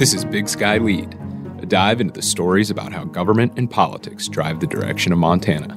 This 0.00 0.14
is 0.14 0.24
Big 0.24 0.48
Sky 0.48 0.78
Lead, 0.78 1.14
a 1.60 1.66
dive 1.66 2.00
into 2.00 2.14
the 2.14 2.22
stories 2.22 2.70
about 2.70 2.90
how 2.90 3.04
government 3.04 3.52
and 3.58 3.70
politics 3.70 4.28
drive 4.28 4.58
the 4.58 4.66
direction 4.66 5.12
of 5.12 5.18
Montana. 5.18 5.76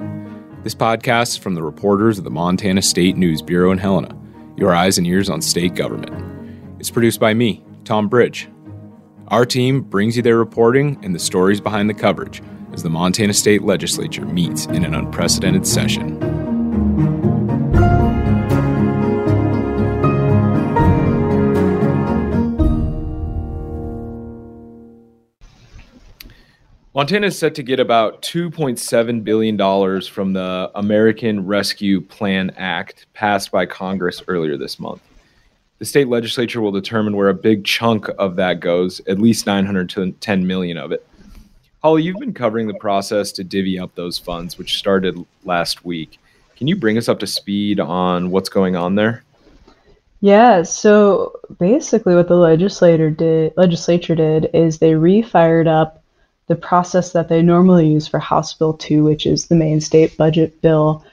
This 0.62 0.74
podcast 0.74 1.32
is 1.32 1.36
from 1.36 1.52
the 1.52 1.62
reporters 1.62 2.16
of 2.16 2.24
the 2.24 2.30
Montana 2.30 2.80
State 2.80 3.18
News 3.18 3.42
Bureau 3.42 3.70
in 3.70 3.76
Helena, 3.76 4.18
your 4.56 4.74
eyes 4.74 4.96
and 4.96 5.06
ears 5.06 5.28
on 5.28 5.42
state 5.42 5.74
government. 5.74 6.10
It's 6.80 6.90
produced 6.90 7.20
by 7.20 7.34
me, 7.34 7.62
Tom 7.84 8.08
Bridge. 8.08 8.48
Our 9.28 9.44
team 9.44 9.82
brings 9.82 10.16
you 10.16 10.22
their 10.22 10.38
reporting 10.38 10.98
and 11.02 11.14
the 11.14 11.18
stories 11.18 11.60
behind 11.60 11.90
the 11.90 11.94
coverage 11.94 12.42
as 12.72 12.82
the 12.82 12.88
Montana 12.88 13.34
State 13.34 13.60
Legislature 13.60 14.24
meets 14.24 14.64
in 14.64 14.86
an 14.86 14.94
unprecedented 14.94 15.66
session. 15.66 16.43
Montana 26.96 27.26
is 27.26 27.36
set 27.36 27.56
to 27.56 27.64
get 27.64 27.80
about 27.80 28.22
$2.7 28.22 29.24
billion 29.24 30.00
from 30.02 30.32
the 30.32 30.70
American 30.76 31.44
Rescue 31.44 32.00
Plan 32.00 32.50
Act 32.56 33.06
passed 33.14 33.50
by 33.50 33.66
Congress 33.66 34.22
earlier 34.28 34.56
this 34.56 34.78
month. 34.78 35.02
The 35.80 35.86
state 35.86 36.06
legislature 36.06 36.60
will 36.60 36.70
determine 36.70 37.16
where 37.16 37.30
a 37.30 37.34
big 37.34 37.64
chunk 37.64 38.06
of 38.16 38.36
that 38.36 38.60
goes, 38.60 39.00
at 39.08 39.18
least 39.18 39.44
910 39.44 40.46
million 40.46 40.78
of 40.78 40.92
it. 40.92 41.04
Holly, 41.82 42.04
you've 42.04 42.20
been 42.20 42.32
covering 42.32 42.68
the 42.68 42.74
process 42.74 43.32
to 43.32 43.42
divvy 43.42 43.76
up 43.76 43.92
those 43.96 44.16
funds, 44.16 44.56
which 44.56 44.78
started 44.78 45.18
last 45.42 45.84
week. 45.84 46.20
Can 46.54 46.68
you 46.68 46.76
bring 46.76 46.96
us 46.96 47.08
up 47.08 47.18
to 47.18 47.26
speed 47.26 47.80
on 47.80 48.30
what's 48.30 48.48
going 48.48 48.76
on 48.76 48.94
there? 48.94 49.24
Yeah, 50.20 50.62
so 50.62 51.40
basically 51.58 52.14
what 52.14 52.28
the 52.28 52.36
legislator 52.36 53.10
did 53.10 53.52
legislature 53.56 54.14
did 54.14 54.48
is 54.54 54.78
they 54.78 54.92
refired 54.92 55.66
up 55.66 56.03
the 56.46 56.56
process 56.56 57.12
that 57.12 57.28
they 57.28 57.42
normally 57.42 57.88
use 57.88 58.06
for 58.06 58.18
House 58.18 58.52
Bill 58.54 58.74
2, 58.74 59.04
which 59.04 59.26
is 59.26 59.46
the 59.46 59.54
main 59.54 59.80
state 59.80 60.16
budget 60.16 60.60
bill, 60.60 61.04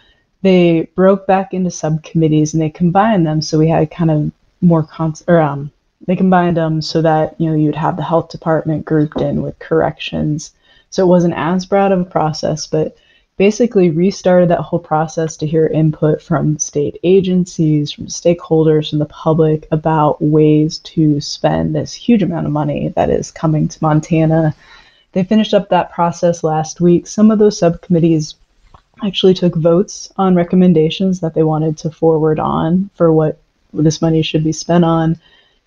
they 0.41 0.89
broke 0.95 1.27
back 1.27 1.53
into 1.53 1.71
subcommittees 1.71 2.53
and 2.53 2.61
they 2.61 2.69
combined 2.69 3.25
them. 3.25 3.41
So 3.41 3.57
we 3.57 3.69
had 3.69 3.91
kind 3.91 4.11
of 4.11 4.31
more 4.61 4.83
cons 4.83 5.23
or 5.27 5.39
um 5.39 5.71
they 6.07 6.15
combined 6.15 6.57
them 6.57 6.81
so 6.81 7.01
that 7.01 7.39
you 7.39 7.49
know 7.49 7.55
you'd 7.55 7.75
have 7.75 7.95
the 7.95 8.03
health 8.03 8.29
department 8.29 8.85
grouped 8.85 9.21
in 9.21 9.41
with 9.41 9.57
corrections. 9.59 10.51
So 10.89 11.03
it 11.03 11.07
wasn't 11.07 11.35
as 11.35 11.65
broad 11.65 11.91
of 11.91 12.01
a 12.01 12.05
process 12.05 12.67
but 12.67 12.97
basically 13.37 13.89
restarted 13.89 14.49
that 14.49 14.59
whole 14.59 14.79
process 14.79 15.37
to 15.37 15.47
hear 15.47 15.65
input 15.67 16.21
from 16.21 16.59
state 16.59 16.99
agencies 17.03 17.91
from 17.91 18.07
stakeholders 18.07 18.89
from 18.89 18.99
the 18.99 19.05
public 19.05 19.67
about 19.71 20.21
ways 20.21 20.79
to 20.79 21.19
spend 21.21 21.73
this 21.73 21.93
huge 21.93 22.21
amount 22.21 22.45
of 22.45 22.51
money 22.51 22.89
that 22.89 23.09
is 23.09 23.31
coming 23.31 23.67
to 23.67 23.79
montana 23.81 24.53
they 25.13 25.23
finished 25.23 25.53
up 25.53 25.69
that 25.69 25.91
process 25.91 26.43
last 26.43 26.79
week. 26.81 27.07
Some 27.07 27.31
of 27.31 27.39
those 27.39 27.59
subcommittees 27.59 28.35
actually 29.03 29.33
took 29.33 29.55
votes 29.55 30.11
on 30.17 30.35
recommendations 30.35 31.19
that 31.19 31.33
they 31.33 31.43
wanted 31.43 31.77
to 31.79 31.91
forward 31.91 32.39
on 32.39 32.89
for 32.95 33.11
what 33.11 33.39
this 33.73 34.01
money 34.01 34.21
should 34.21 34.43
be 34.43 34.53
spent 34.53 34.85
on. 34.85 35.17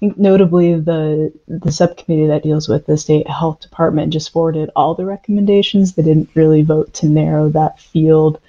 notably, 0.01 0.75
the 0.79 1.33
the 1.49 1.73
subcommittee 1.73 2.27
that 2.27 2.43
deals 2.43 2.69
with 2.69 2.87
the 2.87 2.97
state 2.97 3.29
health 3.29 3.61
department 3.61 4.13
just 4.13 4.33
forwarded 4.33 4.71
all 4.77 4.95
the 4.95 5.05
recommendations. 5.05 5.93
They 5.93 6.03
didn't 6.03 6.31
really 6.35 6.63
vote 6.63 6.93
to 6.95 7.07
narrow 7.07 7.49
that 7.51 7.81
field. 7.81 8.41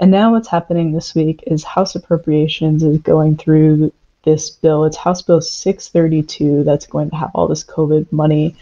And 0.00 0.10
now 0.10 0.32
what's 0.32 0.48
happening 0.48 0.92
this 0.92 1.14
week 1.14 1.44
is 1.46 1.62
House 1.62 1.94
Appropriations 1.94 2.82
is 2.82 2.98
going 2.98 3.36
through 3.36 3.92
this 4.24 4.50
bill. 4.50 4.84
It's 4.84 4.96
House 4.96 5.22
Bill 5.22 5.40
632 5.40 6.64
that's 6.64 6.86
going 6.86 7.10
to 7.10 7.16
have 7.16 7.30
all 7.34 7.48
this 7.48 7.64
COVID 7.64 8.10
money 8.10 8.56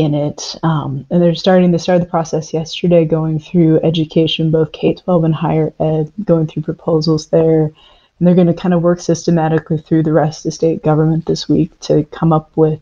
in 0.00 0.14
it. 0.14 0.56
Um, 0.62 1.06
and 1.10 1.22
they're 1.22 1.34
starting, 1.34 1.70
they 1.70 1.78
started 1.78 2.02
the 2.02 2.10
process 2.10 2.54
yesterday 2.54 3.04
going 3.04 3.38
through 3.38 3.80
education, 3.80 4.50
both 4.50 4.72
K 4.72 4.94
12 4.94 5.24
and 5.24 5.34
higher 5.34 5.72
ed, 5.78 6.12
going 6.24 6.46
through 6.46 6.62
proposals 6.62 7.28
there. 7.28 7.64
And 7.64 8.26
they're 8.26 8.34
going 8.34 8.46
to 8.46 8.54
kind 8.54 8.74
of 8.74 8.82
work 8.82 9.00
systematically 9.00 9.78
through 9.78 10.02
the 10.02 10.12
rest 10.12 10.40
of 10.40 10.44
the 10.44 10.52
state 10.52 10.82
government 10.82 11.26
this 11.26 11.48
week 11.48 11.78
to 11.80 12.04
come 12.04 12.32
up 12.32 12.50
with 12.56 12.80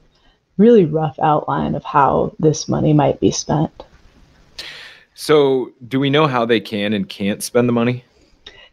really 0.56 0.84
rough 0.84 1.18
outline 1.20 1.74
of 1.74 1.84
how 1.84 2.34
this 2.38 2.68
money 2.68 2.92
might 2.92 3.20
be 3.20 3.30
spent. 3.30 3.84
So, 5.14 5.72
do 5.88 5.98
we 5.98 6.10
know 6.10 6.28
how 6.28 6.44
they 6.44 6.60
can 6.60 6.92
and 6.92 7.08
can't 7.08 7.42
spend 7.42 7.68
the 7.68 7.72
money? 7.72 8.04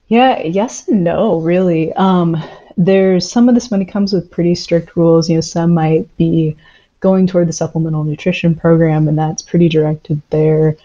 Yeah, 0.07 0.41
yes 0.44 0.88
and 0.88 1.03
no, 1.03 1.39
really. 1.39 1.91
Um, 1.94 2.38
there's 2.78 3.29
some 3.29 3.50
of 3.50 3.55
this 3.55 3.72
money 3.72 3.85
comes 3.85 4.13
with 4.13 4.29
pretty 4.29 4.53
strict 4.53 4.95
rules. 4.95 5.29
You 5.29 5.35
know, 5.35 5.41
some 5.41 5.73
might 5.73 6.16
be 6.17 6.55
going 7.05 7.27
toward 7.27 7.47
the 7.47 7.53
supplemental 7.53 8.03
nutrition 8.03 8.55
program, 8.55 9.07
and 9.07 9.16
that's 9.16 9.43
pretty 9.43 9.69
directed 9.69 10.19
there. 10.31 10.75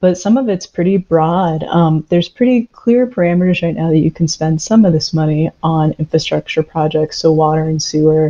But 0.00 0.16
some 0.16 0.38
of 0.38 0.48
it's 0.48 0.66
pretty 0.66 0.96
broad. 0.96 1.64
Um, 1.64 2.06
there's 2.08 2.30
pretty 2.30 2.66
clear 2.72 3.06
parameters 3.06 3.62
right 3.62 3.76
now 3.76 3.90
that 3.90 3.98
you 3.98 4.10
can 4.10 4.26
spend 4.26 4.62
some 4.62 4.86
of 4.86 4.94
this 4.94 5.12
money 5.12 5.50
on 5.62 5.94
infrastructure 5.98 6.62
projects, 6.62 7.18
so 7.18 7.30
water 7.30 7.64
and 7.64 7.82
sewer. 7.82 8.24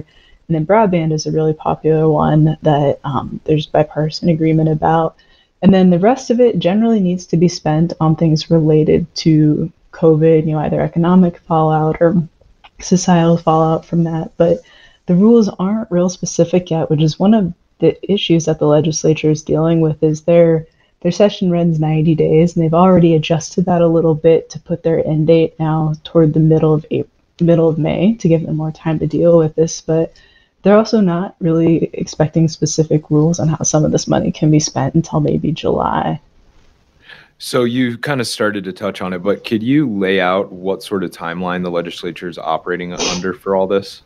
And 0.48 0.56
then 0.56 0.66
broadband 0.66 1.12
is 1.12 1.24
a 1.24 1.30
really 1.30 1.54
popular 1.54 2.08
one 2.08 2.58
that 2.62 2.98
um, 3.04 3.38
there's 3.44 3.66
bipartisan 3.66 4.28
agreement 4.28 4.68
about. 4.68 5.14
And 5.62 5.72
then 5.72 5.90
the 5.90 6.00
rest 6.00 6.30
of 6.30 6.40
it 6.40 6.58
generally 6.58 6.98
needs 6.98 7.26
to 7.26 7.36
be 7.36 7.46
spent 7.46 7.92
on 8.00 8.16
things 8.16 8.50
related 8.50 9.06
to 9.22 9.70
COVID, 9.92 10.46
you 10.46 10.52
know, 10.54 10.58
either 10.58 10.80
economic 10.80 11.38
fallout 11.38 11.98
or 12.00 12.20
societal 12.80 13.36
fallout 13.36 13.86
from 13.86 14.02
that. 14.02 14.32
But 14.36 14.62
the 15.06 15.14
rules 15.14 15.48
aren't 15.58 15.90
real 15.90 16.08
specific 16.08 16.70
yet, 16.70 16.90
which 16.90 17.02
is 17.02 17.18
one 17.18 17.34
of 17.34 17.52
the 17.78 18.12
issues 18.12 18.44
that 18.46 18.58
the 18.58 18.66
legislature 18.66 19.30
is 19.30 19.42
dealing 19.42 19.80
with 19.80 20.02
is 20.02 20.22
their 20.22 20.66
their 21.02 21.12
session 21.12 21.50
runs 21.50 21.78
90 21.78 22.14
days 22.14 22.56
and 22.56 22.64
they've 22.64 22.74
already 22.74 23.14
adjusted 23.14 23.66
that 23.66 23.82
a 23.82 23.86
little 23.86 24.14
bit 24.14 24.48
to 24.50 24.58
put 24.58 24.82
their 24.82 25.06
end 25.06 25.26
date 25.26 25.54
now 25.58 25.94
toward 26.04 26.32
the 26.32 26.40
middle 26.40 26.72
of 26.74 26.86
April, 26.90 27.12
middle 27.40 27.68
of 27.68 27.78
May 27.78 28.14
to 28.14 28.28
give 28.28 28.46
them 28.46 28.56
more 28.56 28.72
time 28.72 28.98
to 28.98 29.06
deal 29.06 29.36
with 29.36 29.54
this 29.54 29.80
but 29.82 30.14
they're 30.62 30.76
also 30.76 31.00
not 31.00 31.36
really 31.38 31.90
expecting 31.92 32.48
specific 32.48 33.10
rules 33.10 33.38
on 33.38 33.46
how 33.46 33.62
some 33.62 33.84
of 33.84 33.92
this 33.92 34.08
money 34.08 34.32
can 34.32 34.50
be 34.50 34.58
spent 34.58 34.94
until 34.94 35.20
maybe 35.20 35.52
July. 35.52 36.18
So 37.38 37.62
you 37.62 37.98
kind 37.98 38.20
of 38.20 38.26
started 38.26 38.64
to 38.64 38.72
touch 38.72 39.00
on 39.00 39.12
it, 39.12 39.20
but 39.20 39.44
could 39.44 39.62
you 39.62 39.88
lay 39.88 40.20
out 40.20 40.50
what 40.50 40.82
sort 40.82 41.04
of 41.04 41.12
timeline 41.12 41.62
the 41.62 41.70
legislature 41.70 42.26
is 42.26 42.36
operating 42.36 42.94
under 42.94 43.32
for 43.32 43.54
all 43.54 43.68
this? 43.68 44.02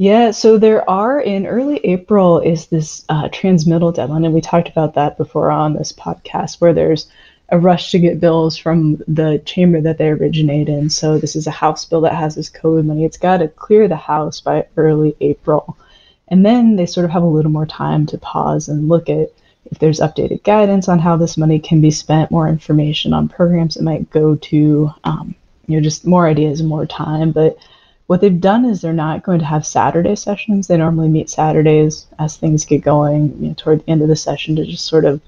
Yeah, 0.00 0.30
so 0.30 0.58
there 0.58 0.88
are 0.88 1.20
in 1.20 1.44
early 1.44 1.78
April 1.78 2.38
is 2.38 2.66
this 2.68 3.04
uh, 3.08 3.28
transmittal 3.32 3.90
deadline, 3.90 4.24
and 4.24 4.32
we 4.32 4.40
talked 4.40 4.68
about 4.68 4.94
that 4.94 5.18
before 5.18 5.50
on 5.50 5.72
this 5.74 5.92
podcast, 5.92 6.60
where 6.60 6.72
there's 6.72 7.08
a 7.48 7.58
rush 7.58 7.90
to 7.90 7.98
get 7.98 8.20
bills 8.20 8.56
from 8.56 9.02
the 9.08 9.42
chamber 9.44 9.80
that 9.80 9.98
they 9.98 10.08
originate 10.10 10.68
in. 10.68 10.88
So 10.88 11.18
this 11.18 11.34
is 11.34 11.48
a 11.48 11.50
House 11.50 11.84
bill 11.84 12.00
that 12.02 12.14
has 12.14 12.36
this 12.36 12.48
COVID 12.48 12.84
money. 12.84 13.04
It's 13.04 13.16
got 13.16 13.38
to 13.38 13.48
clear 13.48 13.88
the 13.88 13.96
House 13.96 14.40
by 14.40 14.68
early 14.76 15.16
April, 15.20 15.76
and 16.28 16.46
then 16.46 16.76
they 16.76 16.86
sort 16.86 17.04
of 17.04 17.10
have 17.10 17.24
a 17.24 17.26
little 17.26 17.50
more 17.50 17.66
time 17.66 18.06
to 18.06 18.18
pause 18.18 18.68
and 18.68 18.88
look 18.88 19.08
at 19.10 19.32
if 19.64 19.80
there's 19.80 19.98
updated 19.98 20.44
guidance 20.44 20.88
on 20.88 21.00
how 21.00 21.16
this 21.16 21.36
money 21.36 21.58
can 21.58 21.80
be 21.80 21.90
spent, 21.90 22.30
more 22.30 22.46
information 22.46 23.12
on 23.12 23.28
programs 23.28 23.76
it 23.76 23.82
might 23.82 24.08
go 24.10 24.36
to, 24.36 24.94
um, 25.02 25.34
you 25.66 25.76
know, 25.76 25.82
just 25.82 26.06
more 26.06 26.28
ideas 26.28 26.60
and 26.60 26.68
more 26.68 26.86
time, 26.86 27.32
but 27.32 27.58
what 28.08 28.22
they've 28.22 28.40
done 28.40 28.64
is 28.64 28.80
they're 28.80 28.92
not 28.94 29.22
going 29.22 29.38
to 29.38 29.44
have 29.44 29.66
Saturday 29.66 30.16
sessions. 30.16 30.66
They 30.66 30.78
normally 30.78 31.10
meet 31.10 31.28
Saturdays 31.28 32.06
as 32.18 32.36
things 32.36 32.64
get 32.64 32.82
going 32.82 33.36
you 33.38 33.48
know, 33.48 33.54
toward 33.54 33.80
the 33.80 33.90
end 33.90 34.00
of 34.00 34.08
the 34.08 34.16
session 34.16 34.56
to 34.56 34.64
just 34.64 34.86
sort 34.86 35.04
of 35.04 35.20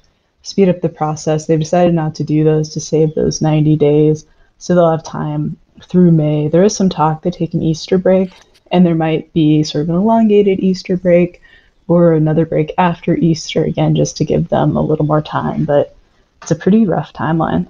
speed 0.43 0.71
up 0.71 0.81
the 0.81 0.89
process. 0.89 1.47
They've 1.47 1.61
decided 1.61 1.93
not 1.93 2.15
to 2.15 2.25
do 2.25 2.43
those 2.43 2.71
to 2.71 2.81
save 2.81 3.15
those 3.15 3.43
90 3.43 3.77
days, 3.77 4.25
so 4.57 4.75
they'll 4.75 4.91
have 4.91 5.05
time 5.05 5.59
through 5.83 6.13
May. 6.13 6.49
There 6.49 6.65
is 6.65 6.75
some 6.75 6.89
talk 6.89 7.21
they 7.21 7.31
take 7.31 7.53
an 7.53 7.63
Easter 7.63 7.99
break, 7.99 8.33
and 8.73 8.87
there 8.87 8.95
might 8.95 9.31
be 9.35 9.63
sort 9.63 9.83
of 9.83 9.91
an 9.91 9.97
elongated 9.97 10.61
Easter 10.61 10.97
break 10.97 11.43
or 11.87 12.15
another 12.15 12.47
break 12.47 12.73
after 12.79 13.15
Easter, 13.15 13.63
again, 13.63 13.95
just 13.95 14.17
to 14.17 14.25
give 14.25 14.49
them 14.49 14.75
a 14.79 14.83
little 14.83 15.05
more 15.05 15.21
time. 15.21 15.67
But 15.67 15.95
it's 16.41 16.51
a 16.51 16.57
pretty 16.57 16.87
rough 16.87 17.13
timeline. 17.13 17.69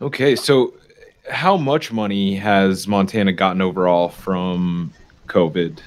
Okay, 0.00 0.34
so 0.34 0.72
how 1.30 1.56
much 1.56 1.92
money 1.92 2.34
has 2.36 2.86
Montana 2.86 3.32
gotten 3.32 3.60
overall 3.60 4.08
from 4.08 4.92
COVID? 5.26 5.78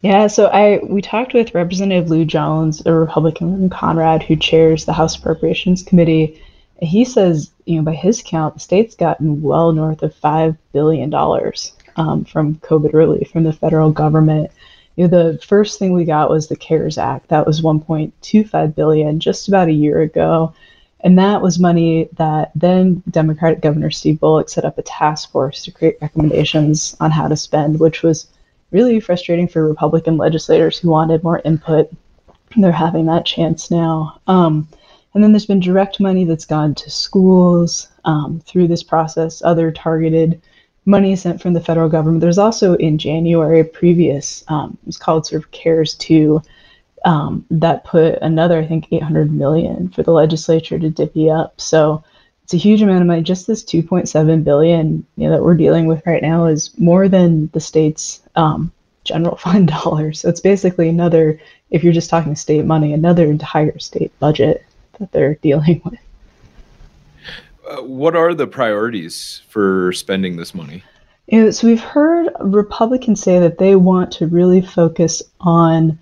Yeah, 0.00 0.28
so 0.28 0.46
I 0.46 0.80
we 0.84 1.02
talked 1.02 1.34
with 1.34 1.54
Representative 1.54 2.08
Llew 2.08 2.24
Jones, 2.24 2.84
a 2.86 2.92
Republican 2.92 3.56
from 3.56 3.70
Conrad, 3.70 4.22
who 4.22 4.36
chairs 4.36 4.84
the 4.84 4.92
House 4.92 5.16
Appropriations 5.16 5.82
Committee. 5.82 6.40
He 6.80 7.04
says, 7.04 7.50
you 7.64 7.76
know, 7.76 7.82
by 7.82 7.94
his 7.94 8.22
count, 8.24 8.54
the 8.54 8.60
state's 8.60 8.94
gotten 8.94 9.42
well 9.42 9.72
north 9.72 10.02
of 10.02 10.14
five 10.14 10.56
billion 10.72 11.10
dollars 11.10 11.72
um, 11.96 12.24
from 12.24 12.56
COVID 12.56 12.92
relief 12.92 13.30
from 13.30 13.42
the 13.42 13.52
federal 13.52 13.90
government. 13.90 14.52
You 14.94 15.06
know, 15.06 15.32
the 15.32 15.38
first 15.38 15.78
thing 15.78 15.92
we 15.92 16.04
got 16.04 16.30
was 16.30 16.48
the 16.48 16.56
CARES 16.56 16.98
Act. 16.98 17.28
That 17.28 17.46
was 17.46 17.60
1.25 17.60 18.74
billion 18.74 19.20
just 19.20 19.48
about 19.48 19.68
a 19.68 19.72
year 19.72 20.00
ago. 20.00 20.54
And 21.00 21.18
that 21.18 21.42
was 21.42 21.58
money 21.58 22.08
that 22.14 22.50
then 22.54 23.02
Democratic 23.10 23.60
Governor 23.60 23.90
Steve 23.90 24.18
Bullock 24.18 24.48
set 24.48 24.64
up 24.64 24.78
a 24.78 24.82
task 24.82 25.30
force 25.30 25.62
to 25.64 25.70
create 25.70 25.98
recommendations 26.00 26.96
on 27.00 27.10
how 27.10 27.28
to 27.28 27.36
spend, 27.36 27.78
which 27.78 28.02
was 28.02 28.26
really 28.72 29.00
frustrating 29.00 29.48
for 29.48 29.66
Republican 29.66 30.16
legislators 30.16 30.78
who 30.78 30.90
wanted 30.90 31.22
more 31.22 31.40
input. 31.44 31.90
They're 32.56 32.72
having 32.72 33.06
that 33.06 33.26
chance 33.26 33.70
now. 33.70 34.20
Um, 34.26 34.68
and 35.14 35.22
then 35.22 35.32
there's 35.32 35.46
been 35.46 35.60
direct 35.60 36.00
money 36.00 36.24
that's 36.24 36.44
gone 36.44 36.74
to 36.74 36.90
schools 36.90 37.88
um, 38.04 38.42
through 38.44 38.68
this 38.68 38.82
process, 38.82 39.42
other 39.42 39.70
targeted 39.70 40.40
money 40.84 41.14
sent 41.16 41.40
from 41.40 41.52
the 41.52 41.60
federal 41.60 41.88
government. 41.88 42.20
There's 42.20 42.38
also 42.38 42.74
in 42.74 42.98
January 42.98 43.62
previous, 43.62 44.44
um, 44.48 44.76
it 44.82 44.86
was 44.86 44.96
called 44.96 45.26
sort 45.26 45.42
of 45.42 45.50
CARES 45.50 45.94
2, 45.94 46.42
um, 47.04 47.44
that 47.50 47.84
put 47.84 48.18
another, 48.20 48.58
I 48.58 48.66
think, 48.66 48.88
800 48.90 49.32
million 49.32 49.88
for 49.90 50.02
the 50.02 50.12
legislature 50.12 50.78
to 50.78 50.90
divvy 50.90 51.30
up. 51.30 51.60
So 51.60 52.02
it's 52.44 52.54
a 52.54 52.58
huge 52.58 52.82
amount 52.82 53.02
of 53.02 53.06
money. 53.06 53.22
Just 53.22 53.46
this 53.46 53.62
2.7 53.62 54.44
billion 54.44 55.04
you 55.16 55.28
know, 55.28 55.36
that 55.36 55.42
we're 55.42 55.54
dealing 55.54 55.86
with 55.86 56.02
right 56.06 56.22
now 56.22 56.46
is 56.46 56.76
more 56.78 57.08
than 57.08 57.48
the 57.52 57.60
state's 57.60 58.22
um, 58.36 58.72
general 59.04 59.36
fund 59.38 59.68
dollars. 59.68 60.20
So 60.20 60.28
it's 60.28 60.40
basically 60.40 60.88
another, 60.88 61.40
if 61.70 61.84
you're 61.84 61.92
just 61.92 62.10
talking 62.10 62.36
state 62.36 62.64
money, 62.64 62.92
another 62.92 63.26
entire 63.26 63.78
state 63.78 64.18
budget 64.18 64.64
that 64.98 65.12
they're 65.12 65.34
dealing 65.42 65.82
with. 65.84 66.00
Uh, 67.68 67.82
what 67.82 68.16
are 68.16 68.32
the 68.32 68.46
priorities 68.46 69.42
for 69.48 69.92
spending 69.92 70.36
this 70.36 70.54
money? 70.54 70.82
You 71.26 71.44
know, 71.44 71.50
so 71.50 71.66
we've 71.66 71.80
heard 71.80 72.30
Republicans 72.40 73.22
say 73.22 73.38
that 73.38 73.58
they 73.58 73.76
want 73.76 74.10
to 74.12 74.26
really 74.26 74.62
focus 74.62 75.22
on 75.40 75.98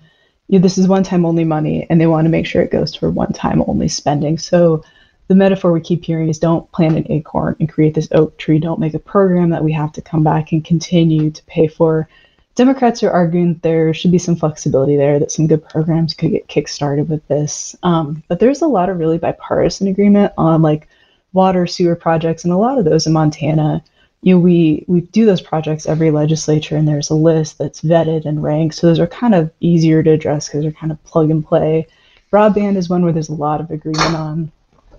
this 0.49 0.77
is 0.77 0.87
one 0.87 1.03
time 1.03 1.25
only 1.25 1.43
money 1.43 1.85
and 1.89 1.99
they 1.99 2.07
want 2.07 2.25
to 2.25 2.31
make 2.31 2.45
sure 2.45 2.61
it 2.61 2.71
goes 2.71 2.95
for 2.95 3.09
one 3.09 3.33
time 3.33 3.63
only 3.67 3.87
spending. 3.87 4.37
So 4.37 4.83
the 5.27 5.35
metaphor 5.35 5.71
we 5.71 5.81
keep 5.81 6.05
hearing 6.05 6.29
is 6.29 6.39
don't 6.39 6.71
plant 6.71 6.97
an 6.97 7.11
acorn 7.11 7.55
and 7.59 7.67
create 7.69 7.93
this 7.93 8.07
oak 8.13 8.37
tree. 8.37 8.59
Don't 8.59 8.79
make 8.79 8.93
a 8.93 8.99
program 8.99 9.49
that 9.49 9.63
we 9.63 9.73
have 9.73 9.91
to 9.93 10.01
come 10.01 10.23
back 10.23 10.51
and 10.51 10.63
continue 10.63 11.31
to 11.31 11.43
pay 11.45 11.67
for. 11.67 12.07
Democrats 12.55 13.03
are 13.03 13.11
arguing 13.11 13.59
there 13.61 13.93
should 13.93 14.11
be 14.11 14.17
some 14.17 14.35
flexibility 14.35 14.95
there, 14.95 15.19
that 15.19 15.31
some 15.31 15.45
good 15.45 15.67
programs 15.67 16.13
could 16.13 16.31
get 16.31 16.47
kickstarted 16.47 17.07
with 17.07 17.27
this. 17.27 17.75
Um, 17.83 18.23
but 18.29 18.39
there's 18.39 18.61
a 18.61 18.67
lot 18.67 18.89
of 18.89 18.97
really 18.97 19.19
bipartisan 19.19 19.87
agreement 19.87 20.33
on 20.37 20.61
like 20.61 20.87
water, 21.33 21.67
sewer 21.67 21.95
projects, 21.95 22.45
and 22.45 22.53
a 22.53 22.57
lot 22.57 22.79
of 22.79 22.85
those 22.85 23.05
in 23.05 23.13
Montana. 23.13 23.83
You 24.27 24.33
know, 24.33 24.39
we 24.41 24.83
we 24.89 24.99
do 24.99 25.25
those 25.25 25.39
projects 25.39 25.85
every 25.85 26.11
legislature, 26.11 26.75
and 26.75 26.85
there's 26.85 27.09
a 27.09 27.15
list 27.15 27.57
that's 27.57 27.79
vetted 27.79 28.25
and 28.25 28.43
ranked. 28.43 28.75
So 28.75 28.85
those 28.85 28.99
are 28.99 29.07
kind 29.07 29.33
of 29.33 29.49
easier 29.61 30.03
to 30.03 30.11
address 30.11 30.49
because 30.49 30.63
they're 30.63 30.73
kind 30.73 30.91
of 30.91 31.01
plug 31.05 31.31
and 31.31 31.45
play. 31.45 31.87
Broadband 32.29 32.75
is 32.75 32.89
one 32.89 33.03
where 33.03 33.13
there's 33.13 33.29
a 33.29 33.33
lot 33.33 33.61
of 33.61 33.71
agreement 33.71 34.15
on 34.15 34.51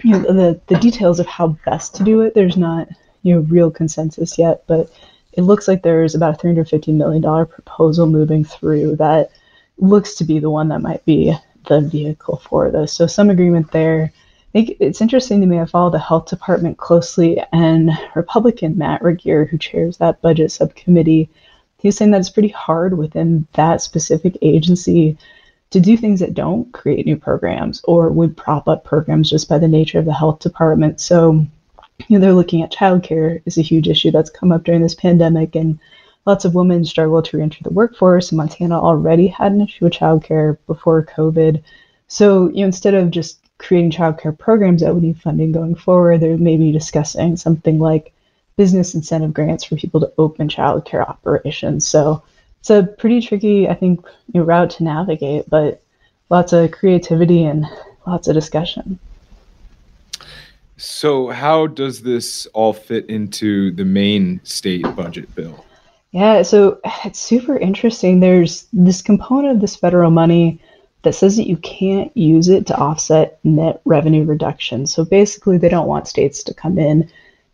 you 0.03 0.13
know, 0.13 0.33
the 0.33 0.59
the 0.69 0.79
details 0.79 1.21
of 1.21 1.27
how 1.27 1.49
best 1.67 1.95
to 1.97 2.05
do 2.05 2.23
it. 2.23 2.33
There's 2.33 2.57
not 2.57 2.89
you 3.23 3.35
know 3.35 3.41
real 3.41 3.71
consensus 3.71 4.39
yet, 4.39 4.65
but 4.67 4.91
it 5.35 5.43
looks 5.43 5.69
like 5.69 5.83
there's 5.83 6.15
about 6.15 6.43
a 6.43 6.47
$350 6.47 6.95
million 6.95 7.23
proposal 7.47 8.07
moving 8.07 8.45
through 8.45 8.97
that 8.97 9.31
looks 9.77 10.15
to 10.15 10.25
be 10.25 10.39
the 10.39 10.49
one 10.49 10.69
that 10.69 10.81
might 10.81 11.05
be 11.05 11.37
the 11.69 11.83
vehicle 11.83 12.39
for 12.49 12.71
this. 12.71 12.95
So 12.95 13.07
some 13.07 13.29
agreement 13.29 13.73
there. 13.73 14.11
Think 14.53 14.77
it's 14.81 15.03
interesting 15.03 15.41
to 15.41 15.47
me. 15.47 15.59
I 15.61 15.67
follow 15.67 15.91
the 15.91 15.99
health 15.99 16.27
department 16.27 16.79
closely, 16.79 17.43
and 17.53 17.91
Republican 18.15 18.79
Matt 18.79 19.03
Regier, 19.03 19.45
who 19.45 19.59
chairs 19.59 19.99
that 19.99 20.23
budget 20.23 20.51
subcommittee, 20.51 21.29
he's 21.79 21.97
saying 21.97 22.13
that 22.13 22.21
it's 22.21 22.31
pretty 22.31 22.49
hard 22.49 22.97
within 22.97 23.47
that 23.53 23.83
specific 23.83 24.39
agency 24.41 25.19
to 25.71 25.81
do 25.81 25.99
things 25.99 26.21
that 26.21 26.33
don't 26.33 26.73
create 26.73 27.05
new 27.05 27.17
programs 27.17 27.83
or 27.85 28.09
would 28.11 28.37
prop 28.37 28.69
up 28.69 28.85
programs 28.85 29.29
just 29.29 29.51
by 29.51 29.59
the 29.59 29.69
nature 29.69 29.99
of 29.99 30.07
the 30.07 30.15
health 30.15 30.39
department. 30.39 30.99
So, 30.99 31.47
you 32.07 32.19
know, 32.19 32.19
they're 32.19 32.33
looking 32.33 32.63
at 32.63 32.73
childcare 32.73 33.43
is 33.45 33.59
a 33.59 33.63
huge 33.63 33.87
issue 33.87 34.11
that's 34.11 34.31
come 34.31 34.51
up 34.51 34.65
during 34.65 34.81
this 34.81 34.95
pandemic, 34.95 35.57
and 35.57 35.79
lots 36.25 36.47
of 36.47 36.55
women 36.55 36.87
struggle 36.87 37.21
to 37.21 37.37
reenter 37.37 37.63
the 37.63 37.71
workforce. 37.71 38.33
Montana 38.33 38.81
already 38.81 39.27
had 39.27 39.53
an 39.53 39.61
issue 39.61 39.85
with 39.85 39.93
childcare 39.93 40.57
before 40.67 41.05
COVID. 41.05 41.63
So, 42.07 42.49
you 42.49 42.61
know, 42.61 42.67
instead 42.67 42.95
of 42.95 43.11
just 43.11 43.41
creating 43.59 43.91
childcare 43.91 44.37
programs 44.37 44.81
that 44.81 44.95
would 44.95 45.03
need 45.03 45.21
funding 45.21 45.53
going 45.53 45.75
forward, 45.75 46.21
they're 46.21 46.39
maybe 46.39 46.73
discussing 46.73 47.37
something 47.37 47.79
like 47.79 48.13
business 48.57 48.95
incentive 48.95 49.35
grants 49.35 49.65
for 49.65 49.77
people 49.77 50.01
to 50.01 50.13
open 50.19 50.49
childcare 50.49 51.09
operations. 51.09 51.87
So, 51.87 52.23
it's 52.61 52.71
a 52.71 52.83
pretty 52.83 53.21
tricky, 53.21 53.69
I 53.69 53.75
think, 53.75 54.05
you 54.33 54.41
know, 54.41 54.47
route 54.47 54.71
to 54.71 54.85
navigate, 54.85 55.49
but 55.49 55.81
lots 56.29 56.53
of 56.53 56.71
creativity 56.73 57.45
and 57.45 57.67
lots 58.07 58.29
of 58.29 58.35
discussion. 58.35 58.99
So, 60.77 61.29
how 61.29 61.67
does 61.67 62.03
this 62.03 62.47
all 62.55 62.73
fit 62.73 63.07
into 63.11 63.73
the 63.73 63.85
main 63.85 64.41
state 64.45 64.85
budget 64.95 65.35
bill? 65.35 65.65
Yeah, 66.13 66.43
so 66.43 66.81
it's 67.05 67.19
super 67.19 67.59
interesting. 67.59 68.21
There's 68.21 68.67
this 68.73 69.03
component 69.03 69.57
of 69.57 69.61
this 69.61 69.77
federal 69.77 70.11
money 70.11 70.61
that 71.03 71.15
says 71.15 71.37
that 71.37 71.49
you 71.49 71.57
can't 71.59 72.15
use 72.17 72.49
it 72.49 72.67
to 72.67 72.77
offset 72.77 73.39
net 73.45 73.81
revenue 73.85 74.25
reduction. 74.25 74.87
So 74.87 75.05
basically, 75.05 75.59
they 75.59 75.69
don't 75.69 75.87
want 75.87 76.09
states 76.09 76.43
to 76.45 76.55
come 76.55 76.79
in, 76.79 77.09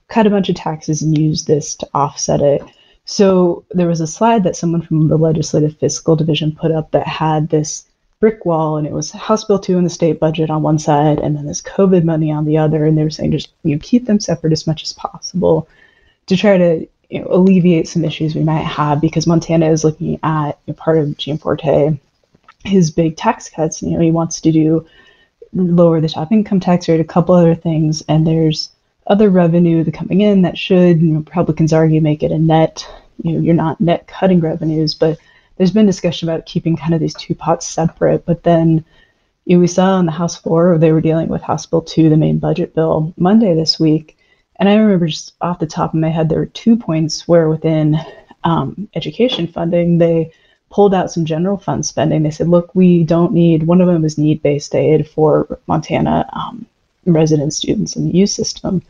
cut 0.09 0.27
a 0.27 0.31
bunch 0.31 0.49
of 0.49 0.57
taxes, 0.57 1.03
and 1.03 1.17
use 1.17 1.45
this 1.45 1.75
to 1.77 1.89
offset 1.95 2.41
it. 2.41 2.63
So 3.05 3.65
there 3.71 3.89
was 3.89 4.01
a 4.01 4.07
slide 4.07 4.45
that 4.45 4.57
someone 4.57 4.81
from 4.81 5.09
the 5.09 5.19
Legislative 5.19 5.77
Fiscal 5.77 6.17
Division 6.17 6.53
put 6.53 6.73
up 6.73 6.91
that 6.93 7.07
had 7.07 7.51
this 7.51 7.85
brick 8.19 8.47
wall, 8.47 8.79
and 8.79 8.87
it 8.87 8.93
was 8.93 9.11
House 9.11 9.45
Bill 9.45 9.59
2 9.59 9.77
and 9.77 9.85
the 9.85 9.91
state 9.91 10.19
budget 10.19 10.49
on 10.49 10.63
one 10.63 10.79
side, 10.79 11.19
and 11.19 11.37
then 11.37 11.45
this 11.45 11.61
COVID 11.61 12.05
money 12.05 12.33
on 12.33 12.47
the 12.47 12.57
other. 12.57 12.87
And 12.87 12.97
they 12.97 13.05
were 13.05 13.11
saying 13.11 13.33
just 13.33 13.53
you 13.63 13.75
know, 13.75 13.81
keep 13.83 14.07
them 14.07 14.21
separate 14.21 14.55
as 14.55 14.67
much 14.67 14.83
as 14.83 14.95
possible 14.95 15.69
to 16.27 16.37
try 16.37 16.57
to 16.57 16.87
you 17.11 17.21
know, 17.21 17.27
alleviate 17.29 17.87
some 17.87 18.05
issues 18.05 18.35
we 18.35 18.43
might 18.43 18.65
have 18.65 19.03
because 19.03 19.27
Montana 19.27 19.71
is 19.71 19.85
looking 19.85 20.19
at 20.23 20.59
you 20.65 20.73
know, 20.73 20.75
part 20.75 20.97
of 20.97 21.09
Gianforte, 21.19 21.99
his 22.65 22.91
big 22.91 23.17
tax 23.17 23.49
cuts. 23.49 23.83
You 23.83 23.93
know, 23.93 24.01
he 24.01 24.11
wants 24.11 24.41
to 24.41 24.53
do 24.53 24.87
lower 25.53 26.01
the 26.01 26.09
top 26.09 26.33
income 26.33 26.61
tax 26.61 26.89
rate, 26.89 27.01
a 27.01 27.05
couple 27.05 27.35
other 27.35 27.55
things, 27.55 28.03
and 28.09 28.27
there's 28.27 28.71
other 29.07 29.31
revenue 29.31 29.85
that's 29.85 29.97
coming 29.97 30.23
in 30.23 30.43
that 30.43 30.59
should, 30.59 31.01
you 31.01 31.13
know, 31.13 31.19
Republicans 31.19 31.73
argue, 31.73 32.01
make 32.01 32.23
it 32.23 32.33
a 32.33 32.39
net. 32.39 32.87
You 33.23 33.33
know, 33.33 33.41
you're 33.41 33.55
not 33.55 33.81
net 33.81 34.07
cutting 34.07 34.41
revenues, 34.41 34.95
but 34.95 35.19
there's 35.57 35.71
been 35.71 35.87
discussion 35.87 36.29
about 36.29 36.47
keeping 36.47 36.77
kind 36.77 36.95
of 36.95 37.01
these 37.01 37.15
two 37.15 37.35
pots 37.35 37.67
separate. 37.67 38.25
But 38.25 38.43
then 38.43 38.85
you 39.45 39.57
know, 39.57 39.61
we 39.61 39.67
saw 39.67 39.93
on 39.93 40.07
the 40.07 40.13
House 40.13 40.37
floor 40.37 40.79
they 40.79 40.93
were 40.93 41.01
dealing 41.01 41.29
with 41.29 41.43
House 41.43 41.67
Bill 41.67 41.83
2, 41.83 42.09
the 42.09 42.17
main 42.17 42.39
budget 42.39 42.75
bill, 42.75 43.13
Monday 43.17 43.55
this 43.55 43.79
week. 43.79 44.17
And 44.57 44.69
I 44.69 44.77
remember 44.77 45.07
just 45.07 45.35
off 45.41 45.59
the 45.59 45.67
top 45.67 45.93
of 45.93 46.01
my 46.01 46.09
head, 46.09 46.29
there 46.29 46.39
were 46.39 46.47
two 46.47 46.77
points 46.77 47.29
where 47.29 47.49
within 47.49 47.99
um, 48.45 48.89
education 48.95 49.47
funding, 49.47 49.99
they 49.99 50.33
pulled 50.75 50.93
out 50.93 51.09
some 51.09 51.25
general 51.25 51.57
fund 51.57 51.87
spending. 51.87 52.25
They 52.25 52.33
said, 52.33 52.49
look, 52.49 52.75
we 52.75 53.05
don't 53.05 53.33
need, 53.33 53.63
one 53.63 53.81
of 53.81 53.87
them 53.87 54.05
is 54.05 54.19
need 54.19 54.43
based 54.43 54.75
aid 54.75 55.09
for 55.09 55.61
Montana 55.69 56.29
um, 56.33 56.67
resident 57.07 57.53
students 57.53 57.95
in 57.95 58.09
the 58.09 58.19
U 58.19 58.27
system. 58.27 58.83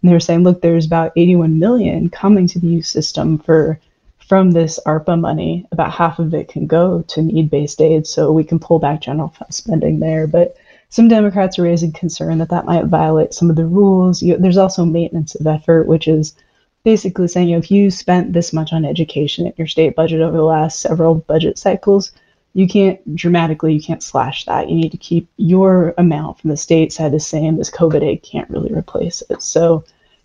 And 0.00 0.08
they 0.08 0.12
were 0.12 0.20
saying, 0.20 0.44
look, 0.44 0.62
there's 0.62 0.86
about 0.86 1.10
81 1.16 1.58
million 1.58 2.08
coming 2.08 2.46
to 2.46 2.60
the 2.60 2.68
U 2.68 2.82
system 2.82 3.38
for 3.38 3.80
from 4.28 4.52
this 4.52 4.78
ARPA 4.86 5.18
money. 5.20 5.66
About 5.72 5.90
half 5.90 6.20
of 6.20 6.34
it 6.34 6.46
can 6.48 6.68
go 6.68 7.02
to 7.08 7.20
need-based 7.20 7.80
aid, 7.80 8.06
so 8.06 8.30
we 8.30 8.44
can 8.44 8.60
pull 8.60 8.78
back 8.78 9.00
general 9.00 9.28
fund 9.28 9.52
spending 9.52 9.98
there. 9.98 10.28
But 10.28 10.56
some 10.88 11.08
Democrats 11.08 11.58
are 11.58 11.64
raising 11.64 11.90
concern 11.90 12.38
that 12.38 12.50
that 12.50 12.64
might 12.64 12.84
violate 12.84 13.34
some 13.34 13.50
of 13.50 13.56
the 13.56 13.66
rules. 13.66 14.22
You, 14.22 14.36
there's 14.36 14.56
also 14.56 14.84
maintenance 14.84 15.34
of 15.34 15.48
effort, 15.48 15.88
which 15.88 16.06
is 16.06 16.36
basically 16.84 17.26
saying 17.26 17.50
if 17.50 17.70
you 17.70 17.90
spent 17.90 18.32
this 18.32 18.52
much 18.52 18.72
on 18.72 18.84
education 18.84 19.46
in 19.46 19.54
your 19.56 19.66
state 19.66 19.96
budget 19.96 20.20
over 20.20 20.36
the 20.36 20.44
last 20.44 20.80
several 20.80 21.14
budget 21.16 21.58
cycles, 21.58 22.12
you 22.52 22.68
can't 22.68 23.16
dramatically 23.16 23.72
you 23.72 23.82
can't 23.82 24.02
slash 24.02 24.44
that. 24.44 24.68
You 24.68 24.76
need 24.76 24.92
to 24.92 24.98
keep 24.98 25.28
your 25.38 25.94
amount 25.98 26.38
from 26.38 26.50
the 26.50 26.56
state 26.56 26.92
side 26.92 27.12
the 27.12 27.20
same. 27.20 27.58
As 27.58 27.70
covid 27.70 28.02
aid 28.02 28.22
can't 28.22 28.48
really 28.50 28.72
replace 28.72 29.22
it. 29.28 29.42
So 29.42 29.84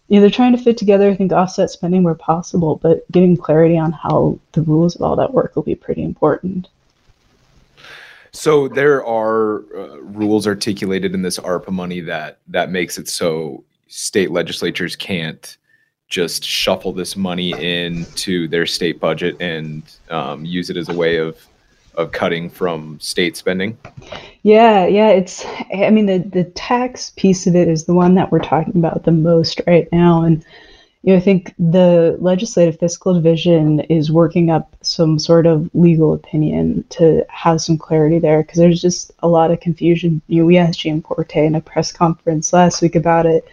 you 0.10 0.16
know, 0.16 0.22
they're 0.22 0.30
trying 0.30 0.58
to 0.58 0.64
fit 0.64 0.76
together 0.76 1.10
i 1.10 1.16
think 1.16 1.32
offset 1.32 1.70
spending 1.70 2.02
where 2.02 2.16
possible 2.16 2.78
but 2.78 3.10
getting 3.12 3.38
clarity 3.38 3.78
on 3.78 3.92
how 3.92 4.40
the 4.54 4.64
rules 4.64 4.96
of 4.96 5.04
all 5.04 5.16
that 5.16 5.34
work 5.34 5.56
will 5.56 5.64
be 5.64 5.76
pretty 5.76 6.04
important. 6.04 6.68
So 8.32 8.68
there 8.68 9.04
are 9.04 9.64
uh, 9.76 9.98
rules 10.02 10.46
articulated 10.46 11.16
in 11.16 11.24
this 11.24 11.40
arpa 11.40 11.72
money 11.72 12.02
that 12.02 12.40
that 12.48 12.70
makes 12.70 12.98
it 13.00 13.08
so 13.08 13.64
state 13.88 14.30
legislatures 14.30 14.96
can't 14.96 15.58
just 16.10 16.44
shuffle 16.44 16.92
this 16.92 17.16
money 17.16 17.52
into 17.52 18.48
their 18.48 18.66
state 18.66 19.00
budget 19.00 19.38
and 19.40 19.84
um, 20.10 20.44
use 20.44 20.70
it 20.70 20.78
as 20.78 20.90
a 20.90 20.94
way 20.94 21.18
of 21.18 21.38
of 21.96 22.12
cutting 22.12 22.50
from 22.50 23.00
state 23.00 23.36
spending? 23.36 23.78
Yeah, 24.44 24.86
yeah, 24.88 25.10
it's 25.10 25.46
I 25.74 25.90
mean 25.90 26.06
the 26.06 26.20
the 26.20 26.46
tax 26.46 27.12
piece 27.12 27.48
of 27.48 27.56
it 27.56 27.68
is 27.68 27.86
the 27.86 27.94
one 27.94 28.16
that 28.16 28.32
we're 28.32 28.40
talking 28.40 28.78
about 28.78 29.04
the 29.04 29.12
most 29.12 29.62
right 29.68 29.88
now 29.92 30.24
and 30.24 30.44
you 31.04 31.14
know, 31.14 31.18
I 31.18 31.22
think 31.22 31.54
the 31.58 32.18
legislative 32.20 32.78
fiscal 32.78 33.14
division 33.14 33.80
is 33.82 34.12
working 34.12 34.50
up 34.50 34.76
some 34.82 35.18
sort 35.18 35.46
of 35.46 35.70
legal 35.74 36.14
opinion 36.14 36.84
to 36.90 37.26
have 37.30 37.62
some 37.62 37.78
clarity 37.78 38.20
there 38.20 38.44
because 38.44 38.58
there's 38.58 38.82
just 38.82 39.12
a 39.20 39.28
lot 39.28 39.50
of 39.50 39.62
confusion. 39.62 40.22
You 40.28 40.42
know, 40.42 40.46
we 40.46 40.58
asked 40.58 40.82
Gianforte 40.82 41.38
in 41.38 41.56
a 41.56 41.62
press 41.62 41.94
conference 41.94 42.52
last 42.52 42.82
week 42.82 42.96
about 42.96 43.26
it. 43.26 43.48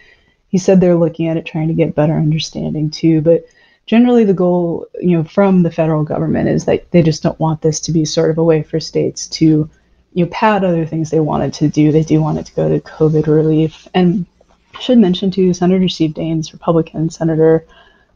He 0.49 0.57
said 0.57 0.79
they're 0.79 0.95
looking 0.95 1.27
at 1.27 1.37
it, 1.37 1.45
trying 1.45 1.67
to 1.67 1.73
get 1.73 1.95
better 1.95 2.13
understanding 2.13 2.89
too. 2.89 3.21
But 3.21 3.45
generally 3.85 4.23
the 4.23 4.33
goal, 4.33 4.87
you 4.99 5.17
know, 5.17 5.23
from 5.23 5.63
the 5.63 5.71
federal 5.71 6.03
government 6.03 6.49
is 6.49 6.65
that 6.65 6.89
they 6.91 7.01
just 7.01 7.23
don't 7.23 7.39
want 7.39 7.61
this 7.61 7.79
to 7.81 7.91
be 7.91 8.05
sort 8.05 8.31
of 8.31 8.37
a 8.37 8.43
way 8.43 8.63
for 8.63 8.79
states 8.79 9.27
to, 9.27 9.69
you 10.13 10.25
know, 10.25 10.31
pad 10.31 10.63
other 10.63 10.85
things 10.85 11.09
they 11.09 11.19
wanted 11.19 11.53
to 11.55 11.67
do. 11.67 11.91
They 11.91 12.03
do 12.03 12.21
want 12.21 12.37
it 12.37 12.45
to 12.47 12.53
go 12.53 12.69
to 12.69 12.79
COVID 12.79 13.27
relief. 13.27 13.87
And 13.93 14.25
I 14.75 14.79
should 14.79 14.99
mention 14.99 15.31
too, 15.31 15.53
Senator 15.53 15.87
Steve 15.89 16.11
Daines, 16.11 16.53
Republican 16.53 17.09
senator, 17.09 17.65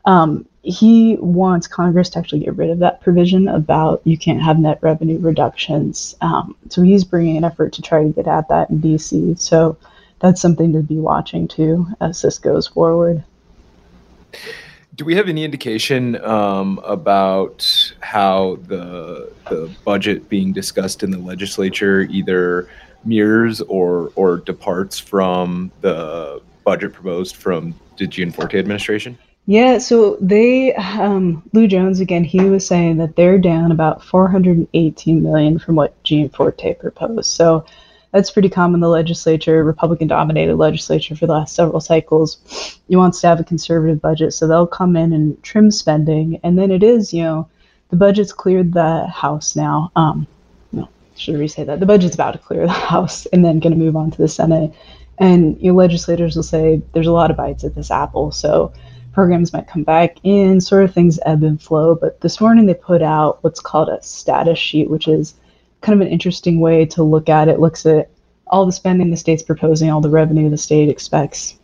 um, 0.06 0.46
he 0.64 1.18
wants 1.20 1.68
Congress 1.68 2.10
to 2.10 2.20
actually 2.20 2.42
get 2.42 2.56
rid 2.56 2.70
of 2.70 2.80
that 2.80 3.02
provision 3.02 3.48
about 3.48 4.02
you 4.04 4.18
can't 4.18 4.42
have 4.42 4.60
net 4.60 4.78
revenue 4.82 5.20
reductions. 5.20 6.16
Um, 6.22 6.56
so 6.70 6.84
he's 6.84 7.04
bringing 7.04 7.38
an 7.38 7.44
effort 7.44 7.74
to 7.74 7.82
try 7.82 8.04
to 8.04 8.10
get 8.10 8.28
at 8.28 8.48
that 8.50 8.70
in 8.70 8.80
DC. 8.80 9.40
So 9.40 9.78
that's 10.22 10.42
something 10.42 10.72
to 10.74 10.82
be 10.82 10.98
watching 10.98 11.48
too 11.48 11.88
as 12.00 12.22
this 12.22 12.40
goes 12.40 12.68
forward. 12.68 13.24
Do 14.96 15.06
we 15.06 15.16
have 15.16 15.28
any 15.28 15.44
indication 15.44 16.24
um, 16.24 16.80
about 16.84 17.94
how 18.02 18.60
the 18.68 19.32
the 19.50 19.70
budget 19.84 20.30
being 20.30 20.54
discussed 20.54 21.02
in 21.02 21.12
the 21.12 21.18
legislature 21.18 22.02
either 22.02 22.70
mirrors 23.04 23.62
or 23.62 24.12
or 24.16 24.38
departs 24.38 25.00
from 25.00 25.72
the 25.82 26.42
budget 26.64 26.94
proposed 26.94 27.36
from 27.36 27.74
the 27.98 28.06
Gianforte 28.06 28.60
administration? 28.60 29.18
Yeah, 29.48 29.80
so 29.80 30.18
they, 30.22 30.76
um, 30.76 31.42
Llew 31.52 31.68
Jones 31.68 32.00
again, 32.00 32.24
he 32.24 32.42
was 32.42 32.66
saying 32.66 32.98
that 32.98 33.16
they're 33.16 33.40
down 33.40 33.72
about 33.72 34.04
418 34.04 35.24
million 35.24 35.58
from 35.58 35.76
what 35.76 36.02
Gianforte 36.04 36.78
proposed. 36.80 37.32
So 37.32 37.66
that's 38.12 38.32
pretty 38.32 38.50
common 38.50 38.76
in 38.76 38.82
the 38.82 38.90
legislature, 38.90 39.64
Republican 39.64 40.08
dominated 40.08 40.56
legislature 40.56 41.16
for 41.16 41.28
the 41.28 41.34
last 41.34 41.56
several 41.56 41.80
cycles. 41.80 42.80
He 42.88 42.96
wants 42.96 43.22
to 43.22 43.28
have 43.28 43.40
a 43.40 43.44
conservative 43.44 44.02
budget, 44.02 44.34
so 44.34 44.48
they'll 44.48 44.68
come 44.68 44.96
in 44.96 45.14
and 45.14 45.42
trim 45.44 45.72
spending. 45.72 46.40
And 46.44 46.58
then 46.58 46.72
it 46.72 46.84
is, 46.84 47.14
you 47.14 47.24
know, 47.24 47.48
the 47.90 47.96
budget's 47.96 48.34
cleared 48.34 48.74
the 48.74 49.08
House 49.08 49.56
now. 49.56 49.92
Um, 49.96 50.28
no, 50.72 50.90
should 51.16 51.38
we 51.38 51.48
say 51.48 51.64
that? 51.64 51.80
The 51.80 51.86
budget's 51.86 52.16
about 52.16 52.34
to 52.34 52.40
clear 52.40 52.66
the 52.66 52.70
House 52.94 53.26
and 53.28 53.46
then 53.46 53.60
going 53.60 53.74
to 53.74 53.80
move 53.80 53.96
on 53.96 54.12
to 54.12 54.18
the 54.18 54.28
Senate. 54.28 54.74
And 55.18 55.60
your 55.62 55.74
legislators 55.74 56.36
will 56.36 56.44
say 56.44 56.82
there's 56.94 57.08
a 57.08 57.12
lot 57.12 57.32
of 57.32 57.38
bites 57.38 57.64
at 57.64 57.76
this 57.76 57.92
apple, 57.92 58.32
so 58.32 58.74
programs 59.14 59.54
might 59.54 59.68
come 59.68 59.84
back 59.84 60.18
in, 60.24 60.60
sort 60.60 60.84
of 60.84 60.94
things 60.94 61.20
ebb 61.26 61.44
and 61.44 61.62
flow. 61.62 61.96
But 61.96 62.22
this 62.22 62.42
morning 62.42 62.66
they 62.66 62.74
put 62.74 63.02
out 63.02 63.44
what's 63.44 63.60
called 63.60 63.90
a 63.90 64.02
status 64.02 64.58
sheet, 64.60 64.90
which 64.90 65.08
is 65.08 65.36
kind 65.82 66.00
of 66.00 66.06
an 66.06 66.12
interesting 66.12 66.60
way 66.60 66.86
to 66.88 67.04
look 67.04 67.30
at 67.30 67.48
it. 67.48 67.60
Looks 67.60 67.86
at 67.86 68.10
all 68.48 68.66
the 68.66 68.72
spending 68.72 69.10
the 69.10 69.18
state's 69.18 69.44
proposing, 69.44 69.90
all 69.90 70.02
the 70.02 70.10
revenue 70.10 70.50
the 70.50 70.58
state 70.58 70.90
expects, 70.90 71.58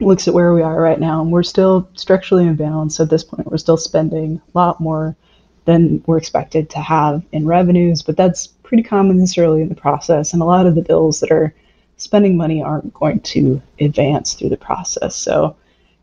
looks 0.00 0.28
at 0.28 0.34
where 0.34 0.52
we 0.52 0.62
are 0.62 0.80
right 0.80 1.00
now, 1.00 1.22
and 1.22 1.32
we're 1.32 1.42
still 1.42 1.88
structurally 1.94 2.46
in 2.46 2.56
imbalanced 2.56 3.00
at 3.00 3.10
this 3.10 3.24
point. 3.24 3.50
We're 3.50 3.56
still 3.58 3.76
spending 3.76 4.40
a 4.54 4.58
lot 4.58 4.80
more 4.80 5.16
than 5.64 6.02
we're 6.06 6.18
expected 6.18 6.70
to 6.70 6.78
have 6.78 7.22
in 7.32 7.46
revenues, 7.46 8.02
but 8.02 8.16
that's 8.16 8.46
pretty 8.46 8.82
common 8.82 9.18
this 9.18 9.38
early 9.38 9.62
in 9.62 9.68
the 9.68 9.74
process. 9.74 10.32
And 10.32 10.42
a 10.42 10.46
lot 10.46 10.66
of 10.66 10.74
the 10.74 10.82
bills 10.82 11.20
that 11.20 11.32
are 11.32 11.54
spending 11.96 12.36
money 12.36 12.62
aren't 12.62 12.92
going 12.94 13.20
to 13.20 13.60
advance 13.80 14.34
through 14.34 14.50
the 14.50 14.56
process. 14.56 15.16
So 15.16 15.56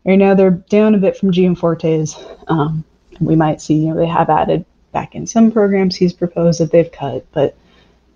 Right 0.04 0.18
now 0.18 0.34
they're 0.34 0.50
down 0.50 0.94
a 0.94 0.98
bit 0.98 1.16
from 1.16 1.32
Gianforte's. 1.32 2.16
Um, 2.48 2.84
we 3.20 3.36
might 3.36 3.62
see, 3.62 3.74
you 3.74 3.88
know, 3.88 3.96
they 3.96 4.06
have 4.06 4.28
added 4.28 4.66
back 4.94 5.14
in 5.14 5.26
some 5.26 5.52
programs 5.52 5.94
he's 5.94 6.14
proposed 6.14 6.60
that 6.60 6.70
they've 6.70 6.90
cut, 6.90 7.26
but 7.32 7.54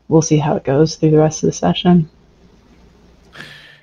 we'll 0.08 0.22
see 0.22 0.38
how 0.38 0.56
it 0.56 0.64
goes 0.64 0.96
through 0.96 1.10
the 1.10 1.18
rest 1.18 1.42
of 1.42 1.48
the 1.48 1.52
session. 1.52 2.08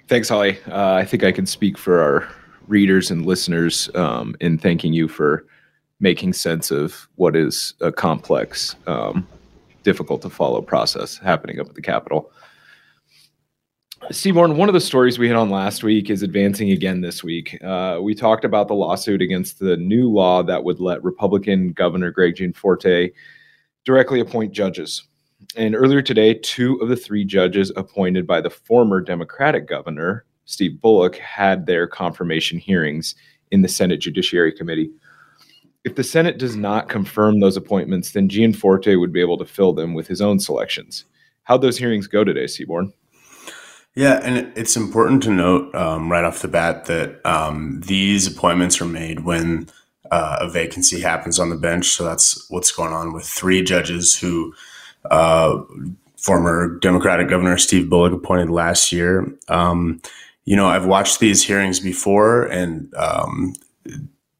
Thanks, 0.08 0.30
Holly. 0.30 0.58
Uh, 0.68 0.94
I 0.94 1.06
think 1.06 1.24
I 1.24 1.32
can 1.32 1.46
speak 1.46 1.78
for 1.78 2.02
our 2.02 2.28
readers 2.68 3.12
and 3.12 3.25
listeners 3.25 3.90
um, 3.94 4.36
in 4.40 4.58
thanking 4.58 4.94
you 4.94 5.08
for 5.08 5.46
making 6.00 6.34
sense 6.34 6.72
of 6.72 7.08
what 7.16 7.36
is 7.36 7.74
a 7.82 7.92
complex, 7.92 8.75
um, 8.88 9.28
difficult 9.84 10.22
to 10.24 10.30
follow 10.30 10.62
process 10.62 11.18
happening 11.18 11.60
up 11.60 11.70
at 11.70 11.75
the 11.75 11.82
Capitol. 11.82 12.32
Seaborn, 14.12 14.56
one 14.58 14.70
of 14.70 14.74
the 14.74 14.82
stories 14.82 15.18
we 15.18 15.28
hit 15.28 15.36
on 15.36 15.50
last 15.50 15.84
week 15.84 16.10
is 16.10 16.22
advancing 16.22 16.72
again 16.72 17.02
this 17.02 17.24
week. 17.24 17.58
Uh, 17.64 18.00
we 18.02 18.14
talked 18.14 18.46
about 18.46 18.68
the 18.68 18.76
lawsuit 18.76 19.22
against 19.22 19.60
the 19.60 19.78
new 19.78 20.10
law 20.10 20.44
that 20.44 20.64
would 20.64 20.80
let 20.80 21.04
Republican 21.04 21.72
Governor 21.72 22.12
Greg 22.12 22.36
Gianforte 22.36 23.14
directly 23.84 24.20
appoint 24.20 24.52
judges. 24.52 25.08
And 25.56 25.76
earlier 25.76 26.02
today, 26.02 26.36
two 26.36 26.76
of 26.82 26.90
the 26.90 26.96
three 26.96 27.26
judges 27.26 27.72
appointed 27.76 28.28
by 28.28 28.42
the 28.42 28.50
former 28.50 29.02
Democratic 29.02 29.68
governor, 29.68 30.26
Steve 30.46 30.80
Bullock, 30.82 31.16
had 31.16 31.66
their 31.66 31.88
confirmation 31.88 32.60
hearings 32.60 33.16
in 33.52 33.64
the 33.64 33.68
Senate 33.68 33.98
Judiciary 33.98 34.52
Committee. 34.52 34.92
If 35.84 35.96
the 35.96 36.04
Senate 36.04 36.38
does 36.38 36.56
not 36.56 36.90
confirm 36.90 37.40
those 37.40 37.58
appointments, 37.58 38.12
then 38.12 38.30
Gianforte 38.30 38.96
would 38.96 39.14
be 39.14 39.22
able 39.22 39.38
to 39.38 39.46
fill 39.46 39.74
them 39.74 39.94
with 39.94 40.08
his 40.08 40.22
own 40.22 40.40
selections. 40.40 41.06
How'd 41.44 41.62
those 41.62 41.78
hearings 41.78 42.08
go 42.08 42.24
today, 42.24 42.48
Seaborn? 42.48 42.94
Yeah, 43.96 44.20
and 44.22 44.52
it's 44.58 44.75
important 44.75 45.24
to 45.24 45.32
note 45.32 45.74
um, 45.74 46.12
right 46.12 46.25
off 46.25 46.42
the 46.42 46.50
bat 46.50 46.86
that 46.86 47.25
um, 47.25 47.80
these 47.86 48.28
appointments 48.28 48.82
are 48.82 48.86
made 48.86 49.22
when 49.22 49.70
uh, 50.12 50.38
a 50.42 50.50
vacancy 50.50 51.00
happens 51.00 51.40
on 51.40 51.50
the 51.50 51.56
bench. 51.56 51.88
So 51.88 52.04
that's 52.04 52.50
what's 52.50 52.72
going 52.72 52.92
on 52.92 53.14
with 53.14 53.25
three 53.25 53.64
judges 53.64 54.18
who 54.18 54.54
uh, 55.10 55.62
former 56.18 56.78
Democratic 56.80 57.30
Governor 57.30 57.58
Steve 57.58 57.90
Bullock 57.90 58.12
appointed 58.12 58.50
last 58.50 58.92
year. 58.92 59.34
Um, 59.48 60.02
you 60.44 60.58
know, 60.58 60.68
I've 60.68 60.86
watched 60.86 61.22
these 61.22 61.42
hearings 61.42 61.80
before, 61.80 62.44
and 62.44 62.94
um, 62.96 63.54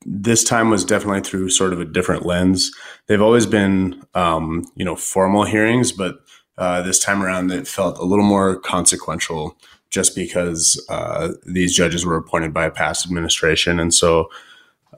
this 0.06 0.44
time 0.44 0.70
was 0.70 0.84
definitely 0.84 1.22
through 1.22 1.50
sort 1.50 1.72
of 1.72 1.80
a 1.80 1.86
different 1.86 2.26
lens. 2.26 2.72
They've 3.08 3.22
always 3.22 3.46
been, 3.46 4.04
um, 4.16 4.66
you 4.76 4.84
know, 4.84 4.96
formal 4.96 5.46
hearings, 5.46 5.94
but 5.94 6.18
uh, 6.58 6.82
this 6.82 7.00
time 7.00 7.22
around 7.22 7.52
it 7.52 7.68
felt 7.68 7.98
a 8.00 8.06
little 8.06 8.26
more 8.26 8.58
consequential 8.60 9.58
just 9.90 10.16
because 10.16 10.84
uh, 10.90 11.30
these 11.46 11.76
judges 11.76 12.06
were 12.06 12.18
appointed 12.18 12.54
by 12.54 12.66
a 12.66 12.72
past 12.72 13.06
administration. 13.06 13.80
And 13.80 13.94
so, 13.94 14.30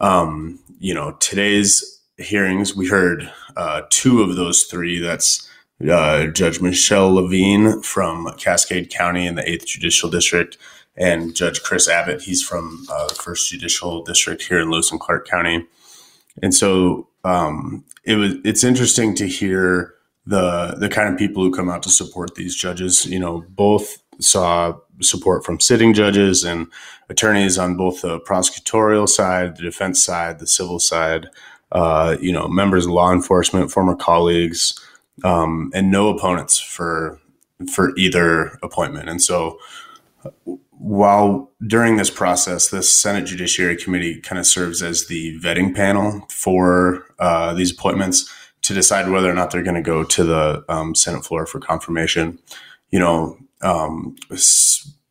um, 0.02 0.60
you 0.80 0.94
know, 0.94 1.12
today's 1.14 2.02
hearings, 2.18 2.76
we 2.76 2.88
heard 2.88 3.32
uh, 3.56 3.82
two 3.90 4.22
of 4.22 4.36
those 4.36 4.64
three. 4.64 5.00
That's 5.00 5.48
uh, 5.88 6.28
Judge 6.28 6.62
Michelle 6.62 7.14
Levine 7.14 7.82
from 7.84 8.28
Cascade 8.38 8.90
County 8.90 9.28
in 9.28 9.36
the 9.36 9.44
8th 9.44 9.66
Judicial 9.66 10.10
District 10.10 10.58
and 10.96 11.36
Judge 11.36 11.62
Chris 11.62 11.88
Abbott. 11.88 12.22
He's 12.22 12.42
from 12.42 12.86
uh, 12.90 13.08
the 13.08 13.14
1st 13.14 13.50
Judicial 13.50 14.04
District 14.04 14.42
here 14.42 14.60
in 14.60 14.72
Lewis 14.72 14.92
and 14.92 15.00
Clark 15.00 15.28
County. 15.28 15.66
And 16.42 16.54
so 16.54 17.08
um, 17.24 17.84
it 18.04 18.16
was 18.16 18.36
it's 18.44 18.64
interesting 18.64 19.14
to 19.16 19.28
hear 19.28 19.94
the 20.28 20.76
the 20.78 20.90
kind 20.90 21.12
of 21.12 21.18
people 21.18 21.42
who 21.42 21.52
come 21.52 21.70
out 21.70 21.82
to 21.84 21.90
support 21.90 22.36
these 22.36 22.56
judges. 22.56 23.06
You 23.06 23.20
know, 23.20 23.46
both 23.50 23.98
saw 24.20 24.78
support 25.02 25.46
from 25.46 25.60
sitting 25.60 25.94
judges 25.94 26.44
and 26.44 26.68
attorneys 27.10 27.58
on 27.58 27.78
both 27.78 28.02
the 28.02 28.20
prosecutorial 28.22 29.08
side, 29.08 29.56
the 29.56 29.64
defense 29.64 30.04
side, 30.04 30.40
the 30.40 30.48
civil 30.48 30.80
side. 30.80 31.28
Uh, 31.72 32.16
you 32.22 32.32
know, 32.32 32.48
members 32.48 32.86
of 32.86 32.92
law 32.92 33.12
enforcement, 33.12 33.70
former 33.70 33.96
colleagues, 33.96 34.80
um, 35.26 35.70
and 35.74 35.92
no 35.92 36.10
opponents 36.10 36.60
for 36.60 37.20
for 37.72 37.96
either 37.98 38.58
appointment. 38.64 39.10
And 39.10 39.22
so, 39.22 39.60
while 40.72 41.52
during 41.66 41.98
this 41.98 42.10
process, 42.10 42.70
the 42.70 42.84
Senate 42.84 43.26
Judiciary 43.26 43.76
Committee 43.76 44.22
kind 44.22 44.40
of 44.40 44.46
serves 44.46 44.82
as 44.82 45.08
the 45.08 45.38
vetting 45.40 45.76
panel 45.76 46.26
for 46.30 47.06
uh, 47.20 47.54
these 47.54 47.72
appointments 47.72 48.32
to 48.68 48.74
decide 48.74 49.10
whether 49.10 49.32
or 49.32 49.34
not 49.34 49.50
they're 49.50 49.64
going 49.64 49.76
to 49.76 49.82
go 49.82 50.04
to 50.04 50.24
the 50.26 50.66
um, 50.68 50.94
Senate 50.94 51.24
floor 51.24 51.46
for 51.46 51.58
confirmation. 51.58 52.38
You 52.90 53.00
know, 53.00 53.38
um, 53.62 54.18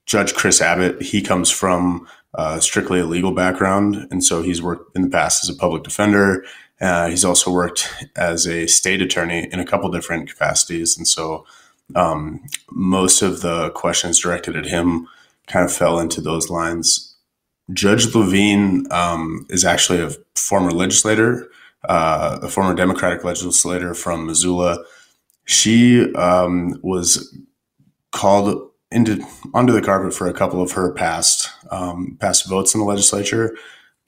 Judge 0.05 0.35
Chris 0.35 0.61
Abbott, 0.61 1.01
he 1.01 1.23
comes 1.23 1.51
from 1.51 2.07
uh, 2.35 2.61
strictly 2.61 3.01
a 3.01 3.07
legal 3.07 3.33
background, 3.33 4.09
and 4.11 4.23
so 4.23 4.43
he's 4.43 4.61
worked 4.61 4.95
in 4.95 5.03
the 5.03 5.09
past 5.09 5.43
as 5.43 5.49
a 5.49 5.59
public 5.59 5.85
defender. 5.85 6.45
Uh, 6.83 7.09
he's 7.09 7.25
also 7.25 7.51
worked 7.51 7.91
as 8.15 8.47
a 8.47 8.67
state 8.67 9.01
attorney 9.01 9.49
in 9.51 9.59
a 9.59 9.65
couple 9.65 9.91
different 9.91 10.29
capacities, 10.29 10.99
and 10.99 11.09
so 11.09 11.47
um, 11.95 12.45
most 12.71 13.23
of 13.23 13.41
the 13.41 13.71
questions 13.71 14.21
directed 14.21 14.55
at 14.55 14.67
him 14.67 15.09
kind 15.47 15.65
of 15.65 15.73
fell 15.73 15.99
into 15.99 16.21
those 16.21 16.51
lines. 16.51 17.17
Judge 17.73 18.15
Levine 18.15 18.87
um, 18.91 19.47
is 19.49 19.65
actually 19.65 20.03
a 20.03 20.11
former 20.35 20.73
legislator 20.73 21.49
uh, 21.89 22.39
a 22.43 22.49
former 22.49 22.75
Democratic 22.75 23.25
legislator 23.25 23.95
from 23.95 24.27
Missoula. 24.27 24.85
She 25.45 26.13
um, 26.15 26.79
was 26.83 27.37
called 28.13 28.71
into 28.91 29.25
under 29.55 29.73
the 29.73 29.83
carpet 29.83 30.15
for 30.15 30.29
a 30.29 30.33
couple 30.33 30.63
of 30.63 30.73
her 30.73 30.93
past 30.93 31.51
um, 31.71 32.17
past 32.21 32.49
votes 32.49 32.75
in 32.75 32.81
the 32.81 32.87
legislature. 32.87 33.57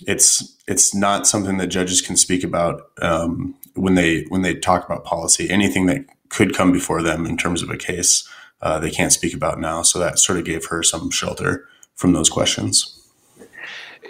It's 0.06 0.56
it's 0.66 0.94
not 0.94 1.26
something 1.26 1.58
that 1.58 1.66
judges 1.68 2.00
can 2.00 2.16
speak 2.16 2.44
about 2.44 2.90
um, 3.02 3.54
when 3.74 3.94
they 3.94 4.22
when 4.28 4.42
they 4.42 4.54
talk 4.54 4.84
about 4.84 5.04
policy. 5.04 5.50
Anything 5.50 5.86
that 5.86 6.04
could 6.28 6.54
come 6.54 6.72
before 6.72 7.02
them 7.02 7.26
in 7.26 7.36
terms 7.36 7.62
of 7.62 7.70
a 7.70 7.76
case, 7.76 8.28
uh, 8.60 8.78
they 8.78 8.90
can't 8.90 9.12
speak 9.12 9.34
about 9.34 9.60
now. 9.60 9.82
So 9.82 9.98
that 9.98 10.18
sort 10.18 10.38
of 10.38 10.44
gave 10.44 10.66
her 10.66 10.82
some 10.82 11.10
shelter 11.10 11.66
from 11.94 12.12
those 12.12 12.28
questions. 12.28 12.97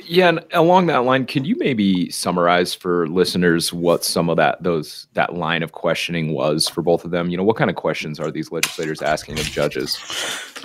Yeah, 0.08 0.30
and 0.30 0.40
along 0.52 0.86
that 0.86 1.04
line, 1.04 1.26
can 1.26 1.44
you 1.44 1.54
maybe 1.58 2.10
summarize 2.10 2.74
for 2.74 3.06
listeners 3.08 3.74
what 3.74 4.04
some 4.04 4.30
of 4.30 4.38
that 4.38 4.62
those 4.62 5.06
that 5.12 5.34
line 5.34 5.62
of 5.62 5.72
questioning 5.72 6.32
was 6.32 6.66
for 6.66 6.80
both 6.80 7.04
of 7.04 7.10
them? 7.10 7.28
You 7.28 7.36
know, 7.36 7.42
what 7.42 7.56
kind 7.56 7.68
of 7.68 7.76
questions 7.76 8.18
are 8.18 8.30
these 8.30 8.50
legislators 8.50 9.02
asking 9.02 9.38
of 9.38 9.44
judges? 9.44 9.98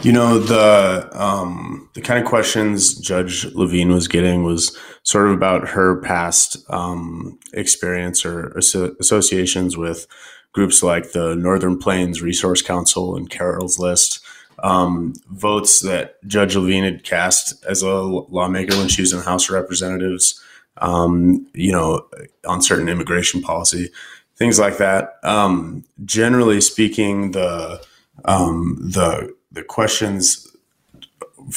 You 0.01 0.13
know, 0.13 0.39
the 0.39 1.09
um, 1.11 1.89
the 1.93 1.99
kind 1.99 2.23
of 2.23 2.25
questions 2.25 2.95
Judge 2.95 3.43
Levine 3.53 3.91
was 3.91 4.07
getting 4.07 4.43
was 4.43 4.77
sort 5.03 5.27
of 5.27 5.33
about 5.33 5.67
her 5.67 5.99
past 5.99 6.57
um, 6.69 7.37
experience 7.53 8.25
or 8.25 8.57
asso- 8.57 8.95
associations 9.01 9.75
with 9.75 10.07
groups 10.53 10.81
like 10.81 11.11
the 11.11 11.35
Northern 11.35 11.77
Plains 11.77 12.21
Resource 12.21 12.61
Council 12.61 13.17
and 13.17 13.29
Carol's 13.29 13.77
List 13.77 14.22
um, 14.63 15.13
votes 15.27 15.81
that 15.81 16.25
Judge 16.25 16.55
Levine 16.55 16.85
had 16.85 17.03
cast 17.03 17.63
as 17.65 17.83
a 17.83 17.93
lawmaker 17.93 18.75
when 18.77 18.87
she 18.87 19.01
was 19.01 19.11
in 19.11 19.19
the 19.19 19.25
House 19.25 19.49
of 19.49 19.55
Representatives, 19.55 20.41
um, 20.77 21.45
you 21.53 21.71
know, 21.71 22.07
on 22.47 22.61
certain 22.61 22.87
immigration 22.87 23.41
policy, 23.41 23.89
things 24.37 24.57
like 24.57 24.77
that. 24.77 25.15
Um, 25.23 25.83
generally 26.05 26.61
speaking, 26.61 27.31
the 27.31 27.85
um, 28.25 28.77
the 28.79 29.35
the 29.51 29.63
questions 29.63 30.47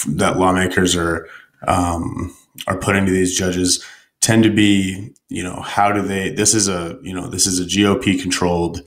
that 0.08 0.36
lawmakers 0.36 0.96
are 0.96 1.28
um, 1.68 2.36
are 2.66 2.76
putting 2.76 3.06
to 3.06 3.12
these 3.12 3.38
judges 3.38 3.84
tend 4.20 4.42
to 4.42 4.50
be, 4.50 5.14
you 5.28 5.44
know, 5.44 5.60
how 5.60 5.92
do 5.92 6.02
they? 6.02 6.30
This 6.30 6.54
is 6.54 6.68
a 6.68 6.98
you 7.02 7.14
know 7.14 7.28
this 7.28 7.46
is 7.46 7.60
a 7.60 7.64
GOP 7.64 8.20
controlled 8.20 8.82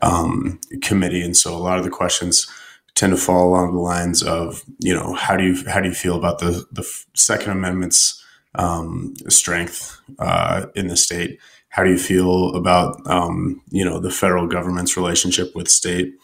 um, 0.00 0.60
committee, 0.80 1.22
and 1.22 1.36
so 1.36 1.56
a 1.56 1.58
lot 1.58 1.78
of 1.78 1.84
the 1.84 1.90
questions 1.90 2.48
tend 2.94 3.12
to 3.12 3.16
fall 3.16 3.48
along 3.48 3.74
the 3.74 3.80
lines 3.80 4.22
of 4.22 4.64
you 4.78 4.94
know 4.94 5.14
how 5.14 5.36
do 5.36 5.44
you 5.44 5.64
how 5.68 5.80
do 5.80 5.88
you 5.88 5.94
feel 5.94 6.16
about 6.16 6.38
the 6.38 6.64
the 6.72 6.88
Second 7.14 7.52
Amendment's 7.52 8.22
um, 8.54 9.14
strength 9.28 10.00
uh, 10.18 10.66
in 10.74 10.88
the 10.88 10.96
state? 10.96 11.38
How 11.68 11.82
do 11.82 11.90
you 11.90 11.98
feel 11.98 12.54
about 12.54 13.04
um, 13.06 13.60
you 13.70 13.84
know 13.84 13.98
the 13.98 14.10
federal 14.10 14.46
government's 14.46 14.96
relationship 14.96 15.54
with 15.54 15.68
state? 15.68 16.14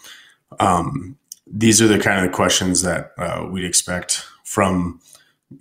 Um, 0.58 1.16
these 1.46 1.82
are 1.82 1.88
the 1.88 1.98
kind 1.98 2.24
of 2.24 2.32
questions 2.32 2.82
that 2.82 3.12
uh, 3.18 3.46
we'd 3.50 3.64
expect 3.64 4.24
from 4.44 5.00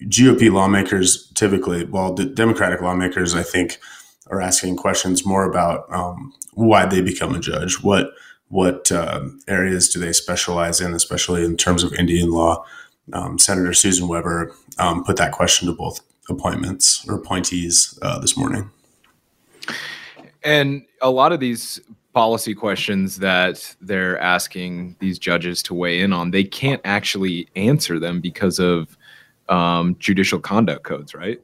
GOP 0.03 0.51
lawmakers. 0.51 1.31
Typically, 1.33 1.85
while 1.85 2.13
Democratic 2.13 2.81
lawmakers, 2.81 3.33
I 3.33 3.41
think, 3.41 3.79
are 4.27 4.41
asking 4.41 4.75
questions 4.75 5.25
more 5.25 5.49
about 5.49 5.91
um, 5.91 6.33
why 6.53 6.85
they 6.85 7.01
become 7.01 7.33
a 7.33 7.39
judge, 7.39 7.81
what 7.81 8.11
what 8.49 8.91
uh, 8.91 9.21
areas 9.47 9.89
do 9.89 9.99
they 9.99 10.11
specialize 10.11 10.81
in, 10.81 10.93
especially 10.93 11.45
in 11.45 11.55
terms 11.55 11.83
of 11.83 11.93
Indian 11.93 12.31
law? 12.31 12.65
Um, 13.13 13.39
Senator 13.39 13.73
Susan 13.73 14.07
Webber 14.07 14.53
um, 14.77 15.03
put 15.03 15.17
that 15.17 15.31
question 15.31 15.67
to 15.67 15.73
both 15.73 16.01
appointments 16.29 17.07
or 17.07 17.15
appointees 17.15 17.97
uh, 18.01 18.19
this 18.19 18.37
morning. 18.37 18.69
And 20.43 20.83
a 21.01 21.09
lot 21.09 21.31
of 21.31 21.39
these 21.39 21.79
policy 22.13 22.53
questions 22.53 23.17
that 23.17 23.75
they're 23.81 24.19
asking 24.19 24.95
these 24.99 25.19
judges 25.19 25.61
to 25.63 25.73
weigh 25.73 26.01
in 26.01 26.13
on, 26.13 26.31
they 26.31 26.43
can't 26.43 26.81
actually 26.85 27.47
answer 27.55 27.99
them 27.99 28.19
because 28.19 28.59
of 28.59 28.97
um, 29.47 29.95
judicial 29.99 30.39
conduct 30.39 30.83
codes, 30.83 31.13
right? 31.13 31.41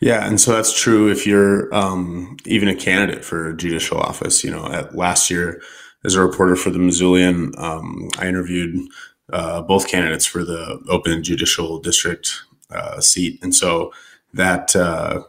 Yeah, 0.00 0.26
and 0.26 0.40
so 0.40 0.52
that's 0.52 0.78
true 0.78 1.10
if 1.10 1.26
you're 1.26 1.74
um, 1.74 2.36
even 2.44 2.68
a 2.68 2.74
candidate 2.74 3.24
for 3.24 3.52
judicial 3.54 3.98
office. 3.98 4.44
You 4.44 4.50
know, 4.50 4.66
at 4.70 4.94
last 4.94 5.30
year, 5.30 5.62
as 6.06 6.14
a 6.14 6.22
reporter 6.22 6.54
for 6.54 6.70
the 6.70 6.78
Missoulian, 6.78 7.58
um, 7.58 8.08
I 8.18 8.28
interviewed 8.28 8.88
uh, 9.32 9.60
both 9.62 9.88
candidates 9.88 10.24
for 10.24 10.44
the 10.44 10.80
open 10.88 11.24
judicial 11.24 11.80
district 11.80 12.42
uh, 12.70 13.00
seat, 13.00 13.40
and 13.42 13.54
so 13.54 13.92
that 14.32 14.74
uh, 14.76 15.22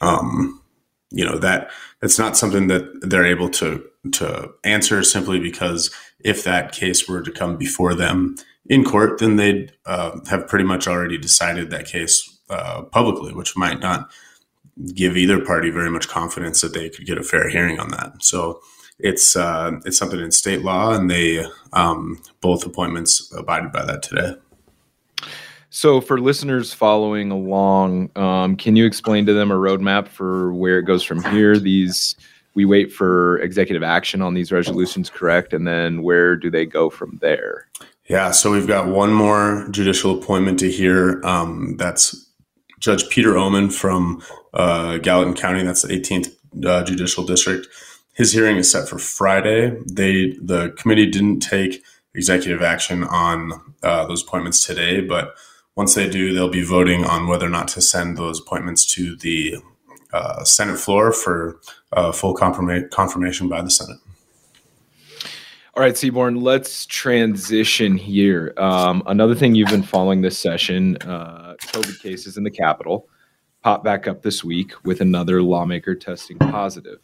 um, 0.00 0.62
you 1.10 1.24
know 1.24 1.36
that 1.38 1.70
that's 2.00 2.18
not 2.18 2.36
something 2.36 2.68
that 2.68 3.00
they're 3.02 3.26
able 3.26 3.50
to 3.50 3.84
to 4.12 4.52
answer 4.62 5.02
simply 5.02 5.40
because 5.40 5.90
if 6.20 6.44
that 6.44 6.72
case 6.72 7.08
were 7.08 7.22
to 7.22 7.32
come 7.32 7.56
before 7.56 7.94
them 7.94 8.36
in 8.66 8.84
court, 8.84 9.18
then 9.18 9.36
they'd 9.36 9.72
uh, 9.84 10.18
have 10.28 10.46
pretty 10.46 10.64
much 10.64 10.86
already 10.86 11.18
decided 11.18 11.70
that 11.70 11.86
case 11.86 12.38
uh, 12.50 12.82
publicly, 12.82 13.32
which 13.32 13.56
might 13.56 13.80
not 13.80 14.10
give 14.94 15.16
either 15.16 15.44
party 15.44 15.70
very 15.70 15.90
much 15.90 16.08
confidence 16.08 16.60
that 16.60 16.72
they 16.72 16.88
could 16.88 17.06
get 17.06 17.18
a 17.18 17.22
fair 17.22 17.48
hearing 17.48 17.80
on 17.80 17.88
that. 17.88 18.22
So 18.22 18.60
it's 18.98 19.36
uh, 19.36 19.80
it's 19.84 19.98
something 19.98 20.20
in 20.20 20.30
state 20.30 20.62
law, 20.62 20.94
and 20.94 21.10
they 21.10 21.44
um, 21.72 22.22
both 22.40 22.64
appointments 22.64 23.32
abided 23.36 23.72
by 23.72 23.84
that 23.84 24.02
today. 24.02 24.34
So, 25.70 26.00
for 26.00 26.20
listeners 26.20 26.72
following 26.72 27.32
along, 27.32 28.10
um, 28.16 28.56
can 28.56 28.76
you 28.76 28.86
explain 28.86 29.26
to 29.26 29.32
them 29.32 29.50
a 29.50 29.56
roadmap 29.56 30.06
for 30.06 30.54
where 30.54 30.78
it 30.78 30.84
goes 30.84 31.02
from 31.02 31.22
here? 31.24 31.58
These 31.58 32.14
we 32.54 32.64
wait 32.64 32.92
for 32.92 33.38
executive 33.40 33.82
action 33.82 34.22
on 34.22 34.34
these 34.34 34.52
resolutions, 34.52 35.10
correct? 35.10 35.52
And 35.52 35.66
then 35.66 36.02
where 36.02 36.36
do 36.36 36.50
they 36.50 36.64
go 36.64 36.88
from 36.88 37.18
there? 37.20 37.66
Yeah, 38.08 38.30
so 38.30 38.52
we've 38.52 38.66
got 38.66 38.86
one 38.86 39.12
more 39.12 39.66
judicial 39.70 40.16
appointment 40.16 40.58
to 40.60 40.70
hear. 40.70 41.20
Um, 41.24 41.76
that's 41.78 42.28
Judge 42.78 43.08
Peter 43.08 43.32
Ohman 43.32 43.72
from 43.72 44.22
uh, 44.52 44.98
Gallatin 44.98 45.34
County. 45.34 45.62
That's 45.62 45.82
the 45.82 45.88
18th 45.88 46.36
uh, 46.64 46.84
Judicial 46.84 47.24
District. 47.24 47.66
His 48.14 48.32
hearing 48.32 48.56
is 48.56 48.70
set 48.70 48.88
for 48.88 48.98
Friday. 48.98 49.76
They 49.86 50.36
the 50.40 50.72
committee 50.76 51.10
didn't 51.10 51.40
take 51.40 51.82
executive 52.14 52.62
action 52.62 53.04
on 53.04 53.52
uh, 53.82 54.06
those 54.06 54.22
appointments 54.22 54.64
today, 54.64 55.00
but 55.00 55.34
once 55.76 55.94
they 55.94 56.08
do, 56.08 56.32
they'll 56.32 56.48
be 56.48 56.64
voting 56.64 57.04
on 57.04 57.26
whether 57.26 57.46
or 57.46 57.50
not 57.50 57.68
to 57.68 57.80
send 57.80 58.16
those 58.16 58.40
appointments 58.40 58.86
to 58.94 59.16
the 59.16 59.56
uh, 60.12 60.44
Senate 60.44 60.78
floor 60.78 61.12
for 61.12 61.58
uh, 61.92 62.12
full 62.12 62.34
confirma- 62.34 62.88
confirmation 62.90 63.48
by 63.48 63.60
the 63.60 63.70
Senate. 63.70 63.98
All 65.76 65.82
right, 65.82 65.96
Seaborn, 65.96 66.40
let's 66.40 66.86
transition 66.86 67.96
here. 67.96 68.54
Um, 68.56 69.02
another 69.06 69.34
thing 69.34 69.56
you've 69.56 69.70
been 69.70 69.82
following 69.82 70.22
this 70.22 70.38
session 70.38 70.96
uh, 70.98 71.56
COVID 71.58 72.00
cases 72.00 72.36
in 72.36 72.44
the 72.44 72.50
Capitol 72.50 73.08
popped 73.64 73.82
back 73.82 74.06
up 74.06 74.22
this 74.22 74.44
week 74.44 74.72
with 74.84 75.00
another 75.00 75.42
lawmaker 75.42 75.96
testing 75.96 76.38
positive. 76.38 77.00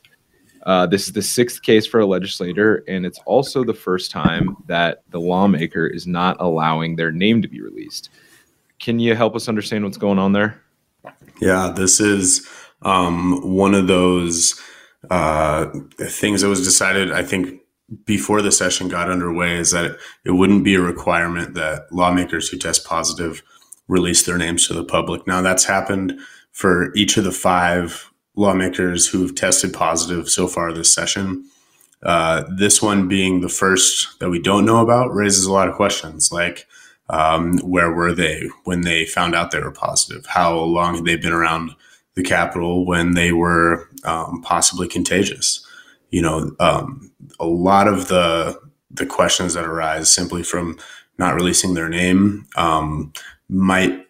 Uh, 0.64 0.86
this 0.86 1.06
is 1.06 1.12
the 1.12 1.22
sixth 1.22 1.62
case 1.62 1.86
for 1.86 2.00
a 2.00 2.06
legislator, 2.06 2.84
and 2.86 3.06
it's 3.06 3.18
also 3.24 3.64
the 3.64 3.74
first 3.74 4.10
time 4.10 4.56
that 4.66 5.02
the 5.10 5.20
lawmaker 5.20 5.86
is 5.86 6.06
not 6.06 6.36
allowing 6.38 6.96
their 6.96 7.10
name 7.10 7.40
to 7.40 7.48
be 7.48 7.60
released. 7.60 8.10
Can 8.78 8.98
you 8.98 9.14
help 9.14 9.34
us 9.34 9.48
understand 9.48 9.84
what's 9.84 9.96
going 9.96 10.18
on 10.18 10.32
there? 10.32 10.60
Yeah, 11.40 11.72
this 11.74 12.00
is 12.00 12.46
um, 12.82 13.56
one 13.56 13.74
of 13.74 13.86
those 13.86 14.60
uh, 15.10 15.66
things 15.98 16.42
that 16.42 16.48
was 16.48 16.64
decided, 16.64 17.10
I 17.10 17.22
think, 17.22 17.60
before 18.04 18.42
the 18.42 18.52
session 18.52 18.88
got 18.88 19.10
underway, 19.10 19.56
is 19.56 19.70
that 19.70 19.96
it 20.24 20.32
wouldn't 20.32 20.64
be 20.64 20.74
a 20.74 20.80
requirement 20.80 21.54
that 21.54 21.90
lawmakers 21.90 22.48
who 22.48 22.58
test 22.58 22.84
positive 22.84 23.42
release 23.88 24.24
their 24.24 24.38
names 24.38 24.68
to 24.68 24.74
the 24.74 24.84
public. 24.84 25.26
Now, 25.26 25.40
that's 25.42 25.64
happened 25.64 26.18
for 26.52 26.94
each 26.94 27.16
of 27.16 27.24
the 27.24 27.32
five 27.32 28.09
lawmakers 28.36 29.08
who've 29.08 29.34
tested 29.34 29.72
positive 29.72 30.28
so 30.28 30.46
far 30.46 30.72
this 30.72 30.92
session. 30.92 31.44
Uh, 32.02 32.44
this 32.56 32.80
one 32.80 33.08
being 33.08 33.40
the 33.40 33.48
first 33.48 34.18
that 34.20 34.30
we 34.30 34.40
don't 34.40 34.64
know 34.64 34.78
about 34.78 35.14
raises 35.14 35.44
a 35.44 35.52
lot 35.52 35.68
of 35.68 35.74
questions 35.74 36.32
like 36.32 36.66
um, 37.10 37.58
where 37.58 37.90
were 37.90 38.14
they 38.14 38.48
when 38.64 38.82
they 38.82 39.04
found 39.04 39.34
out 39.34 39.50
they 39.50 39.60
were 39.60 39.72
positive? 39.72 40.24
How 40.26 40.56
long 40.56 40.94
had 40.94 41.04
they 41.04 41.16
been 41.16 41.32
around 41.32 41.72
the 42.14 42.22
Capitol 42.22 42.86
when 42.86 43.14
they 43.14 43.32
were 43.32 43.88
um, 44.04 44.42
possibly 44.42 44.88
contagious? 44.88 45.66
You 46.10 46.22
know, 46.22 46.52
um, 46.60 47.10
a 47.38 47.46
lot 47.46 47.88
of 47.88 48.08
the 48.08 48.58
the 48.92 49.06
questions 49.06 49.54
that 49.54 49.64
arise 49.66 50.12
simply 50.12 50.42
from 50.42 50.78
not 51.18 51.34
releasing 51.34 51.74
their 51.74 51.88
name 51.88 52.46
um, 52.56 53.12
might 53.48 54.06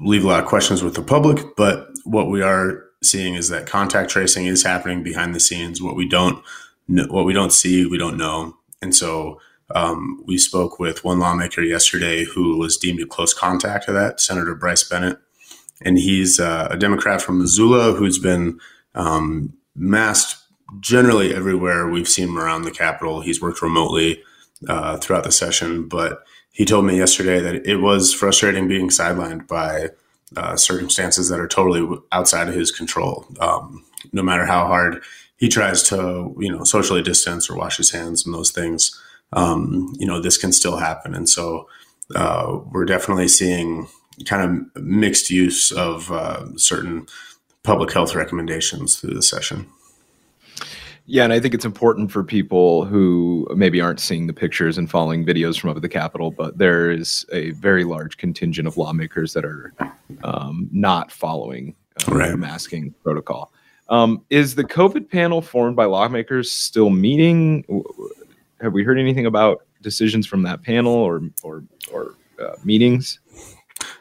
leave 0.00 0.24
a 0.24 0.28
lot 0.28 0.42
of 0.42 0.48
questions 0.48 0.82
with 0.82 0.94
the 0.94 1.02
public. 1.02 1.56
But 1.56 1.88
what 2.04 2.30
we 2.30 2.42
are 2.42 2.84
seeing 3.02 3.34
is 3.34 3.48
that 3.48 3.66
contact 3.66 4.10
tracing 4.10 4.46
is 4.46 4.62
happening 4.62 5.02
behind 5.02 5.34
the 5.34 5.40
scenes. 5.40 5.82
What 5.82 5.96
we 5.96 6.08
don't 6.08 6.42
know, 6.88 7.06
what 7.08 7.24
we 7.24 7.32
don't 7.32 7.52
see, 7.52 7.86
we 7.86 7.98
don't 7.98 8.16
know. 8.16 8.56
And 8.80 8.94
so 8.94 9.40
um, 9.74 10.22
we 10.26 10.38
spoke 10.38 10.78
with 10.78 11.04
one 11.04 11.18
lawmaker 11.18 11.62
yesterday 11.62 12.24
who 12.24 12.58
was 12.58 12.76
deemed 12.76 13.00
a 13.00 13.06
close 13.06 13.32
contact 13.32 13.86
to 13.86 13.92
that, 13.92 14.20
Senator 14.20 14.54
Bryce 14.54 14.84
Bennett, 14.84 15.18
and 15.84 15.98
he's 15.98 16.38
uh, 16.38 16.68
a 16.70 16.76
Democrat 16.76 17.22
from 17.22 17.38
Missoula 17.38 17.92
who's 17.92 18.18
been 18.18 18.60
um, 18.94 19.54
masked 19.74 20.36
generally 20.80 21.34
everywhere 21.34 21.88
we've 21.88 22.08
seen 22.08 22.28
him 22.28 22.38
around 22.38 22.62
the 22.62 22.70
Capitol. 22.70 23.20
He's 23.20 23.40
worked 23.40 23.62
remotely 23.62 24.22
uh, 24.68 24.96
throughout 24.98 25.24
the 25.24 25.32
session, 25.32 25.88
but 25.88 26.22
he 26.50 26.64
told 26.64 26.84
me 26.84 26.98
yesterday 26.98 27.40
that 27.40 27.66
it 27.66 27.76
was 27.76 28.12
frustrating 28.12 28.68
being 28.68 28.88
sidelined 28.88 29.46
by 29.48 29.88
uh, 30.36 30.56
circumstances 30.56 31.28
that 31.28 31.40
are 31.40 31.48
totally 31.48 31.98
outside 32.12 32.48
of 32.48 32.54
his 32.54 32.70
control. 32.70 33.26
Um, 33.40 33.84
no 34.12 34.22
matter 34.22 34.46
how 34.46 34.66
hard 34.66 35.02
he 35.36 35.48
tries 35.48 35.82
to, 35.84 36.34
you 36.38 36.50
know, 36.50 36.64
socially 36.64 37.02
distance 37.02 37.48
or 37.50 37.56
wash 37.56 37.76
his 37.76 37.90
hands 37.90 38.24
and 38.24 38.34
those 38.34 38.50
things, 38.50 39.00
um, 39.32 39.92
you 39.98 40.06
know, 40.06 40.20
this 40.20 40.38
can 40.38 40.52
still 40.52 40.76
happen. 40.76 41.14
And 41.14 41.28
so 41.28 41.68
uh, 42.14 42.58
we're 42.70 42.84
definitely 42.84 43.28
seeing 43.28 43.88
kind 44.26 44.68
of 44.74 44.82
mixed 44.82 45.30
use 45.30 45.72
of 45.72 46.10
uh, 46.12 46.56
certain 46.56 47.06
public 47.62 47.92
health 47.92 48.14
recommendations 48.14 48.96
through 48.96 49.14
the 49.14 49.22
session. 49.22 49.66
Yeah, 51.12 51.24
and 51.24 51.32
I 51.34 51.40
think 51.40 51.52
it's 51.52 51.66
important 51.66 52.10
for 52.10 52.24
people 52.24 52.86
who 52.86 53.46
maybe 53.54 53.82
aren't 53.82 54.00
seeing 54.00 54.28
the 54.28 54.32
pictures 54.32 54.78
and 54.78 54.90
following 54.90 55.26
videos 55.26 55.60
from 55.60 55.68
over 55.68 55.78
the 55.78 55.86
Capitol, 55.86 56.30
but 56.30 56.56
there 56.56 56.90
is 56.90 57.26
a 57.30 57.50
very 57.50 57.84
large 57.84 58.16
contingent 58.16 58.66
of 58.66 58.78
lawmakers 58.78 59.34
that 59.34 59.44
are 59.44 59.74
um, 60.24 60.70
not 60.72 61.12
following 61.12 61.76
uh, 62.08 62.14
right. 62.14 62.30
the 62.30 62.38
masking 62.38 62.94
protocol. 63.02 63.52
Um, 63.90 64.24
is 64.30 64.54
the 64.54 64.64
COVID 64.64 65.10
panel 65.10 65.42
formed 65.42 65.76
by 65.76 65.84
lawmakers 65.84 66.50
still 66.50 66.88
meeting? 66.88 67.62
Have 68.62 68.72
we 68.72 68.82
heard 68.82 68.98
anything 68.98 69.26
about 69.26 69.66
decisions 69.82 70.26
from 70.26 70.44
that 70.44 70.62
panel 70.62 70.94
or 70.94 71.20
or 71.42 71.62
or 71.92 72.14
uh, 72.42 72.56
meetings? 72.64 73.20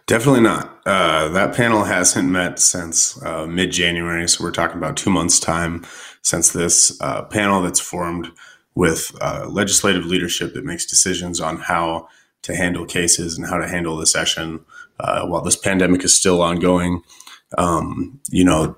Definitely 0.05 0.41
not. 0.41 0.79
Uh, 0.85 1.27
that 1.29 1.53
panel 1.55 1.83
hasn't 1.83 2.29
met 2.29 2.57
since 2.59 3.21
uh, 3.25 3.45
mid 3.47 3.71
January, 3.71 4.29
so 4.29 4.45
we're 4.45 4.51
talking 4.51 4.77
about 4.77 4.95
two 4.95 5.09
months' 5.09 5.41
time 5.41 5.85
since 6.21 6.51
this 6.51 6.99
uh, 7.01 7.23
panel 7.23 7.61
that's 7.61 7.79
formed 7.79 8.31
with 8.75 9.11
uh, 9.21 9.45
legislative 9.49 10.05
leadership 10.05 10.53
that 10.53 10.63
makes 10.63 10.85
decisions 10.85 11.41
on 11.41 11.57
how 11.57 12.07
to 12.41 12.55
handle 12.55 12.85
cases 12.85 13.37
and 13.37 13.47
how 13.47 13.57
to 13.57 13.67
handle 13.67 13.97
the 13.97 14.05
session 14.05 14.63
uh, 14.99 15.25
while 15.25 15.41
this 15.41 15.55
pandemic 15.55 16.03
is 16.03 16.13
still 16.15 16.41
ongoing. 16.41 17.03
Um, 17.57 18.19
you 18.29 18.43
know, 18.43 18.75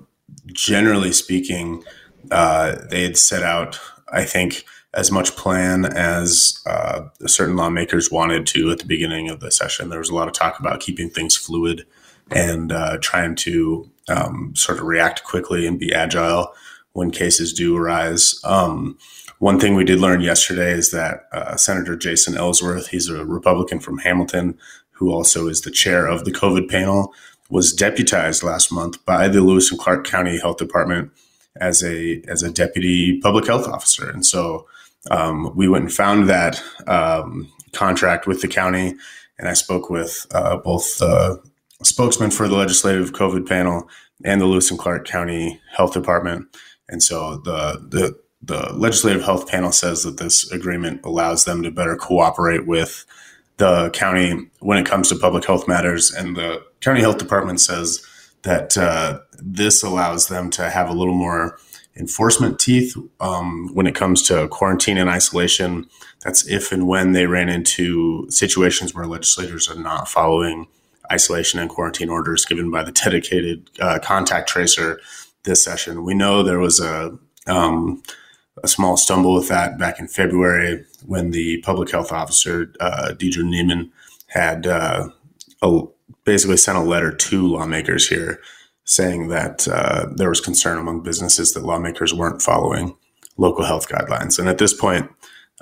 generally 0.52 1.12
speaking, 1.12 1.84
uh, 2.30 2.76
they 2.90 3.02
had 3.02 3.16
set 3.16 3.42
out, 3.42 3.78
I 4.12 4.24
think, 4.24 4.64
as 4.92 5.10
much 5.10 5.36
plan 5.36 5.84
as 5.84 6.60
uh, 6.66 7.02
certain 7.26 7.56
lawmakers 7.56 8.10
wanted 8.10 8.46
to 8.46 8.70
at 8.70 8.78
the 8.78 8.86
beginning 8.86 9.28
of 9.28 9.40
the 9.40 9.50
session. 9.50 9.88
There 9.88 9.98
was 9.98 10.10
a 10.10 10.14
lot 10.14 10.28
of 10.28 10.34
talk 10.34 10.58
about 10.60 10.80
keeping 10.80 11.10
things 11.10 11.36
fluid 11.36 11.86
and 12.30 12.72
uh, 12.72 12.98
trying 13.00 13.34
to 13.36 13.90
um, 14.08 14.52
sort 14.54 14.78
of 14.78 14.84
react 14.84 15.24
quickly 15.24 15.66
and 15.66 15.78
be 15.78 15.92
agile 15.92 16.54
when 16.94 17.10
cases 17.10 17.52
do 17.52 17.76
arise. 17.76 18.40
Um, 18.44 18.96
one 19.38 19.60
thing 19.60 19.74
we 19.74 19.84
did 19.84 20.00
learn 20.00 20.22
yesterday 20.22 20.72
is 20.72 20.90
that 20.92 21.26
uh, 21.32 21.56
Senator 21.56 21.96
Jason 21.96 22.36
Ellsworth, 22.36 22.88
he's 22.88 23.08
a 23.08 23.24
Republican 23.24 23.78
from 23.78 23.98
Hamilton, 23.98 24.58
who 24.92 25.12
also 25.12 25.48
is 25.48 25.60
the 25.60 25.70
chair 25.70 26.06
of 26.06 26.24
the 26.24 26.32
COVID 26.32 26.70
panel, 26.70 27.12
was 27.50 27.72
deputized 27.72 28.42
last 28.42 28.72
month 28.72 29.04
by 29.04 29.28
the 29.28 29.40
Lewis 29.40 29.70
and 29.70 29.78
Clark 29.78 30.06
County 30.06 30.38
Health 30.38 30.56
Department 30.56 31.10
as 31.60 31.84
a 31.84 32.22
as 32.26 32.42
a 32.42 32.50
deputy 32.50 33.20
public 33.20 33.46
health 33.46 33.68
officer, 33.68 34.08
and 34.10 34.24
so 34.24 34.66
um, 35.10 35.54
we 35.54 35.68
went 35.68 35.84
and 35.84 35.92
found 35.92 36.28
that 36.28 36.62
um, 36.86 37.52
contract 37.72 38.26
with 38.26 38.40
the 38.40 38.48
county, 38.48 38.94
and 39.38 39.48
I 39.48 39.52
spoke 39.52 39.90
with 39.90 40.26
uh, 40.32 40.56
both 40.56 40.98
the 40.98 41.42
spokesman 41.82 42.30
for 42.30 42.48
the 42.48 42.56
legislative 42.56 43.12
COVID 43.12 43.46
panel 43.46 43.88
and 44.24 44.40
the 44.40 44.46
Lewis 44.46 44.70
and 44.70 44.80
Clark 44.80 45.06
County 45.06 45.60
Health 45.76 45.92
Department, 45.92 46.46
and 46.88 47.02
so 47.02 47.38
the 47.38 47.78
the 47.88 48.18
the 48.42 48.72
legislative 48.74 49.24
health 49.24 49.48
panel 49.48 49.72
says 49.72 50.02
that 50.02 50.18
this 50.18 50.50
agreement 50.52 51.00
allows 51.04 51.44
them 51.44 51.62
to 51.62 51.70
better 51.70 51.96
cooperate 51.96 52.66
with 52.66 53.06
the 53.56 53.88
county 53.90 54.50
when 54.60 54.78
it 54.78 54.86
comes 54.86 55.08
to 55.08 55.16
public 55.16 55.44
health 55.44 55.68
matters, 55.68 56.12
and 56.12 56.36
the 56.36 56.62
county 56.80 57.00
health 57.00 57.18
department 57.18 57.60
says 57.60 58.04
that 58.42 58.76
uh, 58.76 59.20
this 59.38 59.82
allows 59.82 60.28
them 60.28 60.50
to 60.50 60.68
have 60.68 60.88
a 60.88 60.92
little 60.92 61.14
more 61.14 61.58
enforcement 61.96 62.58
teeth 62.58 62.96
um, 63.20 63.70
when 63.72 63.86
it 63.86 63.94
comes 63.94 64.22
to 64.22 64.48
quarantine 64.48 64.98
and 64.98 65.08
isolation. 65.08 65.86
That's 66.24 66.46
if 66.48 66.72
and 66.72 66.88
when 66.88 67.12
they 67.12 67.26
ran 67.26 67.48
into 67.48 68.28
situations 68.30 68.94
where 68.94 69.06
legislators 69.06 69.68
are 69.68 69.78
not 69.78 70.08
following 70.08 70.66
isolation 71.12 71.60
and 71.60 71.70
quarantine 71.70 72.08
orders 72.08 72.44
given 72.44 72.70
by 72.70 72.82
the 72.82 72.92
dedicated 72.92 73.70
uh, 73.80 73.98
contact 74.02 74.48
tracer 74.48 75.00
this 75.44 75.62
session. 75.62 76.04
We 76.04 76.14
know 76.14 76.42
there 76.42 76.58
was 76.58 76.80
a 76.80 77.16
um, 77.46 78.02
a 78.62 78.68
small 78.68 78.96
stumble 78.96 79.34
with 79.34 79.48
that 79.48 79.78
back 79.78 79.98
in 79.98 80.08
February 80.08 80.84
when 81.04 81.30
the 81.30 81.60
public 81.62 81.90
health 81.90 82.12
officer 82.12 82.72
uh, 82.80 83.12
Drenda 83.12 83.44
Niemann 83.44 83.92
had 84.28 84.66
uh, 84.66 85.08
a, 85.62 85.82
basically 86.24 86.56
sent 86.56 86.78
a 86.78 86.82
letter 86.82 87.14
to 87.14 87.46
lawmakers 87.46 88.08
here 88.08 88.40
saying 88.84 89.28
that 89.28 89.66
uh, 89.68 90.06
there 90.14 90.28
was 90.28 90.40
concern 90.40 90.78
among 90.78 91.02
businesses 91.02 91.52
that 91.52 91.64
lawmakers 91.64 92.14
weren't 92.14 92.42
following 92.42 92.96
local 93.36 93.64
health 93.64 93.88
guidelines. 93.88 94.38
And 94.38 94.48
at 94.48 94.58
this 94.58 94.74
point, 94.74 95.10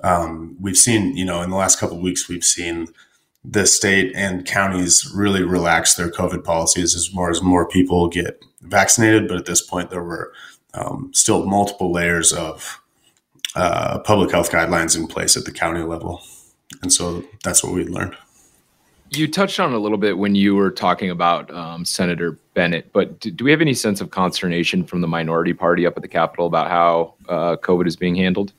um, 0.03 0.57
we've 0.61 0.77
seen, 0.77 1.17
you 1.17 1.25
know, 1.25 1.43
in 1.43 1.51
the 1.51 1.57
last 1.57 1.79
couple 1.79 1.97
of 1.97 2.03
weeks, 2.03 2.29
we've 2.29 2.45
seen 2.45 2.89
the 3.45 3.67
state 3.67 4.13
and 4.15 4.47
counties 4.47 5.11
really 5.15 5.43
relax 5.43 5.95
their 5.95 6.11
COVID 6.11 6.45
policies 6.45 6.95
as 6.95 7.13
more 7.13 7.31
as 7.31 7.43
more 7.43 7.67
people 7.67 8.09
get 8.09 8.45
vaccinated. 8.61 9.29
But 9.29 9.39
at 9.39 9.47
this 9.47 9.61
point, 9.61 9.91
there 9.91 10.03
were 10.03 10.33
um, 10.75 11.11
still 11.13 11.45
multiple 11.45 11.93
layers 11.93 12.33
of 12.33 12.81
uh, 13.55 13.99
public 14.01 14.31
health 14.31 14.51
guidelines 14.51 14.97
in 14.97 15.07
place 15.07 15.37
at 15.37 15.45
the 15.45 15.53
county 15.53 15.83
level. 15.83 16.23
And 16.83 16.93
so 16.93 17.25
that's 17.45 17.63
what 17.63 17.73
we 17.73 17.85
learned. 17.85 18.17
You 19.11 19.29
touched 19.29 19.61
on 19.61 19.75
a 19.75 19.79
little 19.79 19.99
bit 19.99 20.17
when 20.17 20.35
you 20.35 20.55
were 20.55 20.71
talking 20.71 21.11
about 21.11 21.51
um, 21.53 21.85
Senator 21.85 22.39
Bennett, 22.55 22.91
but 22.95 23.21
do, 23.21 23.31
do, 23.31 23.45
we 23.45 23.51
have 23.51 23.61
any 23.61 23.75
sense 23.75 24.01
of 24.01 24.11
consternation 24.11 24.85
from 24.85 25.03
the 25.03 25.07
minority 25.07 25.53
party 25.53 25.87
up 25.87 25.97
at 25.97 26.03
the 26.03 26.09
Capitol 26.09 26.47
about 26.47 26.71
how 26.71 27.15
uh, 27.29 27.57
COVID 27.57 27.87
is 27.87 27.95
being 27.95 28.15
handled? 28.15 28.55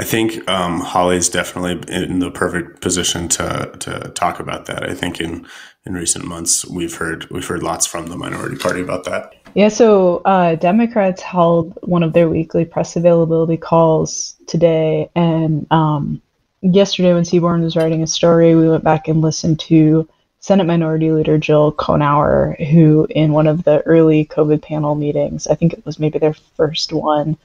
I 0.00 0.04
think 0.04 0.48
um, 0.48 0.80
Holly's 0.80 1.28
definitely 1.28 1.72
in 1.94 2.20
the 2.20 2.30
perfect 2.30 2.80
position 2.80 3.28
to 3.28 3.70
to 3.80 4.08
talk 4.14 4.40
about 4.40 4.64
that. 4.64 4.88
I 4.88 4.94
think 4.94 5.20
in 5.20 5.46
in 5.84 5.92
recent 5.92 6.24
months 6.24 6.64
we've 6.64 6.94
heard 6.94 7.28
we've 7.28 7.46
heard 7.46 7.62
lots 7.62 7.86
from 7.86 8.06
the 8.06 8.16
minority 8.16 8.56
party 8.56 8.80
about 8.80 9.04
that. 9.04 9.34
Yeah, 9.54 9.68
so 9.68 10.22
uh, 10.24 10.54
Democrats 10.54 11.20
held 11.20 11.78
one 11.82 12.02
of 12.02 12.14
their 12.14 12.30
weekly 12.30 12.64
press 12.64 12.96
availability 12.96 13.58
calls 13.58 14.36
today, 14.46 15.10
and 15.14 15.66
um, 15.70 16.22
yesterday 16.62 17.12
when 17.12 17.26
Seaborn 17.26 17.60
was 17.60 17.76
writing 17.76 18.02
a 18.02 18.06
story, 18.06 18.54
we 18.54 18.70
went 18.70 18.84
back 18.84 19.06
and 19.06 19.20
listened 19.20 19.60
to 19.60 20.08
Senate 20.38 20.64
Minority 20.64 21.12
Leader 21.12 21.36
Jill 21.36 21.72
Cohenour, 21.72 22.58
who 22.70 23.06
in 23.10 23.32
one 23.32 23.46
of 23.46 23.64
the 23.64 23.82
early 23.82 24.24
COVID 24.24 24.62
panel 24.62 24.94
meetings, 24.94 25.46
I 25.46 25.56
think 25.56 25.74
it 25.74 25.84
was 25.84 25.98
maybe 25.98 26.18
their 26.18 26.36
first 26.56 26.90
one, 26.94 27.36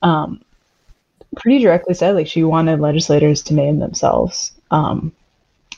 um, 0.00 0.40
pretty 1.36 1.60
directly 1.60 1.94
said 1.94 2.14
like 2.14 2.26
she 2.26 2.42
wanted 2.44 2.80
legislators 2.80 3.42
to 3.42 3.54
name 3.54 3.78
themselves. 3.78 4.52
Um, 4.70 5.12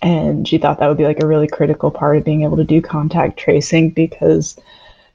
and 0.00 0.46
she 0.48 0.58
thought 0.58 0.80
that 0.80 0.88
would 0.88 0.98
be 0.98 1.04
like 1.04 1.22
a 1.22 1.26
really 1.26 1.46
critical 1.46 1.90
part 1.90 2.16
of 2.16 2.24
being 2.24 2.42
able 2.42 2.56
to 2.56 2.64
do 2.64 2.82
contact 2.82 3.38
tracing 3.38 3.90
because 3.90 4.58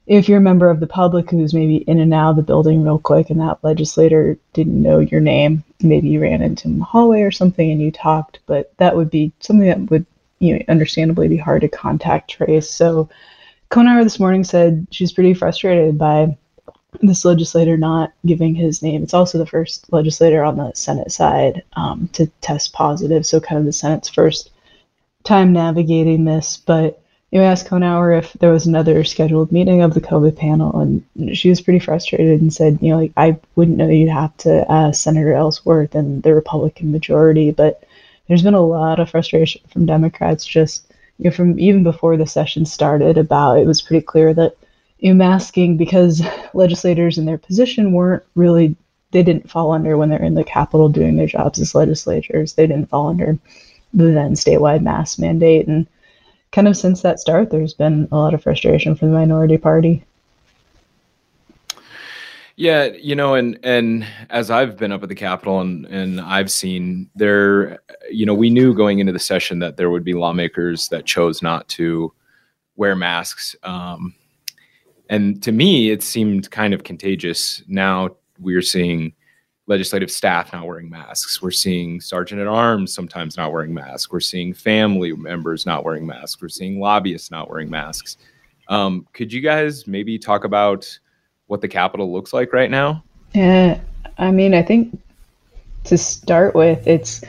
if 0.06 0.26
you're 0.26 0.38
a 0.38 0.42
member 0.42 0.70
of 0.70 0.80
the 0.80 0.86
public 0.86 1.30
who's 1.30 1.52
maybe 1.52 1.76
in 1.76 2.00
and 2.00 2.14
out 2.14 2.30
of 2.30 2.36
the 2.36 2.42
building 2.42 2.82
real 2.82 2.98
quick 2.98 3.28
and 3.28 3.40
that 3.40 3.62
legislator 3.62 4.38
didn't 4.54 4.82
know 4.82 5.00
your 5.00 5.20
name, 5.20 5.62
maybe 5.82 6.08
you 6.08 6.20
ran 6.20 6.40
into 6.40 6.66
him 6.66 6.74
in 6.74 6.78
the 6.78 6.84
hallway 6.86 7.20
or 7.20 7.30
something 7.30 7.70
and 7.70 7.82
you 7.82 7.90
talked, 7.90 8.38
but 8.46 8.72
that 8.78 8.96
would 8.96 9.10
be 9.10 9.30
something 9.40 9.66
that 9.66 9.90
would, 9.90 10.06
you 10.38 10.54
know, 10.54 10.64
understandably 10.68 11.28
be 11.28 11.36
hard 11.36 11.60
to 11.60 11.68
contact 11.68 12.30
trace. 12.30 12.70
So 12.70 13.10
Cohenour 13.70 14.02
this 14.02 14.18
morning 14.18 14.44
said 14.44 14.86
she's 14.90 15.12
pretty 15.12 15.34
frustrated 15.34 15.98
by 15.98 16.38
this 17.02 17.24
legislator 17.24 17.76
not 17.76 18.12
giving 18.24 18.54
his 18.54 18.82
name. 18.82 19.02
It's 19.02 19.14
also 19.14 19.38
the 19.38 19.46
first 19.46 19.92
legislator 19.92 20.42
on 20.42 20.56
the 20.56 20.72
Senate 20.74 21.12
side 21.12 21.62
um, 21.74 22.08
to 22.14 22.26
test 22.40 22.72
positive, 22.72 23.26
so 23.26 23.40
kind 23.40 23.58
of 23.58 23.64
the 23.64 23.72
Senate's 23.72 24.08
first 24.08 24.50
time 25.24 25.52
navigating 25.52 26.24
this, 26.24 26.56
but 26.56 27.02
you 27.30 27.42
asked 27.42 27.66
Cohenour 27.66 28.16
if 28.18 28.32
there 28.34 28.52
was 28.52 28.66
another 28.66 29.04
scheduled 29.04 29.52
meeting 29.52 29.82
of 29.82 29.92
the 29.92 30.00
COVID 30.00 30.36
panel, 30.36 30.80
and 30.80 31.36
she 31.36 31.50
was 31.50 31.60
pretty 31.60 31.78
frustrated 31.78 32.40
and 32.40 32.52
said, 32.52 32.78
you 32.80 32.90
know, 32.90 32.96
like 32.96 33.12
I 33.16 33.36
wouldn't 33.54 33.76
know 33.76 33.88
you'd 33.88 34.08
have 34.08 34.34
to 34.38 34.70
ask 34.70 35.02
Senator 35.02 35.34
Ellsworth 35.34 35.94
and 35.94 36.22
the 36.22 36.34
Republican 36.34 36.90
majority, 36.90 37.50
but 37.50 37.84
there's 38.26 38.42
been 38.42 38.54
a 38.54 38.60
lot 38.60 38.98
of 38.98 39.10
frustration 39.10 39.60
from 39.68 39.84
Democrats 39.84 40.46
just 40.46 40.86
you 41.18 41.24
know 41.24 41.30
from 41.30 41.58
even 41.58 41.82
before 41.82 42.16
the 42.16 42.26
session 42.26 42.64
started 42.64 43.18
about 43.18 43.58
it 43.58 43.66
was 43.66 43.82
pretty 43.82 44.04
clear 44.04 44.32
that 44.32 44.56
you 44.98 45.12
know, 45.12 45.18
masking 45.18 45.76
because 45.76 46.22
legislators 46.54 47.18
in 47.18 47.26
their 47.26 47.38
position 47.38 47.92
weren't 47.92 48.24
really 48.34 48.76
they 49.10 49.22
didn't 49.22 49.50
fall 49.50 49.72
under 49.72 49.96
when 49.96 50.10
they're 50.10 50.22
in 50.22 50.34
the 50.34 50.44
Capitol 50.44 50.88
doing 50.88 51.16
their 51.16 51.26
jobs 51.26 51.58
as 51.58 51.74
legislators. 51.74 52.52
They 52.52 52.66
didn't 52.66 52.90
fall 52.90 53.08
under 53.08 53.38
the 53.94 54.04
then 54.04 54.34
statewide 54.34 54.82
mask 54.82 55.18
mandate 55.18 55.66
and 55.66 55.86
kind 56.52 56.68
of 56.68 56.76
since 56.76 57.02
that 57.02 57.20
start, 57.20 57.50
there's 57.50 57.74
been 57.74 58.08
a 58.10 58.16
lot 58.16 58.34
of 58.34 58.42
frustration 58.42 58.94
from 58.94 59.12
the 59.12 59.18
minority 59.18 59.58
party. 59.58 60.04
Yeah, 62.56 62.86
you 62.86 63.14
know, 63.14 63.34
and 63.34 63.58
and 63.62 64.04
as 64.30 64.50
I've 64.50 64.76
been 64.76 64.90
up 64.90 65.02
at 65.04 65.08
the 65.08 65.14
Capitol 65.14 65.60
and 65.60 65.86
and 65.86 66.20
I've 66.20 66.50
seen 66.50 67.08
there, 67.14 67.78
you 68.10 68.26
know, 68.26 68.34
we 68.34 68.50
knew 68.50 68.74
going 68.74 68.98
into 68.98 69.12
the 69.12 69.20
session 69.20 69.60
that 69.60 69.76
there 69.76 69.90
would 69.90 70.02
be 70.02 70.14
lawmakers 70.14 70.88
that 70.88 71.06
chose 71.06 71.40
not 71.40 71.68
to 71.70 72.12
wear 72.74 72.96
masks. 72.96 73.54
Um, 73.62 74.14
and 75.08 75.42
to 75.42 75.52
me, 75.52 75.90
it 75.90 76.02
seemed 76.02 76.50
kind 76.50 76.74
of 76.74 76.84
contagious. 76.84 77.62
Now 77.66 78.16
we're 78.38 78.62
seeing 78.62 79.14
legislative 79.66 80.10
staff 80.10 80.52
not 80.52 80.66
wearing 80.66 80.88
masks. 80.88 81.42
We're 81.42 81.50
seeing 81.50 82.00
sergeant 82.00 82.40
at 82.40 82.46
arms 82.46 82.94
sometimes 82.94 83.36
not 83.36 83.52
wearing 83.52 83.72
masks. 83.72 84.10
We're 84.10 84.20
seeing 84.20 84.54
family 84.54 85.12
members 85.12 85.66
not 85.66 85.84
wearing 85.84 86.06
masks. 86.06 86.40
We're 86.40 86.48
seeing 86.48 86.80
lobbyists 86.80 87.30
not 87.30 87.50
wearing 87.50 87.70
masks. 87.70 88.16
Um, 88.68 89.06
could 89.12 89.32
you 89.32 89.40
guys 89.40 89.86
maybe 89.86 90.18
talk 90.18 90.44
about 90.44 90.98
what 91.46 91.60
the 91.60 91.68
Capitol 91.68 92.12
looks 92.12 92.32
like 92.32 92.52
right 92.52 92.70
now? 92.70 93.04
Yeah, 93.34 93.80
I 94.16 94.30
mean, 94.30 94.54
I 94.54 94.62
think 94.62 94.98
to 95.84 95.98
start 95.98 96.54
with, 96.54 96.86
it's 96.86 97.22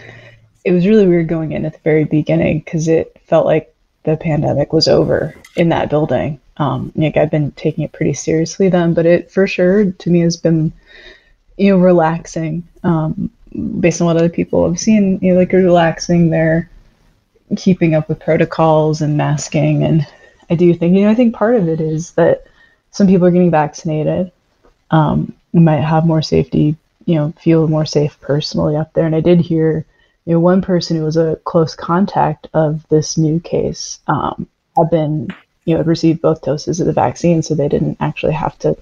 it 0.65 0.71
was 0.71 0.85
really 0.85 1.07
weird 1.07 1.27
going 1.27 1.53
in 1.53 1.65
at 1.65 1.73
the 1.73 1.79
very 1.79 2.03
beginning 2.03 2.59
because 2.59 2.87
it 2.87 3.19
felt 3.25 3.45
like 3.45 3.73
the 4.09 4.17
pandemic 4.17 4.73
was 4.73 4.87
over 4.87 5.35
in 5.55 5.69
that 5.69 5.89
building. 5.89 6.39
Um, 6.57 6.91
like 6.95 7.17
I've 7.17 7.31
been 7.31 7.51
taking 7.51 7.83
it 7.83 7.93
pretty 7.93 8.13
seriously 8.13 8.69
then, 8.69 8.93
but 8.93 9.05
it 9.05 9.31
for 9.31 9.47
sure 9.47 9.91
to 9.91 10.09
me 10.09 10.19
has 10.21 10.37
been, 10.37 10.73
you 11.57 11.71
know, 11.71 11.77
relaxing. 11.77 12.67
Um, 12.83 13.31
based 13.79 13.99
on 14.01 14.07
what 14.07 14.17
other 14.17 14.29
people 14.29 14.67
have 14.67 14.79
seen, 14.79 15.19
you 15.21 15.33
know, 15.33 15.39
like 15.39 15.51
relaxing. 15.51 16.29
They're 16.29 16.69
keeping 17.57 17.95
up 17.95 18.07
with 18.07 18.19
protocols 18.19 19.01
and 19.01 19.17
masking, 19.17 19.83
and 19.83 20.05
I 20.49 20.55
do 20.55 20.73
think, 20.73 20.95
you 20.95 21.03
know, 21.03 21.11
I 21.11 21.15
think 21.15 21.33
part 21.33 21.55
of 21.55 21.67
it 21.67 21.81
is 21.81 22.11
that 22.11 22.45
some 22.91 23.07
people 23.07 23.27
are 23.27 23.31
getting 23.31 23.51
vaccinated. 23.51 24.31
Um, 24.91 25.33
might 25.53 25.81
have 25.81 26.05
more 26.05 26.21
safety, 26.21 26.75
you 27.05 27.15
know, 27.15 27.33
feel 27.39 27.67
more 27.67 27.85
safe 27.85 28.19
personally 28.21 28.75
up 28.75 28.93
there. 28.93 29.05
And 29.05 29.15
I 29.15 29.21
did 29.21 29.39
hear 29.39 29.85
you 30.29 30.35
know, 30.35 30.41
one 30.41 30.61
person 30.61 30.95
who 30.95 31.03
was 31.03 31.17
a 31.17 31.39
close 31.43 31.73
contact 31.73 32.47
of 32.53 32.87
this 32.89 33.17
new 33.17 33.39
case 33.39 33.99
um, 34.05 34.47
had 34.77 34.87
been, 34.91 35.27
you 35.65 35.75
know, 35.75 35.81
received 35.81 36.21
both 36.21 36.43
doses 36.43 36.79
of 36.79 36.85
the 36.85 36.93
vaccine, 36.93 37.41
so 37.41 37.55
they 37.55 37.67
didn't 37.67 37.97
actually 37.99 38.33
have 38.33 38.55
to 38.59 38.77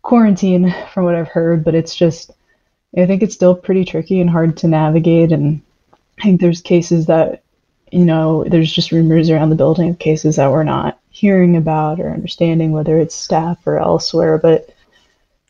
quarantine, 0.00 0.74
from 0.94 1.04
what 1.04 1.16
I've 1.16 1.28
heard. 1.28 1.64
But 1.64 1.74
it's 1.74 1.94
just, 1.94 2.30
I 2.96 3.04
think 3.04 3.22
it's 3.22 3.34
still 3.34 3.54
pretty 3.54 3.84
tricky 3.84 4.22
and 4.22 4.30
hard 4.30 4.56
to 4.56 4.66
navigate. 4.66 5.32
And 5.32 5.60
I 6.18 6.22
think 6.22 6.40
there's 6.40 6.62
cases 6.62 7.04
that, 7.08 7.42
you 7.92 8.06
know, 8.06 8.44
there's 8.44 8.72
just 8.72 8.90
rumors 8.90 9.28
around 9.28 9.50
the 9.50 9.56
building 9.56 9.90
of 9.90 9.98
cases 9.98 10.36
that 10.36 10.50
we're 10.50 10.64
not 10.64 10.98
hearing 11.10 11.58
about 11.58 12.00
or 12.00 12.08
understanding, 12.08 12.72
whether 12.72 12.96
it's 12.96 13.14
staff 13.14 13.58
or 13.66 13.78
elsewhere. 13.78 14.38
But 14.38 14.70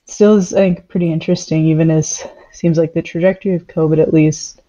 still 0.06 0.38
is, 0.38 0.52
I 0.52 0.58
think, 0.58 0.88
pretty 0.88 1.12
interesting, 1.12 1.66
even 1.66 1.92
as 1.92 2.26
seems 2.50 2.78
like 2.78 2.94
the 2.94 3.02
trajectory 3.02 3.54
of 3.54 3.68
COVID, 3.68 4.02
at 4.02 4.12
least, 4.12 4.60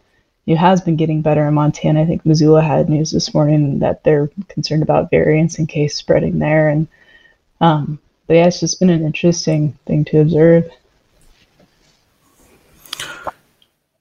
it 0.45 0.57
has 0.57 0.81
been 0.81 0.95
getting 0.95 1.21
better 1.21 1.47
in 1.47 1.53
Montana. 1.53 2.01
I 2.01 2.05
think 2.05 2.25
Missoula 2.25 2.61
had 2.61 2.89
news 2.89 3.11
this 3.11 3.33
morning 3.33 3.79
that 3.79 4.03
they're 4.03 4.29
concerned 4.47 4.83
about 4.83 5.09
variants 5.09 5.57
and 5.57 5.67
case 5.67 5.95
spreading 5.95 6.39
there. 6.39 6.69
And 6.69 6.87
um, 7.61 7.99
but 8.27 8.35
yeah, 8.35 8.47
it's 8.47 8.59
just 8.59 8.79
been 8.79 8.89
an 8.89 9.05
interesting 9.05 9.73
thing 9.85 10.05
to 10.05 10.19
observe. 10.19 10.69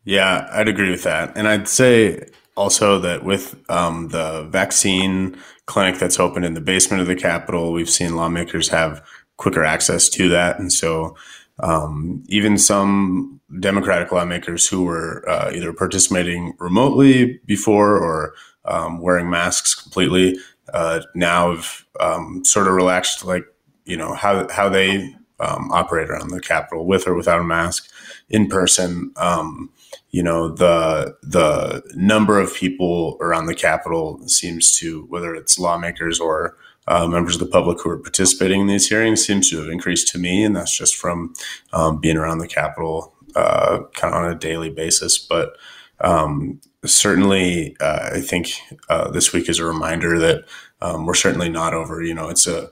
Yeah, 0.05 0.49
I'd 0.53 0.69
agree 0.69 0.91
with 0.91 1.05
that, 1.05 1.33
and 1.35 1.49
I'd 1.49 1.67
say 1.67 2.29
also 2.57 2.99
that 3.01 3.25
with 3.25 3.59
um, 3.71 4.09
the 4.09 4.47
vaccine 4.51 5.37
clinic 5.65 5.99
that's 5.99 6.21
open 6.21 6.45
in 6.45 6.53
the 6.53 6.61
basement 6.61 7.01
of 7.01 7.07
the 7.07 7.17
Capitol, 7.17 7.73
we've 7.73 7.89
seen 7.89 8.17
lawmakers 8.17 8.69
have 8.69 9.03
quicker 9.39 9.65
access 9.65 10.11
to 10.11 10.29
that, 10.29 10.59
and 10.59 10.71
so 10.71 11.17
um, 11.59 12.23
even 12.29 12.59
some 12.59 13.41
Democratic 13.61 14.13
lawmakers 14.13 14.69
who 14.69 14.85
were 14.85 15.29
uh, 15.29 15.51
either 15.55 15.73
participating 15.73 16.55
remotely 16.59 17.41
before 17.47 17.99
or 17.99 18.35
um, 18.65 19.01
wearing 19.01 19.31
masks 19.31 19.75
completely 19.75 20.39
uh, 20.73 21.03
now 21.15 21.55
have 21.55 21.85
um, 22.01 22.45
sort 22.45 22.67
of 22.67 22.75
relaxed, 22.75 23.25
like 23.25 23.45
you 23.85 23.97
know 23.97 24.15
how 24.15 24.49
how 24.51 24.69
they 24.69 25.15
um, 25.41 25.71
operate 25.71 26.09
around 26.09 26.29
the 26.29 26.41
Capitol 26.41 26.87
with 26.87 27.07
or 27.07 27.15
without 27.15 27.41
a 27.41 27.45
mask 27.45 27.91
in 28.29 28.49
person. 28.49 29.13
Um, 29.17 29.71
you 30.11 30.23
know 30.23 30.49
the 30.49 31.17
the 31.23 31.83
number 31.95 32.39
of 32.39 32.55
people 32.55 33.17
around 33.21 33.47
the 33.47 33.55
Capitol 33.55 34.21
seems 34.27 34.73
to 34.79 35.05
whether 35.05 35.35
it's 35.35 35.59
lawmakers 35.59 36.19
or 36.19 36.57
uh, 36.87 37.07
members 37.07 37.35
of 37.35 37.41
the 37.41 37.47
public 37.47 37.81
who 37.81 37.91
are 37.91 37.99
participating 37.99 38.61
in 38.61 38.67
these 38.67 38.89
hearings 38.89 39.25
seems 39.25 39.49
to 39.51 39.59
have 39.59 39.69
increased 39.69 40.09
to 40.09 40.19
me, 40.19 40.45
and 40.45 40.55
that's 40.55 40.77
just 40.77 40.97
from 40.97 41.35
um, 41.73 41.99
being 42.01 42.17
around 42.17 42.39
the 42.39 42.49
Capitol 42.49 43.14
uh, 43.35 43.81
kind 43.95 44.15
of 44.15 44.23
on 44.23 44.31
a 44.31 44.35
daily 44.35 44.71
basis. 44.71 45.19
But 45.19 45.57
um, 46.01 46.61
certainly, 46.85 47.77
uh, 47.81 48.11
I 48.15 48.21
think 48.21 48.53
uh, 48.89 49.11
this 49.11 49.33
week 49.33 49.49
is 49.49 49.59
a 49.59 49.65
reminder 49.65 50.19
that 50.19 50.45
um, 50.81 51.07
we're 51.07 51.15
certainly 51.15 51.49
not 51.49 51.75
over. 51.75 52.03
You 52.03 52.15
know, 52.15 52.29
it's 52.29 52.47
a 52.47 52.71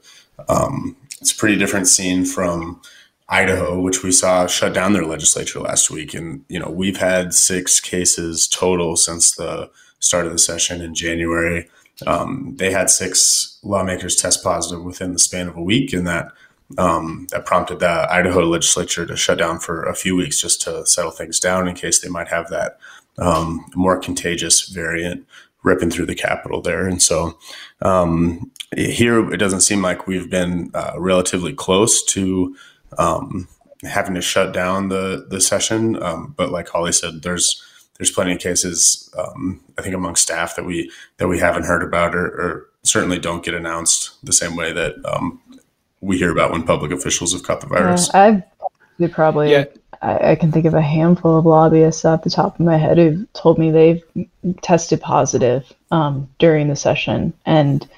um, 0.48 0.96
it's 1.20 1.33
a 1.33 1.37
pretty 1.37 1.57
different 1.57 1.88
scene 1.88 2.25
from 2.25 2.81
Idaho, 3.29 3.81
which 3.81 4.03
we 4.03 4.12
saw 4.12 4.46
shut 4.46 4.75
down 4.75 4.92
their 4.92 5.07
legislature 5.07 5.61
last 5.61 5.90
week, 5.90 6.14
and 6.14 6.44
you 6.48 6.59
know 6.59 6.68
we've 6.68 6.98
had 6.98 7.33
six 7.33 7.81
cases 7.81 8.46
total 8.46 8.96
since 8.96 9.35
the 9.35 9.70
start 10.01 10.27
of 10.27 10.33
the 10.33 10.38
session 10.38 10.83
in 10.83 10.94
January. 10.94 11.68
Um, 12.07 12.55
they 12.59 12.72
had 12.72 12.90
six 12.90 13.59
lawmakers 13.62 14.16
test 14.16 14.42
positive 14.42 14.85
within 14.85 15.12
the 15.12 15.18
span 15.18 15.48
of 15.48 15.57
a 15.57 15.62
week, 15.62 15.92
and 15.92 16.07
that 16.07 16.33
um, 16.78 17.26
that 17.30 17.46
prompted 17.46 17.80
the 17.80 18.06
Idaho 18.11 18.40
legislature 18.40 19.06
to 19.06 19.16
shut 19.16 19.38
down 19.38 19.58
for 19.58 19.85
a 19.85 19.94
few 19.94 20.16
weeks 20.16 20.40
just 20.40 20.62
to 20.62 20.87
settle 20.87 21.11
things 21.11 21.40
down 21.40 21.68
in 21.68 21.74
case 21.74 22.00
they 22.00 22.08
might 22.08 22.28
have 22.28 22.48
that 22.50 22.78
um, 23.18 23.64
more 23.74 23.98
contagious 23.98 24.68
variant 24.68 25.26
ripping 25.62 25.90
through 25.90 26.06
the 26.06 26.14
capital 26.14 26.61
there. 26.61 26.87
And 26.87 27.00
so 27.00 27.38
um, 27.82 28.50
here, 28.76 29.32
it 29.32 29.37
doesn't 29.37 29.61
seem 29.61 29.82
like 29.82 30.06
we've 30.06 30.30
been 30.30 30.70
uh, 30.74 30.94
relatively 30.96 31.52
close 31.52 32.04
to 32.06 32.56
um, 32.98 33.48
having 33.82 34.14
to 34.14 34.22
shut 34.22 34.52
down 34.52 34.88
the 34.88 35.26
the 35.28 35.40
session. 35.40 36.02
Um, 36.02 36.35
but 36.37 36.50
like 36.50 36.68
Holly 36.68 36.92
said, 36.92 37.22
there's 37.22 37.62
there's 37.98 38.11
plenty 38.11 38.32
of 38.32 38.40
cases 38.40 39.12
um, 39.16 39.61
I 39.78 39.82
think 39.82 39.94
among 39.94 40.16
staff 40.16 40.56
that 40.56 40.64
we 40.64 40.90
that 41.18 41.28
we 41.28 41.38
haven't 41.38 41.66
heard 41.66 41.82
about 41.82 42.14
or, 42.14 42.26
or 42.26 42.66
certainly 42.82 43.18
don't 43.18 43.44
get 43.44 43.54
announced 43.54 44.24
the 44.24 44.32
same 44.32 44.56
way 44.56 44.72
that 44.72 44.94
um, 45.04 45.40
we 46.03 46.19
hear 46.19 46.31
about 46.31 46.51
when 46.51 46.65
public 46.65 46.93
officials 46.93 47.33
have 47.33 47.43
caught 47.43 47.62
the 47.62 47.67
virus. 47.69 48.11
Yeah, 48.12 48.43
I've 49.01 49.12
probably 49.12 49.53
yeah. 49.53 49.65
I, 50.03 50.33
I, 50.33 50.35
can 50.35 50.53
think 50.53 50.67
of 50.67 50.75
a 50.75 50.83
handful 50.83 51.38
of 51.38 51.47
lobbyists 51.47 52.05
off 52.05 52.25
the 52.25 52.31
top 52.31 52.59
of 52.59 52.67
my 52.67 52.77
head 52.77 52.99
who've 52.99 53.33
told 53.33 53.59
me 53.59 53.71
they've 53.71 54.03
tested 54.61 55.01
positive 55.01 55.73
um, 55.91 56.29
during 56.38 56.69
the 56.69 56.77
session, 56.77 57.33
and 57.47 57.88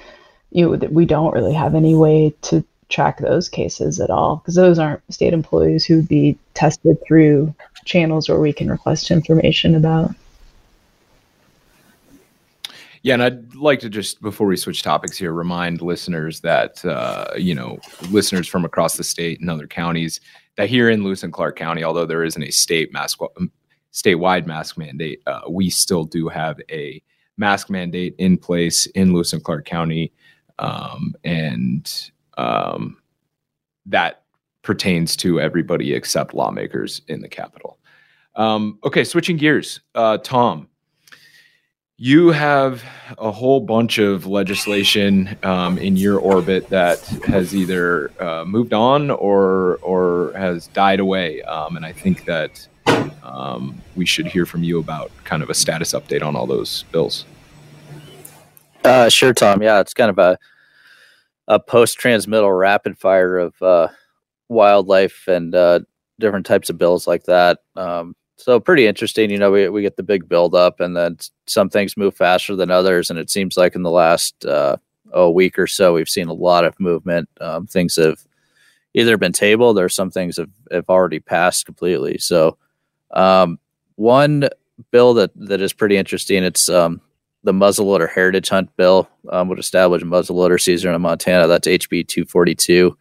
you 0.50 0.70
know, 0.70 0.88
we 0.88 1.06
don't 1.06 1.34
really 1.34 1.54
have 1.54 1.74
any 1.74 1.94
way 1.94 2.34
to 2.42 2.64
track 2.88 3.18
those 3.18 3.48
cases 3.48 3.98
at 3.98 4.10
all 4.10 4.36
because 4.36 4.54
those 4.54 4.78
aren't 4.78 5.02
state 5.12 5.32
employees 5.32 5.84
who 5.84 5.96
would 5.96 6.08
be 6.08 6.38
tested 6.52 6.96
through 7.06 7.54
channels 7.84 8.28
where 8.28 8.38
we 8.38 8.52
can 8.52 8.70
request 8.70 9.10
information 9.10 9.74
about. 9.74 10.14
Yeah, 13.04 13.12
and 13.12 13.22
I'd 13.22 13.54
like 13.54 13.80
to 13.80 13.90
just 13.90 14.22
before 14.22 14.46
we 14.46 14.56
switch 14.56 14.82
topics 14.82 15.18
here, 15.18 15.34
remind 15.34 15.82
listeners 15.82 16.40
that 16.40 16.82
uh, 16.86 17.26
you 17.36 17.54
know 17.54 17.78
listeners 18.10 18.48
from 18.48 18.64
across 18.64 18.96
the 18.96 19.04
state 19.04 19.40
and 19.40 19.50
other 19.50 19.66
counties 19.66 20.20
that 20.56 20.70
here 20.70 20.88
in 20.88 21.04
Lewis 21.04 21.22
and 21.22 21.30
Clark 21.30 21.56
County, 21.56 21.84
although 21.84 22.06
there 22.06 22.24
isn't 22.24 22.42
a 22.42 22.50
state 22.50 22.94
mask 22.94 23.20
um, 23.20 23.52
statewide 23.92 24.46
mask 24.46 24.78
mandate, 24.78 25.20
uh, 25.26 25.42
we 25.50 25.68
still 25.68 26.04
do 26.04 26.28
have 26.28 26.58
a 26.70 27.02
mask 27.36 27.68
mandate 27.68 28.14
in 28.16 28.38
place 28.38 28.86
in 28.86 29.12
Lewis 29.12 29.34
and 29.34 29.44
Clark 29.44 29.66
County, 29.66 30.10
um, 30.58 31.14
and 31.24 32.10
um, 32.38 32.96
that 33.84 34.22
pertains 34.62 35.14
to 35.14 35.38
everybody 35.42 35.92
except 35.92 36.32
lawmakers 36.32 37.02
in 37.08 37.20
the 37.20 37.28
Capitol. 37.28 37.78
Um, 38.36 38.78
okay, 38.82 39.04
switching 39.04 39.36
gears, 39.36 39.80
uh, 39.94 40.16
Tom 40.18 40.68
you 41.96 42.30
have 42.30 42.82
a 43.18 43.30
whole 43.30 43.60
bunch 43.60 43.98
of 43.98 44.26
legislation 44.26 45.36
um, 45.44 45.78
in 45.78 45.96
your 45.96 46.18
orbit 46.18 46.68
that 46.70 47.00
has 47.26 47.54
either 47.54 48.10
uh, 48.20 48.44
moved 48.44 48.72
on 48.72 49.10
or 49.10 49.76
or 49.76 50.32
has 50.36 50.66
died 50.68 50.98
away, 51.00 51.42
um, 51.42 51.76
and 51.76 51.86
I 51.86 51.92
think 51.92 52.24
that 52.24 52.66
um, 53.22 53.80
we 53.94 54.06
should 54.06 54.26
hear 54.26 54.44
from 54.44 54.64
you 54.64 54.80
about 54.80 55.12
kind 55.24 55.42
of 55.42 55.50
a 55.50 55.54
status 55.54 55.92
update 55.92 56.22
on 56.22 56.34
all 56.34 56.46
those 56.46 56.82
bills. 56.90 57.26
Uh, 58.84 59.08
sure, 59.08 59.32
Tom. 59.32 59.62
Yeah, 59.62 59.80
it's 59.80 59.94
kind 59.94 60.10
of 60.10 60.18
a 60.18 60.38
a 61.46 61.60
post 61.60 61.98
transmittal 61.98 62.52
rapid 62.52 62.98
fire 62.98 63.38
of 63.38 63.62
uh, 63.62 63.88
wildlife 64.48 65.28
and 65.28 65.54
uh, 65.54 65.80
different 66.18 66.46
types 66.46 66.70
of 66.70 66.78
bills 66.78 67.06
like 67.06 67.24
that. 67.24 67.60
Um, 67.76 68.16
so 68.36 68.60
pretty 68.60 68.86
interesting. 68.86 69.30
You 69.30 69.38
know, 69.38 69.50
we, 69.50 69.68
we 69.68 69.82
get 69.82 69.96
the 69.96 70.02
big 70.02 70.28
build 70.28 70.54
up 70.54 70.80
and 70.80 70.96
then 70.96 71.18
some 71.46 71.68
things 71.68 71.96
move 71.96 72.16
faster 72.16 72.56
than 72.56 72.70
others. 72.70 73.10
And 73.10 73.18
it 73.18 73.30
seems 73.30 73.56
like 73.56 73.74
in 73.74 73.82
the 73.82 73.90
last 73.90 74.44
uh, 74.44 74.76
a 75.12 75.30
week 75.30 75.58
or 75.58 75.66
so, 75.66 75.94
we've 75.94 76.08
seen 76.08 76.28
a 76.28 76.32
lot 76.32 76.64
of 76.64 76.78
movement. 76.80 77.28
Um, 77.40 77.66
things 77.66 77.96
have 77.96 78.24
either 78.92 79.16
been 79.16 79.32
tabled 79.32 79.78
or 79.78 79.88
some 79.88 80.10
things 80.10 80.36
have, 80.36 80.50
have 80.70 80.88
already 80.88 81.20
passed 81.20 81.66
completely. 81.66 82.18
So 82.18 82.58
um, 83.12 83.58
one 83.96 84.48
bill 84.90 85.14
that, 85.14 85.30
that 85.36 85.60
is 85.60 85.72
pretty 85.72 85.96
interesting, 85.96 86.42
it's 86.42 86.68
um, 86.68 87.00
the 87.44 87.52
muzzleloader 87.52 88.10
heritage 88.10 88.48
hunt 88.48 88.74
bill 88.76 89.08
um, 89.30 89.48
would 89.48 89.58
establish 89.58 90.02
a 90.02 90.06
muzzleloader 90.06 90.60
season 90.60 90.94
in 90.94 91.02
Montana. 91.02 91.46
That's 91.46 91.68
HB 91.68 92.08
242 92.08 92.96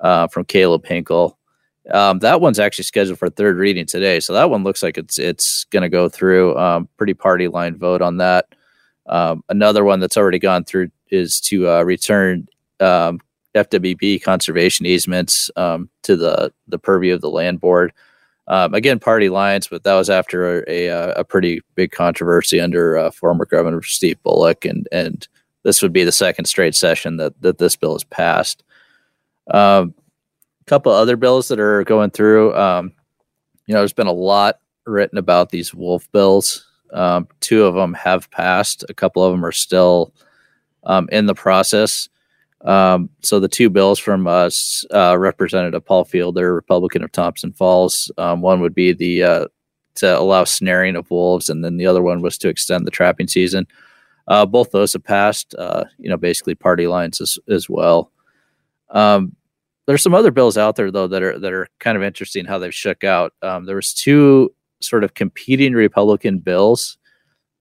uh, 0.00 0.28
from 0.28 0.44
Caleb 0.44 0.86
Hinkle 0.86 1.38
Um, 1.90 2.20
that 2.20 2.40
one's 2.40 2.58
actually 2.58 2.84
scheduled 2.84 3.18
for 3.18 3.28
third 3.28 3.56
reading 3.56 3.86
today, 3.86 4.20
so 4.20 4.32
that 4.32 4.50
one 4.50 4.64
looks 4.64 4.82
like 4.82 4.96
it's 4.96 5.18
it's 5.18 5.64
going 5.64 5.82
to 5.82 5.88
go 5.88 6.08
through. 6.08 6.56
Um, 6.56 6.88
pretty 6.96 7.14
party 7.14 7.48
line 7.48 7.76
vote 7.76 8.00
on 8.00 8.16
that. 8.18 8.46
Um, 9.06 9.44
another 9.48 9.84
one 9.84 10.00
that's 10.00 10.16
already 10.16 10.38
gone 10.38 10.64
through 10.64 10.90
is 11.10 11.40
to 11.42 11.68
uh, 11.68 11.82
return 11.82 12.48
um, 12.80 13.20
FWP 13.54 14.22
conservation 14.22 14.86
easements 14.86 15.50
um, 15.56 15.90
to 16.02 16.16
the 16.16 16.52
the 16.68 16.78
purview 16.78 17.14
of 17.14 17.20
the 17.20 17.30
land 17.30 17.60
board. 17.60 17.92
Um, 18.46 18.74
again, 18.74 18.98
party 18.98 19.30
lines, 19.30 19.68
but 19.68 19.84
that 19.84 19.94
was 19.94 20.10
after 20.10 20.64
a, 20.68 20.88
a, 20.88 21.12
a 21.12 21.24
pretty 21.24 21.62
big 21.76 21.92
controversy 21.92 22.60
under 22.60 22.98
uh, 22.98 23.10
former 23.10 23.46
Governor 23.46 23.82
Steve 23.82 24.22
Bullock, 24.22 24.64
and 24.64 24.88
and 24.90 25.26
this 25.64 25.82
would 25.82 25.92
be 25.92 26.04
the 26.04 26.12
second 26.12 26.46
straight 26.46 26.74
session 26.74 27.16
that 27.18 27.40
that 27.42 27.58
this 27.58 27.76
bill 27.76 27.94
has 27.94 28.04
passed. 28.04 28.62
Um, 29.50 29.94
couple 30.66 30.92
other 30.92 31.16
bills 31.16 31.48
that 31.48 31.60
are 31.60 31.84
going 31.84 32.10
through. 32.10 32.54
Um, 32.54 32.92
you 33.66 33.74
know, 33.74 33.80
there's 33.80 33.92
been 33.92 34.06
a 34.06 34.12
lot 34.12 34.60
written 34.86 35.18
about 35.18 35.50
these 35.50 35.74
wolf 35.74 36.10
bills. 36.12 36.66
Um, 36.92 37.28
two 37.40 37.64
of 37.64 37.74
them 37.74 37.94
have 37.94 38.30
passed. 38.30 38.84
A 38.88 38.94
couple 38.94 39.24
of 39.24 39.32
them 39.32 39.44
are 39.44 39.52
still 39.52 40.14
um, 40.84 41.08
in 41.10 41.26
the 41.26 41.34
process. 41.34 42.08
Um, 42.62 43.10
so 43.20 43.40
the 43.40 43.48
two 43.48 43.68
bills 43.68 43.98
from 43.98 44.26
us, 44.26 44.84
uh, 44.92 45.18
Representative 45.18 45.84
Paul 45.84 46.04
Fielder, 46.04 46.54
Republican 46.54 47.02
of 47.02 47.12
Thompson 47.12 47.52
Falls, 47.52 48.10
um, 48.16 48.40
one 48.40 48.60
would 48.60 48.74
be 48.74 48.92
the 48.92 49.22
uh, 49.22 49.46
to 49.96 50.18
allow 50.18 50.44
snaring 50.44 50.96
of 50.96 51.10
wolves, 51.10 51.48
and 51.48 51.64
then 51.64 51.76
the 51.76 51.86
other 51.86 52.02
one 52.02 52.22
was 52.22 52.38
to 52.38 52.48
extend 52.48 52.86
the 52.86 52.90
trapping 52.90 53.28
season. 53.28 53.66
Uh, 54.28 54.46
both 54.46 54.70
those 54.70 54.94
have 54.94 55.04
passed. 55.04 55.54
Uh, 55.56 55.84
you 55.98 56.08
know, 56.08 56.16
basically 56.16 56.54
party 56.54 56.86
lines 56.86 57.20
as 57.20 57.38
as 57.48 57.68
well. 57.68 58.10
Um, 58.90 59.36
there's 59.86 60.02
some 60.02 60.14
other 60.14 60.30
bills 60.30 60.56
out 60.56 60.76
there 60.76 60.90
though 60.90 61.08
that 61.08 61.22
are 61.22 61.38
that 61.38 61.52
are 61.52 61.68
kind 61.78 61.96
of 61.96 62.02
interesting 62.02 62.44
how 62.44 62.58
they've 62.58 62.74
shook 62.74 63.04
out. 63.04 63.32
Um, 63.42 63.66
there 63.66 63.76
was 63.76 63.92
two 63.92 64.54
sort 64.80 65.04
of 65.04 65.14
competing 65.14 65.72
Republican 65.74 66.38
bills 66.38 66.98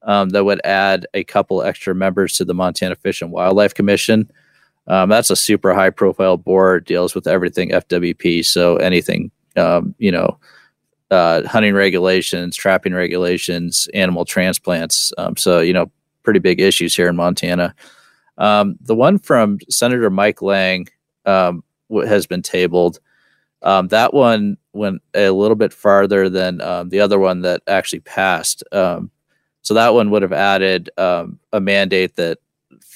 um, 0.03 0.29
that 0.29 0.43
would 0.43 0.61
add 0.65 1.07
a 1.13 1.23
couple 1.23 1.61
extra 1.61 1.95
members 1.95 2.37
to 2.37 2.45
the 2.45 2.53
Montana 2.53 2.95
Fish 2.95 3.21
and 3.21 3.31
Wildlife 3.31 3.73
Commission. 3.73 4.29
Um, 4.87 5.09
that's 5.09 5.29
a 5.29 5.35
super 5.35 5.73
high 5.73 5.89
profile 5.89 6.37
board, 6.37 6.85
deals 6.85 7.15
with 7.15 7.27
everything 7.27 7.69
FWP. 7.69 8.45
So 8.45 8.75
anything, 8.77 9.31
um, 9.55 9.95
you 9.97 10.11
know, 10.11 10.37
uh, 11.09 11.47
hunting 11.47 11.73
regulations, 11.73 12.57
trapping 12.57 12.93
regulations, 12.93 13.87
animal 13.93 14.25
transplants. 14.25 15.13
Um, 15.17 15.37
so, 15.37 15.59
you 15.59 15.71
know, 15.71 15.89
pretty 16.23 16.39
big 16.39 16.59
issues 16.59 16.95
here 16.95 17.07
in 17.07 17.15
Montana. 17.15 17.73
Um, 18.37 18.75
the 18.81 18.95
one 18.95 19.19
from 19.19 19.59
Senator 19.69 20.09
Mike 20.09 20.41
Lang 20.41 20.87
has 22.01 22.25
been 22.27 22.41
tabled. 22.41 22.99
Um, 23.61 23.87
that 23.89 24.13
one 24.13 24.57
went 24.73 25.01
a 25.13 25.29
little 25.29 25.55
bit 25.55 25.71
farther 25.73 26.29
than 26.29 26.57
the 26.57 26.99
other 26.99 27.19
one 27.19 27.41
that 27.41 27.61
actually 27.67 28.01
passed. 28.01 28.63
so 28.71 29.73
that 29.73 29.93
one 29.93 30.09
would 30.09 30.21
have 30.21 30.33
added 30.33 30.89
a 30.97 31.27
mandate 31.59 32.15
that 32.17 32.39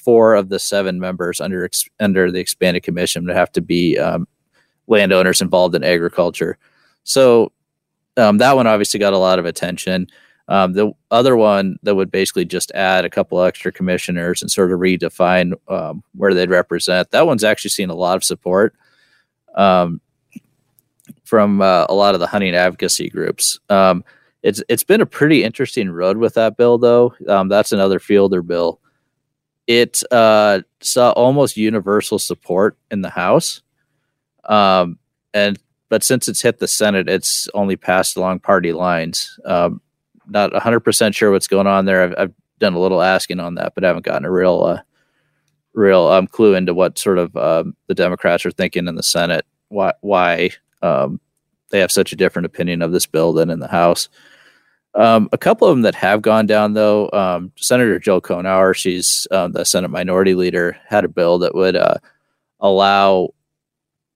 four 0.08 0.34
of 0.34 0.48
the 0.48 0.58
seven 0.58 0.98
members 0.98 1.40
under 1.40 1.68
under 2.00 2.30
the 2.30 2.40
expanded 2.40 2.82
commission 2.82 3.26
would 3.26 3.36
have 3.36 3.52
to 3.52 3.60
be 3.60 3.98
um, 3.98 4.26
landowners 4.86 5.42
involved 5.42 5.74
in 5.74 5.84
agriculture. 5.84 6.56
So 7.04 7.52
um, 8.16 8.38
that 8.38 8.56
one 8.56 8.66
obviously 8.66 8.98
got 8.98 9.12
a 9.12 9.18
lot 9.18 9.38
of 9.38 9.44
attention. 9.44 10.06
Um, 10.48 10.72
the 10.72 10.92
other 11.10 11.36
one 11.36 11.76
that 11.82 11.94
would 11.94 12.10
basically 12.10 12.46
just 12.46 12.72
add 12.72 13.04
a 13.04 13.10
couple 13.10 13.40
extra 13.42 13.70
commissioners 13.70 14.40
and 14.40 14.50
sort 14.50 14.72
of 14.72 14.80
redefine 14.80 15.52
um, 15.68 16.02
where 16.14 16.32
they'd 16.32 16.48
represent. 16.48 17.10
That 17.10 17.26
one's 17.26 17.44
actually 17.44 17.70
seen 17.70 17.90
a 17.90 17.94
lot 17.94 18.16
of 18.16 18.24
support 18.24 18.74
um, 19.58 20.00
from 21.24 21.60
uh, 21.60 21.84
a 21.90 21.94
lot 21.94 22.14
of 22.14 22.20
the 22.20 22.26
hunting 22.26 22.54
advocacy 22.54 23.10
groups. 23.10 23.60
Um, 23.68 24.02
it's 24.42 24.62
it's 24.70 24.84
been 24.84 25.02
a 25.02 25.06
pretty 25.06 25.44
interesting 25.44 25.90
road 25.90 26.16
with 26.16 26.34
that 26.34 26.56
bill, 26.56 26.78
though. 26.78 27.14
that's 27.20 27.72
another 27.72 27.98
Fielder 27.98 28.40
bill 28.40 28.80
it 29.68 30.02
uh, 30.10 30.62
saw 30.80 31.10
almost 31.10 31.58
universal 31.58 32.18
support 32.18 32.76
in 32.90 33.02
the 33.02 33.10
House, 33.10 33.60
um, 34.44 34.98
and 35.34 35.58
but 35.90 36.02
since 36.02 36.26
it's 36.26 36.40
hit 36.40 36.58
the 36.58 36.66
Senate, 36.66 37.08
it's 37.08 37.48
only 37.52 37.76
passed 37.76 38.16
along 38.16 38.40
party 38.40 38.72
lines. 38.72 39.38
Um, 39.44 39.80
not 40.26 40.52
100% 40.52 41.14
sure 41.14 41.30
what's 41.30 41.48
going 41.48 41.66
on 41.66 41.84
there. 41.84 42.02
I've, 42.02 42.14
I've, 42.18 42.34
done 42.58 42.74
a 42.74 42.80
little 42.80 43.00
asking 43.00 43.38
on 43.38 43.54
that, 43.54 43.72
but 43.76 43.84
haven't 43.84 44.04
gotten 44.04 44.24
a 44.24 44.30
real, 44.32 44.64
uh, 44.64 44.80
real 45.74 46.08
um, 46.08 46.26
clue 46.26 46.54
into 46.56 46.74
what 46.74 46.98
sort 46.98 47.16
of 47.16 47.36
um, 47.36 47.76
the 47.86 47.94
Democrats 47.94 48.44
are 48.44 48.50
thinking 48.50 48.88
in 48.88 48.96
the 48.96 49.02
Senate. 49.02 49.46
Why, 49.68 49.92
why 50.00 50.50
um, 50.82 51.20
they 51.70 51.80
have 51.80 51.92
such 51.92 52.12
a 52.12 52.16
different 52.16 52.46
opinion 52.46 52.82
of 52.82 52.92
this 52.92 53.06
bill 53.06 53.32
than 53.32 53.50
in 53.50 53.60
the 53.60 53.68
House. 53.68 54.08
Um, 54.94 55.28
a 55.32 55.38
couple 55.38 55.68
of 55.68 55.76
them 55.76 55.82
that 55.82 55.94
have 55.94 56.22
gone 56.22 56.46
down, 56.46 56.72
though, 56.74 57.10
um, 57.12 57.52
Senator 57.56 57.98
Jill 57.98 58.20
Cohenour, 58.20 58.74
she's 58.74 59.26
uh, 59.30 59.48
the 59.48 59.64
Senate 59.64 59.90
Minority 59.90 60.34
Leader, 60.34 60.76
had 60.86 61.04
a 61.04 61.08
bill 61.08 61.38
that 61.40 61.54
would 61.54 61.76
uh, 61.76 61.96
allow 62.60 63.34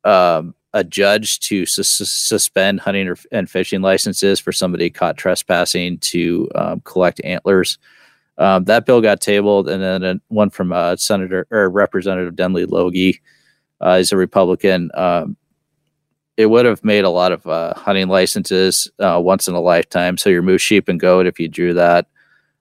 um, 0.04 0.54
a 0.72 0.82
judge 0.82 1.40
to 1.40 1.66
su- 1.66 1.82
suspend 1.82 2.80
hunting 2.80 3.06
or, 3.06 3.16
and 3.30 3.50
fishing 3.50 3.82
licenses 3.82 4.40
for 4.40 4.50
somebody 4.50 4.88
caught 4.90 5.16
trespassing 5.16 5.98
to 5.98 6.48
um, 6.54 6.80
collect 6.80 7.20
antlers. 7.22 7.78
Um, 8.38 8.64
that 8.64 8.86
bill 8.86 9.02
got 9.02 9.20
tabled, 9.20 9.68
and 9.68 9.82
then 9.82 10.20
one 10.28 10.50
from 10.50 10.72
uh, 10.72 10.96
Senator 10.96 11.46
or 11.50 11.68
Representative 11.68 12.34
Denley 12.34 12.64
Loge 12.64 13.20
uh, 13.84 13.98
is 14.00 14.10
a 14.10 14.16
Republican. 14.16 14.90
It 16.36 16.46
would 16.46 16.64
have 16.64 16.82
made 16.82 17.04
a 17.04 17.10
lot 17.10 17.32
of 17.32 17.46
uh, 17.46 17.74
hunting 17.74 18.08
licenses 18.08 18.90
uh, 18.98 19.20
once 19.22 19.48
in 19.48 19.54
a 19.54 19.60
lifetime. 19.60 20.16
So 20.16 20.30
your 20.30 20.42
moose, 20.42 20.62
sheep, 20.62 20.88
and 20.88 20.98
goat, 20.98 21.26
if 21.26 21.38
you 21.38 21.48
drew 21.48 21.74
that, 21.74 22.06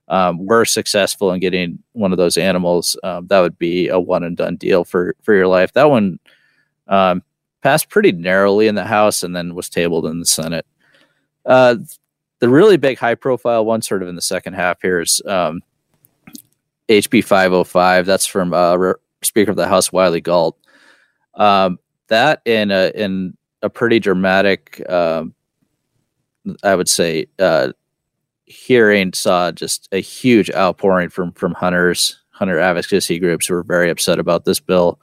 um, 0.09 0.45
were 0.45 0.65
successful 0.65 1.31
in 1.31 1.39
getting 1.39 1.79
one 1.93 2.11
of 2.11 2.17
those 2.17 2.37
animals, 2.37 2.97
um, 3.03 3.27
that 3.27 3.39
would 3.39 3.57
be 3.57 3.87
a 3.87 3.97
one 3.99 4.23
and 4.23 4.35
done 4.35 4.57
deal 4.57 4.83
for 4.83 5.15
for 5.21 5.33
your 5.33 5.47
life. 5.47 5.71
That 5.71 5.89
one 5.89 6.19
um, 6.87 7.23
passed 7.61 7.89
pretty 7.89 8.11
narrowly 8.11 8.67
in 8.67 8.75
the 8.75 8.83
House 8.83 9.23
and 9.23 9.35
then 9.35 9.55
was 9.55 9.69
tabled 9.69 10.05
in 10.05 10.19
the 10.19 10.25
Senate. 10.25 10.65
Uh, 11.45 11.77
the 12.39 12.49
really 12.49 12.77
big, 12.77 12.97
high 12.97 13.15
profile 13.15 13.63
one, 13.63 13.81
sort 13.81 14.03
of 14.03 14.09
in 14.09 14.15
the 14.15 14.21
second 14.21 14.53
half 14.53 14.81
here, 14.81 14.99
is 14.99 15.21
HB 15.25 15.57
um, 16.89 17.21
505. 17.21 18.05
That's 18.05 18.25
from 18.25 18.53
uh, 18.53 18.93
Speaker 19.23 19.51
of 19.51 19.57
the 19.57 19.67
House 19.67 19.91
Wylie 19.91 20.21
Galt. 20.21 20.57
Um, 21.35 21.79
that 22.07 22.41
in 22.45 22.71
a, 22.71 22.91
in 22.93 23.37
a 23.61 23.69
pretty 23.69 23.99
dramatic, 23.99 24.81
uh, 24.87 25.25
I 26.63 26.75
would 26.75 26.89
say, 26.89 27.27
uh, 27.39 27.73
hearing 28.45 29.13
saw 29.13 29.51
just 29.51 29.87
a 29.91 29.99
huge 29.99 30.51
outpouring 30.51 31.09
from 31.09 31.31
from 31.33 31.53
hunters, 31.53 32.19
hunter 32.31 32.59
advocacy 32.59 33.19
groups 33.19 33.47
who 33.47 33.53
were 33.53 33.63
very 33.63 33.89
upset 33.89 34.19
about 34.19 34.45
this 34.45 34.59
bill, 34.59 34.99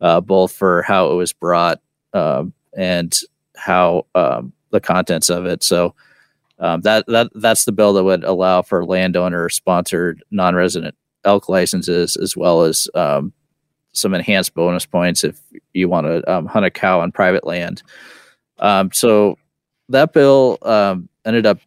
uh, 0.00 0.20
both 0.20 0.52
for 0.52 0.82
how 0.82 1.10
it 1.10 1.14
was 1.14 1.32
brought 1.32 1.80
um, 2.12 2.52
and 2.76 3.18
how 3.56 4.06
um, 4.14 4.52
the 4.70 4.80
contents 4.80 5.30
of 5.30 5.46
it. 5.46 5.62
So 5.62 5.94
um, 6.58 6.82
that 6.82 7.06
that 7.08 7.30
that's 7.34 7.64
the 7.64 7.72
bill 7.72 7.92
that 7.94 8.04
would 8.04 8.24
allow 8.24 8.62
for 8.62 8.84
landowner 8.84 9.48
sponsored 9.48 10.22
non-resident 10.30 10.94
elk 11.24 11.48
licenses 11.48 12.16
as 12.16 12.36
well 12.36 12.62
as 12.62 12.88
um, 12.94 13.32
some 13.96 14.14
enhanced 14.14 14.54
bonus 14.54 14.86
points 14.86 15.24
if 15.24 15.40
you 15.72 15.88
want 15.88 16.06
to 16.06 16.32
um, 16.32 16.46
hunt 16.46 16.66
a 16.66 16.70
cow 16.70 17.00
on 17.00 17.12
private 17.12 17.46
land. 17.46 17.82
Um, 18.58 18.90
so 18.92 19.36
that 19.88 20.12
bill 20.12 20.58
um, 20.62 21.08
ended 21.24 21.46
up 21.46 21.58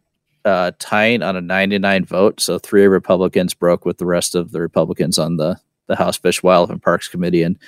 uh, 0.44 0.72
tying 0.78 1.22
on 1.22 1.36
a 1.36 1.40
99 1.40 2.04
vote. 2.04 2.40
So 2.40 2.58
three 2.58 2.86
Republicans 2.86 3.54
broke 3.54 3.84
with 3.84 3.98
the 3.98 4.06
rest 4.06 4.34
of 4.34 4.52
the 4.52 4.60
Republicans 4.60 5.18
on 5.18 5.36
the, 5.36 5.58
the 5.86 5.96
House 5.96 6.16
Fish, 6.16 6.42
Wildlife, 6.42 6.72
and 6.72 6.82
Parks 6.82 7.08
Committee. 7.08 7.42
And 7.42 7.58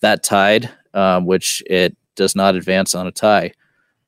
that 0.00 0.22
tied, 0.22 0.70
um, 0.94 1.26
which 1.26 1.62
it 1.66 1.96
does 2.16 2.34
not 2.34 2.54
advance 2.54 2.94
on 2.94 3.06
a 3.06 3.12
tie. 3.12 3.52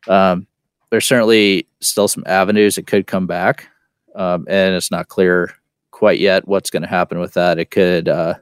Um, 0.09 0.47
there's 0.91 1.07
certainly 1.07 1.67
still 1.81 2.09
some 2.09 2.25
avenues 2.27 2.77
it 2.77 2.87
could 2.87 3.07
come 3.07 3.27
back. 3.27 3.69
Um, 4.15 4.47
and 4.49 4.75
it's 4.75 4.91
not 4.91 5.09
clear 5.09 5.55
quite 5.91 6.19
yet 6.19 6.47
what's 6.47 6.71
going 6.71 6.83
to 6.83 6.89
happen 6.89 7.19
with 7.19 7.35
that. 7.35 7.59
It 7.59 7.71
could 7.71 8.09
uh, 8.09 8.35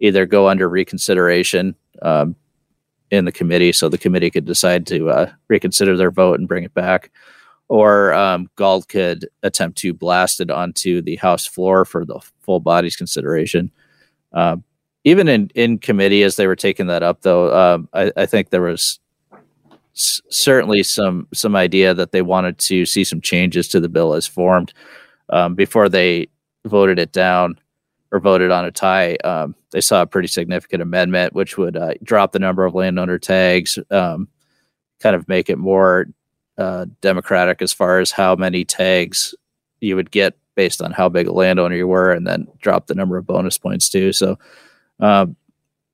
either 0.00 0.26
go 0.26 0.48
under 0.48 0.68
reconsideration 0.68 1.74
um, 2.02 2.36
in 3.10 3.24
the 3.24 3.32
committee, 3.32 3.72
so 3.72 3.88
the 3.88 3.98
committee 3.98 4.30
could 4.30 4.44
decide 4.44 4.86
to 4.86 5.10
uh, 5.10 5.30
reconsider 5.48 5.96
their 5.96 6.10
vote 6.10 6.38
and 6.38 6.48
bring 6.48 6.64
it 6.64 6.74
back, 6.74 7.10
or 7.68 8.12
um, 8.14 8.50
could 8.88 9.28
attempt 9.42 9.78
to 9.78 9.94
blast 9.94 10.40
it 10.40 10.50
onto 10.50 11.00
the 11.00 11.16
House 11.16 11.46
floor 11.46 11.84
for 11.84 12.04
the 12.04 12.20
full 12.40 12.60
body's 12.60 12.96
consideration. 12.96 13.70
Um, 14.32 14.64
even 15.04 15.28
in, 15.28 15.50
in 15.54 15.78
committee, 15.78 16.24
as 16.24 16.36
they 16.36 16.48
were 16.48 16.56
taking 16.56 16.88
that 16.88 17.02
up, 17.02 17.22
though, 17.22 17.54
um, 17.56 17.88
I, 17.92 18.12
I, 18.16 18.26
think 18.26 18.50
there 18.50 18.62
was 18.62 18.98
s- 19.94 20.20
certainly 20.28 20.82
some 20.82 21.28
some 21.32 21.54
idea 21.54 21.94
that 21.94 22.10
they 22.10 22.22
wanted 22.22 22.58
to 22.58 22.84
see 22.84 23.04
some 23.04 23.20
changes 23.20 23.68
to 23.68 23.78
the 23.78 23.88
bill 23.88 24.14
as 24.14 24.26
formed 24.26 24.74
um, 25.30 25.54
before 25.54 25.88
they 25.88 26.28
voted 26.64 26.98
it 26.98 27.12
down 27.12 27.56
or 28.12 28.20
voted 28.20 28.50
on 28.50 28.64
a 28.64 28.70
tie, 28.70 29.16
um, 29.16 29.54
they 29.70 29.80
saw 29.80 30.02
a 30.02 30.06
pretty 30.06 30.28
significant 30.28 30.82
amendment, 30.82 31.34
which 31.34 31.58
would 31.58 31.76
uh, 31.76 31.94
drop 32.02 32.32
the 32.32 32.38
number 32.38 32.64
of 32.64 32.74
landowner 32.74 33.18
tags, 33.18 33.78
um, 33.90 34.28
kind 35.00 35.16
of 35.16 35.28
make 35.28 35.50
it 35.50 35.58
more 35.58 36.06
uh, 36.58 36.86
democratic 37.00 37.60
as 37.60 37.72
far 37.72 37.98
as 37.98 38.10
how 38.10 38.34
many 38.34 38.64
tags 38.64 39.34
you 39.80 39.96
would 39.96 40.10
get 40.10 40.36
based 40.54 40.80
on 40.80 40.90
how 40.90 41.08
big 41.08 41.26
a 41.26 41.32
landowner 41.32 41.76
you 41.76 41.86
were, 41.86 42.12
and 42.12 42.26
then 42.26 42.46
drop 42.60 42.86
the 42.86 42.94
number 42.94 43.18
of 43.18 43.26
bonus 43.26 43.58
points 43.58 43.88
too. 43.88 44.12
So, 44.12 44.38
um, 45.00 45.36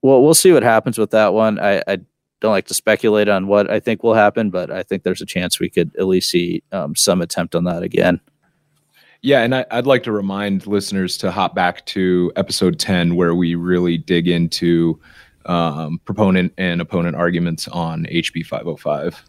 well, 0.02 0.22
we'll 0.22 0.34
see 0.34 0.52
what 0.52 0.62
happens 0.62 0.98
with 0.98 1.10
that 1.10 1.32
one. 1.32 1.58
I, 1.58 1.82
I, 1.86 1.98
don't 2.42 2.50
like 2.50 2.66
to 2.66 2.74
speculate 2.74 3.28
on 3.28 3.46
what 3.46 3.70
I 3.70 3.78
think 3.78 4.02
will 4.02 4.14
happen, 4.14 4.50
but 4.50 4.68
I 4.68 4.82
think 4.82 5.04
there's 5.04 5.22
a 5.22 5.26
chance 5.26 5.60
we 5.60 5.70
could 5.70 5.94
at 5.96 6.08
least 6.08 6.28
see 6.28 6.64
um, 6.72 6.96
some 6.96 7.22
attempt 7.22 7.54
on 7.54 7.64
that 7.64 7.84
again. 7.84 8.20
Yeah, 9.22 9.42
and 9.42 9.54
I, 9.54 9.64
would 9.72 9.86
like 9.86 10.02
to 10.02 10.12
remind 10.12 10.66
listeners 10.66 11.16
to 11.18 11.30
hop 11.30 11.54
back 11.54 11.86
to 11.86 12.32
episode 12.34 12.80
10, 12.80 13.14
where 13.14 13.36
we 13.36 13.54
really 13.54 13.96
dig 13.96 14.26
into 14.26 15.00
um, 15.46 16.00
proponent 16.04 16.52
and 16.58 16.80
opponent 16.80 17.14
arguments 17.14 17.68
on 17.68 18.04
HB 18.06 18.44
505. 18.46 19.22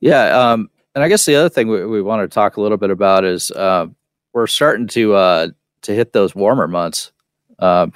Yeah, 0.00 0.24
um, 0.52 0.68
and 0.94 1.02
I 1.02 1.08
guess 1.08 1.24
the 1.24 1.36
other 1.36 1.48
thing 1.48 1.68
we, 1.68 1.86
we 1.86 2.02
want 2.02 2.20
to 2.22 2.32
talk 2.32 2.58
a 2.58 2.60
little 2.60 2.76
bit 2.76 2.90
about 2.90 3.24
is 3.24 3.50
uh, 3.52 3.86
we're 4.34 4.46
starting 4.46 4.86
to 4.88 5.14
uh, 5.14 5.48
to 5.82 5.94
hit 5.94 6.12
those 6.12 6.34
warmer 6.34 6.68
months. 6.68 7.12
Uh, 7.58 7.86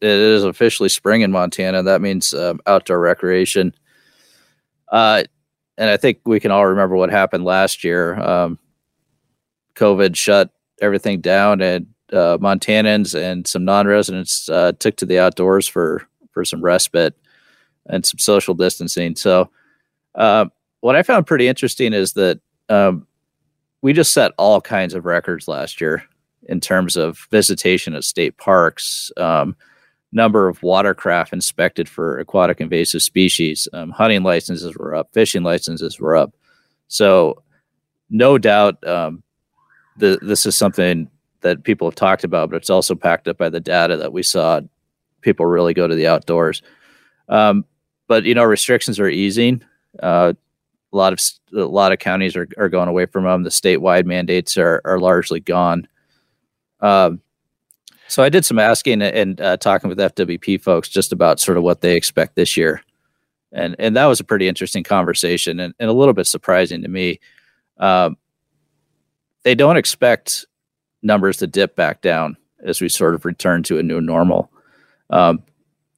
it 0.00 0.08
is 0.08 0.42
officially 0.42 0.88
spring 0.88 1.20
in 1.20 1.30
Montana. 1.30 1.84
That 1.84 2.00
means 2.00 2.34
um, 2.34 2.60
outdoor 2.66 2.98
recreation. 2.98 3.74
Uh, 4.88 5.22
and 5.78 5.88
I 5.88 5.96
think 5.96 6.20
we 6.24 6.40
can 6.40 6.50
all 6.50 6.66
remember 6.66 6.96
what 6.96 7.10
happened 7.10 7.44
last 7.44 7.84
year. 7.84 8.18
Um, 8.20 8.58
COVID 9.76 10.16
shut 10.16 10.50
everything 10.80 11.20
down, 11.20 11.60
and 11.60 11.86
uh, 12.12 12.38
Montanans 12.38 13.14
and 13.14 13.46
some 13.46 13.64
non-residents 13.64 14.48
uh, 14.48 14.72
took 14.78 14.96
to 14.96 15.06
the 15.06 15.18
outdoors 15.18 15.66
for 15.66 16.06
for 16.32 16.44
some 16.44 16.62
respite 16.62 17.14
and 17.86 18.04
some 18.04 18.18
social 18.18 18.54
distancing. 18.54 19.16
So, 19.16 19.50
uh, 20.14 20.46
what 20.80 20.96
I 20.96 21.02
found 21.02 21.26
pretty 21.26 21.48
interesting 21.48 21.92
is 21.92 22.12
that 22.14 22.40
um, 22.68 23.06
we 23.82 23.92
just 23.92 24.12
set 24.12 24.32
all 24.38 24.60
kinds 24.60 24.94
of 24.94 25.04
records 25.04 25.48
last 25.48 25.80
year 25.80 26.04
in 26.44 26.60
terms 26.60 26.96
of 26.96 27.26
visitation 27.30 27.94
at 27.94 28.04
state 28.04 28.36
parks, 28.36 29.10
um, 29.16 29.56
number 30.12 30.48
of 30.48 30.62
watercraft 30.62 31.32
inspected 31.32 31.88
for 31.88 32.18
aquatic 32.18 32.60
invasive 32.60 33.02
species, 33.02 33.66
um, 33.72 33.90
hunting 33.90 34.22
licenses 34.22 34.76
were 34.76 34.94
up, 34.94 35.12
fishing 35.12 35.42
licenses 35.42 35.98
were 35.98 36.16
up. 36.16 36.34
So, 36.88 37.42
no 38.10 38.38
doubt, 38.38 38.86
um, 38.86 39.23
the, 39.96 40.18
this 40.22 40.46
is 40.46 40.56
something 40.56 41.08
that 41.40 41.62
people 41.62 41.86
have 41.86 41.94
talked 41.94 42.24
about, 42.24 42.50
but 42.50 42.56
it's 42.56 42.70
also 42.70 42.94
backed 42.94 43.28
up 43.28 43.38
by 43.38 43.48
the 43.48 43.60
data 43.60 43.96
that 43.96 44.12
we 44.12 44.22
saw 44.22 44.60
people 45.20 45.46
really 45.46 45.74
go 45.74 45.86
to 45.86 45.94
the 45.94 46.06
outdoors. 46.06 46.62
Um, 47.28 47.64
but 48.08 48.24
you 48.24 48.34
know, 48.34 48.44
restrictions 48.44 49.00
are 49.00 49.08
easing. 49.08 49.62
Uh, 50.02 50.34
a 50.92 50.96
lot 50.96 51.12
of 51.12 51.20
a 51.56 51.66
lot 51.66 51.92
of 51.92 51.98
counties 51.98 52.36
are, 52.36 52.48
are 52.56 52.68
going 52.68 52.88
away 52.88 53.06
from 53.06 53.24
them. 53.24 53.42
The 53.42 53.50
statewide 53.50 54.04
mandates 54.04 54.56
are 54.56 54.80
are 54.84 54.98
largely 54.98 55.40
gone. 55.40 55.88
Um, 56.80 57.20
so 58.06 58.22
I 58.22 58.28
did 58.28 58.44
some 58.44 58.58
asking 58.58 59.02
and 59.02 59.40
uh, 59.40 59.56
talking 59.56 59.88
with 59.88 59.98
FWP 59.98 60.60
folks 60.62 60.88
just 60.88 61.12
about 61.12 61.40
sort 61.40 61.56
of 61.58 61.64
what 61.64 61.80
they 61.80 61.96
expect 61.96 62.36
this 62.36 62.56
year, 62.56 62.82
and 63.52 63.74
and 63.78 63.96
that 63.96 64.06
was 64.06 64.20
a 64.20 64.24
pretty 64.24 64.46
interesting 64.46 64.84
conversation 64.84 65.58
and, 65.58 65.74
and 65.80 65.90
a 65.90 65.94
little 65.94 66.14
bit 66.14 66.26
surprising 66.26 66.82
to 66.82 66.88
me. 66.88 67.18
Um, 67.78 68.16
they 69.44 69.54
don't 69.54 69.76
expect 69.76 70.46
numbers 71.02 71.36
to 71.38 71.46
dip 71.46 71.76
back 71.76 72.00
down 72.00 72.36
as 72.64 72.80
we 72.80 72.88
sort 72.88 73.14
of 73.14 73.24
return 73.24 73.62
to 73.62 73.78
a 73.78 73.82
new 73.82 74.00
normal. 74.00 74.50
Um, 75.10 75.42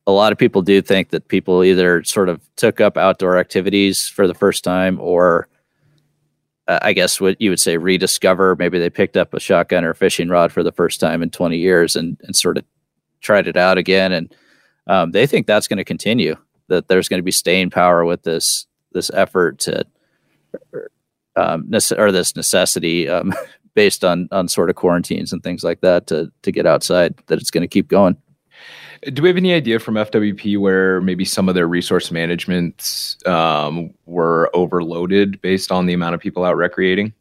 a 0.06 0.12
lot 0.12 0.32
of 0.32 0.38
people 0.38 0.62
do 0.62 0.82
think 0.82 1.10
that 1.10 1.28
people 1.28 1.64
either 1.64 2.04
sort 2.04 2.28
of 2.28 2.40
took 2.56 2.80
up 2.80 2.96
outdoor 2.96 3.38
activities 3.38 4.06
for 4.06 4.26
the 4.26 4.34
first 4.34 4.62
time 4.62 5.00
or 5.00 5.48
uh, 6.68 6.78
I 6.82 6.92
guess 6.92 7.20
what 7.20 7.40
you 7.40 7.50
would 7.50 7.60
say 7.60 7.76
rediscover. 7.76 8.56
Maybe 8.56 8.78
they 8.78 8.90
picked 8.90 9.16
up 9.16 9.34
a 9.34 9.40
shotgun 9.40 9.84
or 9.84 9.90
a 9.90 9.94
fishing 9.94 10.28
rod 10.28 10.52
for 10.52 10.62
the 10.62 10.72
first 10.72 11.00
time 11.00 11.22
in 11.22 11.30
20 11.30 11.56
years 11.56 11.96
and, 11.96 12.16
and 12.22 12.34
sort 12.34 12.58
of 12.58 12.64
tried 13.20 13.46
it 13.48 13.56
out 13.56 13.78
again. 13.78 14.12
And 14.12 14.34
um, 14.86 15.12
they 15.12 15.26
think 15.26 15.46
that's 15.46 15.68
going 15.68 15.78
to 15.78 15.84
continue, 15.84 16.36
that 16.68 16.88
there's 16.88 17.08
going 17.08 17.18
to 17.18 17.24
be 17.24 17.32
staying 17.32 17.70
power 17.70 18.04
with 18.04 18.22
this, 18.22 18.66
this 18.92 19.10
effort 19.12 19.58
to, 19.60 19.84
um, 21.36 21.70
or 21.96 22.12
this 22.12 22.36
necessity 22.36 23.08
um, 23.08 23.32
based 23.74 24.04
on 24.04 24.28
on 24.32 24.48
sort 24.48 24.70
of 24.70 24.76
quarantines 24.76 25.32
and 25.32 25.42
things 25.42 25.62
like 25.62 25.80
that 25.80 26.06
to 26.08 26.30
to 26.42 26.52
get 26.52 26.66
outside 26.66 27.14
that 27.26 27.38
it's 27.38 27.50
going 27.50 27.62
to 27.62 27.68
keep 27.68 27.88
going. 27.88 28.16
Do 29.12 29.22
we 29.22 29.28
have 29.28 29.36
any 29.36 29.52
idea 29.52 29.78
from 29.78 29.94
FWP 29.94 30.58
where 30.58 31.00
maybe 31.00 31.24
some 31.24 31.48
of 31.48 31.54
their 31.54 31.68
resource 31.68 32.10
managements 32.10 33.18
um, 33.26 33.92
were 34.06 34.50
overloaded 34.54 35.40
based 35.42 35.70
on 35.70 35.86
the 35.86 35.92
amount 35.92 36.14
of 36.14 36.20
people 36.20 36.44
out 36.44 36.56
recreating? 36.56 37.12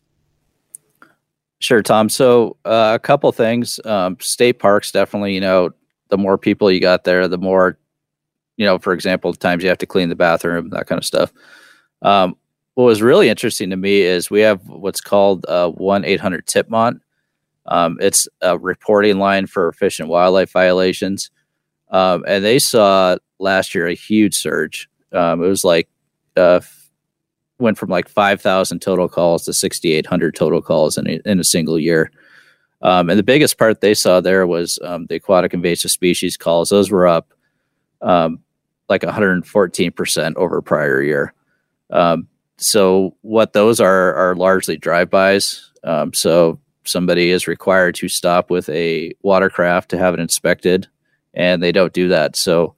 Sure, 1.60 1.82
Tom. 1.82 2.10
So 2.10 2.58
uh, 2.66 2.94
a 2.96 3.00
couple 3.00 3.32
things. 3.32 3.80
Um, 3.86 4.18
state 4.20 4.60
parks 4.60 4.92
definitely. 4.92 5.34
You 5.34 5.42
know, 5.42 5.72
the 6.10 6.18
more 6.18 6.38
people 6.38 6.72
you 6.72 6.80
got 6.80 7.04
there, 7.04 7.28
the 7.28 7.38
more, 7.38 7.78
you 8.58 8.66
know, 8.66 8.78
for 8.80 8.94
example, 8.94 9.34
times 9.34 9.64
you 9.64 9.70
have 9.70 9.78
to 9.80 9.86
clean 9.86 10.10
the 10.10 10.16
bathroom, 10.16 10.70
that 10.70 10.88
kind 10.88 11.00
of 11.00 11.06
stuff. 11.06 11.34
Um, 12.02 12.38
what 12.76 12.84
was 12.84 13.02
really 13.02 13.30
interesting 13.30 13.70
to 13.70 13.78
me 13.78 14.02
is 14.02 14.30
we 14.30 14.42
have 14.42 14.62
what's 14.68 15.02
called 15.02 15.46
uh, 15.48 15.70
1 15.70 16.06
800 16.06 16.46
TIPMONT. 16.46 17.00
Um, 17.68 17.98
it's 18.00 18.28
a 18.42 18.58
reporting 18.58 19.18
line 19.18 19.48
for 19.48 19.72
fish 19.72 20.00
and 20.00 20.10
wildlife 20.10 20.52
violations. 20.52 21.32
Um, 21.90 22.24
and 22.28 22.44
they 22.44 22.60
saw 22.60 23.18
last 23.40 23.74
year 23.74 23.88
a 23.88 23.94
huge 23.94 24.36
surge. 24.36 24.90
Um, 25.14 25.42
it 25.42 25.48
was 25.48 25.64
like, 25.64 25.88
uh, 26.36 26.60
went 27.60 27.78
from 27.78 27.90
like 27.90 28.10
5,000 28.10 28.82
total 28.82 29.08
calls 29.08 29.46
to 29.46 29.54
6,800 29.54 30.36
total 30.36 30.62
calls 30.62 30.98
in 30.98 31.10
a, 31.10 31.22
in 31.26 31.40
a 31.40 31.44
single 31.44 31.80
year. 31.80 32.12
Um, 32.82 33.10
and 33.10 33.18
the 33.18 33.24
biggest 33.24 33.58
part 33.58 33.80
they 33.80 33.94
saw 33.94 34.20
there 34.20 34.46
was 34.46 34.78
um, 34.84 35.06
the 35.06 35.16
aquatic 35.16 35.54
invasive 35.54 35.92
species 35.92 36.36
calls. 36.36 36.70
Those 36.70 36.92
were 36.92 37.08
up 37.08 37.34
um, 38.02 38.40
like 38.90 39.02
114% 39.02 40.36
over 40.36 40.62
prior 40.62 41.02
year. 41.02 41.34
So 42.58 43.16
what 43.22 43.54
those 43.54 43.80
are 43.80 44.14
are 44.16 44.36
largely 44.36 44.78
drive-bys. 44.78 45.72
Um, 45.84 46.14
so 46.14 46.60
somebody 46.84 47.30
is 47.30 47.48
required 47.48 47.96
to 47.96 48.08
stop 48.08 48.50
with 48.50 48.70
a 48.70 49.14
watercraft 49.22 49.90
to 49.90 49.98
have 49.98 50.14
it 50.14 50.20
inspected, 50.20 50.88
and 51.34 51.62
they 51.62 51.72
don't 51.72 51.94
do 51.94 52.08
that. 52.10 52.36
So 52.36 52.76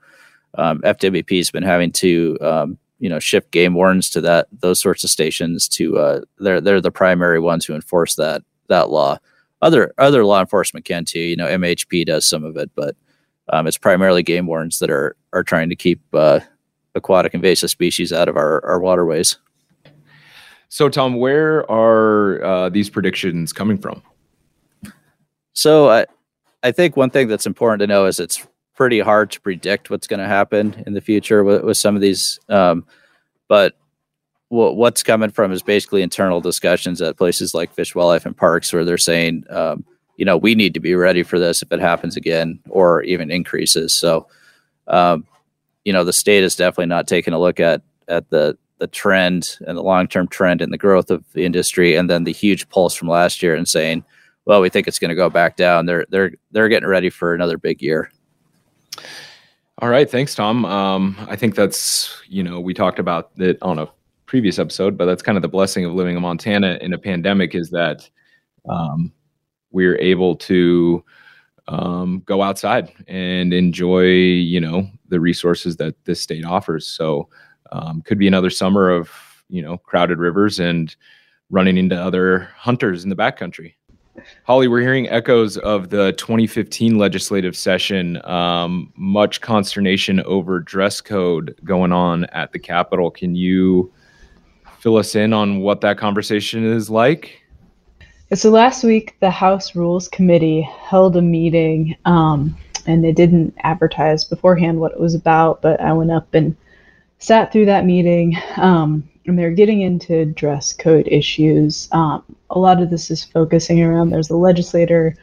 um, 0.55 0.82
FWP 0.82 1.38
has 1.38 1.51
been 1.51 1.63
having 1.63 1.91
to 1.93 2.38
um, 2.41 2.78
you 2.99 3.09
know 3.09 3.19
shift 3.19 3.51
game 3.51 3.73
wardens 3.73 4.09
to 4.11 4.21
that 4.21 4.47
those 4.51 4.80
sorts 4.80 5.03
of 5.03 5.09
stations. 5.09 5.67
To 5.69 5.97
uh, 5.97 6.21
they're 6.39 6.61
they're 6.61 6.82
the 6.82 6.91
primary 6.91 7.39
ones 7.39 7.65
who 7.65 7.75
enforce 7.75 8.15
that 8.15 8.43
that 8.67 8.89
law. 8.89 9.19
Other 9.61 9.93
other 9.97 10.25
law 10.25 10.39
enforcement 10.39 10.86
can 10.86 11.05
too. 11.05 11.19
You 11.19 11.36
know 11.36 11.47
MHP 11.47 12.05
does 12.05 12.28
some 12.28 12.43
of 12.43 12.57
it, 12.57 12.71
but 12.75 12.95
um, 13.49 13.67
it's 13.67 13.78
primarily 13.78 14.23
game 14.23 14.47
wardens 14.47 14.80
that 14.80 14.89
are 14.89 15.15
are 15.34 15.43
trying 15.43 15.69
to 15.69 15.75
keep 15.75 16.01
uh, 16.13 16.39
aquatic 16.95 17.34
invasive 17.34 17.69
species 17.69 18.11
out 18.11 18.28
of 18.28 18.36
our, 18.36 18.63
our 18.65 18.80
waterways. 18.80 19.38
So, 20.70 20.89
Tom, 20.89 21.15
where 21.15 21.70
are 21.72 22.43
uh, 22.43 22.70
these 22.70 22.89
predictions 22.89 23.53
coming 23.53 23.78
from? 23.78 24.01
So, 25.53 25.89
I, 25.89 26.05
I 26.63 26.72
think 26.72 26.97
one 26.97 27.09
thing 27.09 27.28
that's 27.28 27.45
important 27.45 27.80
to 27.82 27.88
know 27.88 28.05
is 28.05 28.20
it's 28.20 28.45
pretty 28.76 28.99
hard 28.99 29.32
to 29.32 29.41
predict 29.41 29.89
what's 29.89 30.07
going 30.07 30.20
to 30.20 30.28
happen 30.28 30.84
in 30.86 30.93
the 30.93 31.01
future 31.01 31.43
with, 31.43 31.63
with 31.63 31.78
some 31.78 31.95
of 31.95 32.01
these. 32.01 32.39
Um, 32.47 32.86
but 33.47 33.76
w- 34.51 34.74
what's 34.74 35.03
coming 35.03 35.32
from 35.32 35.51
is 35.51 35.63
basically 35.63 36.01
internal 36.01 36.41
discussions 36.41 37.01
at 37.01 37.18
places 37.18 37.53
like 37.53 37.74
Fish, 37.74 37.95
Wildlife, 37.95 38.26
and 38.26 38.38
Parks, 38.38 38.72
where 38.72 38.86
they're 38.86 38.97
saying, 38.97 39.45
um, 39.49 39.84
you 40.18 40.26
know, 40.26 40.38
we 40.38 40.55
need 40.55 40.74
to 40.74 40.80
be 40.80 40.95
ready 40.95 41.24
for 41.24 41.39
this 41.39 41.61
if 41.61 41.72
it 41.72 41.80
happens 41.80 42.15
again 42.15 42.59
or 42.70 43.01
even 43.03 43.32
increases. 43.32 43.95
So, 43.95 44.28
um, 44.88 45.26
you 45.86 45.93
know, 45.93 46.03
the 46.03 46.13
state 46.13 46.43
is 46.43 46.55
definitely 46.55 46.88
not 46.88 47.07
taking 47.07 47.34
a 47.34 47.39
look 47.39 47.59
at 47.59 47.82
at 48.07 48.30
the 48.30 48.57
the 48.80 48.88
trend 48.88 49.57
and 49.67 49.78
the 49.78 49.84
long 49.84 50.07
term 50.07 50.28
trend 50.28 50.61
and 50.61 50.71
the 50.71 50.78
growth 50.78 51.09
of 51.09 51.23
the 51.34 51.45
industry, 51.45 51.95
and 51.95 52.09
then 52.09 52.23
the 52.23 52.32
huge 52.32 52.69
pulse 52.69 52.95
from 52.95 53.07
last 53.07 53.41
year, 53.41 53.55
and 53.55 53.67
saying, 53.67 54.03
"Well, 54.45 54.61
we 54.61 54.69
think 54.69 54.88
it's 54.88 54.99
going 54.99 55.09
to 55.09 55.15
go 55.15 55.30
back 55.30 55.55
down." 55.55 55.86
They're 55.86 56.05
they're 56.09 56.32
they're 56.51 56.69
getting 56.69 56.89
ready 56.89 57.09
for 57.09 57.34
another 57.34 57.57
big 57.57 57.82
year. 57.82 58.11
All 59.80 59.89
right, 59.89 60.09
thanks, 60.09 60.34
Tom. 60.34 60.65
Um, 60.65 61.15
I 61.30 61.36
think 61.36 61.55
that's 61.55 62.21
you 62.28 62.43
know 62.43 62.59
we 62.59 62.73
talked 62.73 62.99
about 62.99 63.32
it 63.38 63.57
on 63.61 63.80
a 63.80 63.88
previous 64.25 64.59
episode, 64.59 64.97
but 64.97 65.05
that's 65.05 65.21
kind 65.21 65.38
of 65.38 65.41
the 65.41 65.47
blessing 65.47 65.86
of 65.86 65.93
living 65.93 66.15
in 66.15 66.21
Montana 66.21 66.78
in 66.82 66.93
a 66.93 66.97
pandemic 66.97 67.55
is 67.55 67.69
that 67.69 68.09
um, 68.67 69.11
we're 69.71 69.97
able 69.97 70.36
to 70.36 71.03
um, 71.67 72.21
go 72.25 72.41
outside 72.41 72.91
and 73.07 73.53
enjoy 73.53 74.05
you 74.05 74.59
know 74.59 74.88
the 75.09 75.19
resources 75.19 75.78
that 75.78 75.95
this 76.05 76.21
state 76.21 76.45
offers. 76.45 76.88
So 76.88 77.30
um, 77.72 78.01
could 78.01 78.18
be 78.18 78.28
another 78.28 78.49
summer 78.49 78.89
of 78.89 79.11
you 79.49 79.61
know 79.61 79.78
crowded 79.78 80.20
rivers 80.20 80.59
and 80.59 80.95
running 81.49 81.78
into 81.78 81.95
other 81.95 82.49
hunters 82.55 83.03
in 83.03 83.09
the 83.09 83.15
backcountry. 83.15 83.74
Holly, 84.43 84.68
we're 84.68 84.82
hearing 84.82 85.07
echoes 85.09 85.57
of 85.57 85.89
the 85.89 86.13
2015 86.13 86.97
legislative 86.97 87.55
session. 87.55 88.24
Um, 88.26 88.91
much 88.95 89.41
consternation 89.41 90.22
over 90.22 90.59
dress 90.59 91.01
code 91.01 91.55
going 91.63 91.91
on 91.91 92.26
at 92.26 92.51
the 92.51 92.59
Capitol. 92.59 93.11
Can 93.11 93.36
you 93.36 93.91
fill 94.80 94.97
us 94.97 95.15
in 95.15 95.34
on 95.34 95.59
what 95.59 95.82
that 95.82 95.97
conversation 95.97 96.65
is 96.65 96.89
like? 96.89 97.43
So 98.34 98.49
last 98.49 98.84
week, 98.84 99.15
the 99.22 99.32
House 99.32 99.76
Rules 99.76 100.09
Committee 100.09 100.61
held 100.61 101.15
a 101.15 101.22
meeting, 101.22 101.95
um, 102.05 102.57
and 102.86 103.03
they 103.03 103.13
didn't 103.13 103.53
advertise 103.59 104.26
beforehand 104.26 104.80
what 104.80 104.91
it 104.91 104.99
was 104.99 105.15
about. 105.15 105.61
But 105.61 105.80
I 105.80 105.93
went 105.93 106.11
up 106.11 106.34
and 106.34 106.55
sat 107.20 107.51
through 107.51 107.65
that 107.65 107.86
meeting. 107.86 108.38
Um, 108.57 109.09
and 109.28 109.38
they're 109.38 109.51
getting 109.51 109.82
into 109.82 110.26
dress 110.26 110.74
code 110.74 111.07
issues. 111.07 111.89
Um, 111.91 112.24
a 112.49 112.57
lot 112.57 112.82
of 112.82 112.89
this 112.89 113.11
is 113.11 113.26
focusing 113.26 113.84
around 113.84 114.09
there's 114.09 114.30
a 114.30 114.38
legislator 114.38 115.15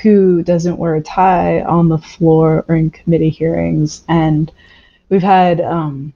who 0.00 0.44
doesn't 0.44 0.78
wear 0.78 0.94
a 0.94 1.02
tie 1.02 1.62
on 1.62 1.88
the 1.88 1.98
floor 1.98 2.64
or 2.68 2.76
in 2.76 2.90
committee 2.90 3.30
hearings. 3.30 4.04
And 4.08 4.50
we've 5.08 5.22
had 5.22 5.60
um, 5.60 6.12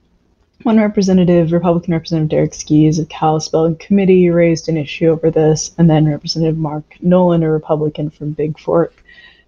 one 0.63 0.77
representative, 0.77 1.51
Republican 1.51 1.93
Representative 1.93 2.29
Derek 2.29 2.53
Skees 2.53 2.97
of 2.97 3.09
Kalispell 3.09 3.65
in 3.65 3.75
committee, 3.75 4.29
raised 4.29 4.69
an 4.69 4.77
issue 4.77 5.09
over 5.09 5.29
this. 5.29 5.75
And 5.77 5.89
then 5.89 6.07
Representative 6.07 6.57
Mark 6.57 6.95
Noland, 7.01 7.43
a 7.43 7.49
Republican 7.49 8.09
from 8.09 8.33
Bigfork, 8.35 8.91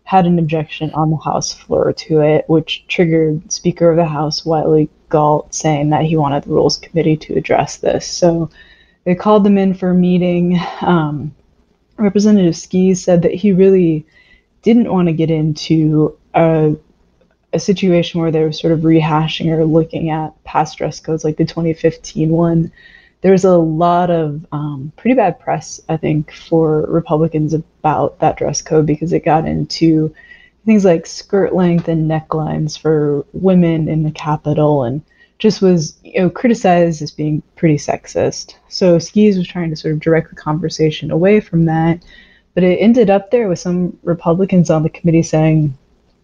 had 0.03 0.25
an 0.25 0.37
objection 0.37 0.91
on 0.91 1.11
the 1.11 1.17
House 1.17 1.53
floor 1.53 1.93
to 1.93 2.19
it, 2.19 2.43
which 2.49 2.85
triggered 2.89 3.49
Speaker 3.49 3.89
of 3.89 3.95
the 3.95 4.05
House 4.05 4.45
Wylie 4.45 4.89
Galt 5.15 5.53
saying 5.53 5.91
that 5.91 6.03
he 6.03 6.17
wanted 6.17 6.43
the 6.43 6.49
Rules 6.49 6.75
Committee 6.75 7.15
to 7.15 7.37
address 7.37 7.77
this. 7.77 8.05
So 8.05 8.49
they 9.05 9.15
called 9.15 9.45
them 9.45 9.57
in 9.57 9.73
for 9.73 9.91
a 9.91 9.95
meeting. 9.95 10.59
Um, 10.81 11.33
Representative 11.95 12.57
Skees 12.57 13.01
said 13.01 13.21
that 13.21 13.33
he 13.33 13.53
really 13.53 14.05
didn't 14.61 14.91
want 14.91 15.07
to 15.07 15.13
get 15.13 15.31
into 15.31 16.17
a, 16.33 16.75
a 17.53 17.59
situation 17.61 18.19
where 18.19 18.29
they 18.29 18.41
were 18.41 18.51
sort 18.51 18.73
of 18.73 18.81
rehashing 18.81 19.49
or 19.57 19.63
looking 19.63 20.09
at 20.09 20.43
past 20.43 20.79
dress 20.79 20.99
codes 20.99 21.23
like 21.23 21.37
the 21.37 21.45
2015 21.45 22.29
one. 22.29 22.69
There's 23.21 23.45
a 23.45 23.55
lot 23.55 24.11
of 24.11 24.45
um, 24.51 24.91
pretty 24.97 25.15
bad 25.15 25.39
press, 25.39 25.79
I 25.87 25.95
think, 25.95 26.33
for 26.33 26.81
Republicans 26.87 27.53
about 27.53 28.19
that 28.19 28.37
dress 28.37 28.61
code 28.61 28.85
because 28.85 29.13
it 29.13 29.23
got 29.23 29.47
into 29.47 30.13
things 30.65 30.85
like 30.85 31.05
skirt 31.05 31.53
length 31.53 31.87
and 31.87 32.09
necklines 32.09 32.77
for 32.77 33.25
women 33.33 33.87
in 33.87 34.03
the 34.03 34.11
Capitol 34.11 34.83
and 34.83 35.01
just 35.37 35.61
was 35.61 35.97
you 36.03 36.19
know 36.19 36.29
criticized 36.29 37.01
as 37.01 37.11
being 37.11 37.41
pretty 37.55 37.77
sexist. 37.77 38.55
So 38.69 38.99
Skees 38.99 39.37
was 39.37 39.47
trying 39.47 39.69
to 39.69 39.75
sort 39.75 39.93
of 39.93 39.99
direct 39.99 40.29
the 40.29 40.35
conversation 40.35 41.11
away 41.11 41.39
from 41.39 41.65
that, 41.65 42.03
but 42.53 42.63
it 42.63 42.77
ended 42.77 43.09
up 43.09 43.31
there 43.31 43.47
with 43.47 43.59
some 43.59 43.97
Republicans 44.03 44.69
on 44.69 44.83
the 44.83 44.89
committee 44.89 45.23
saying 45.23 45.77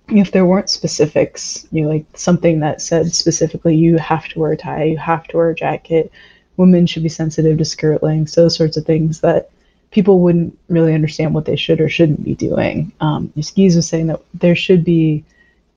if 0.07 0.31
there 0.31 0.45
weren't 0.45 0.69
specifics, 0.69 1.67
you 1.71 1.83
know, 1.83 1.89
like 1.89 2.05
something 2.15 2.59
that 2.59 2.81
said 2.81 3.13
specifically 3.13 3.75
you 3.75 3.97
have 3.97 4.27
to 4.29 4.39
wear 4.39 4.51
a 4.51 4.57
tie, 4.57 4.83
you 4.83 4.97
have 4.97 5.25
to 5.27 5.37
wear 5.37 5.49
a 5.49 5.55
jacket, 5.55 6.11
women 6.57 6.85
should 6.85 7.03
be 7.03 7.09
sensitive 7.09 7.57
to 7.57 7.65
skirt 7.65 8.03
lengths, 8.03 8.35
those 8.35 8.55
sorts 8.55 8.77
of 8.77 8.85
things 8.85 9.21
that 9.21 9.49
people 9.91 10.19
wouldn't 10.21 10.57
really 10.69 10.93
understand 10.93 11.33
what 11.33 11.45
they 11.45 11.55
should 11.55 11.81
or 11.81 11.89
shouldn't 11.89 12.23
be 12.23 12.33
doing. 12.33 12.91
Um, 13.01 13.31
Skees 13.39 13.75
was 13.75 13.87
saying 13.87 14.07
that 14.07 14.21
there 14.33 14.55
should 14.55 14.83
be, 14.83 15.23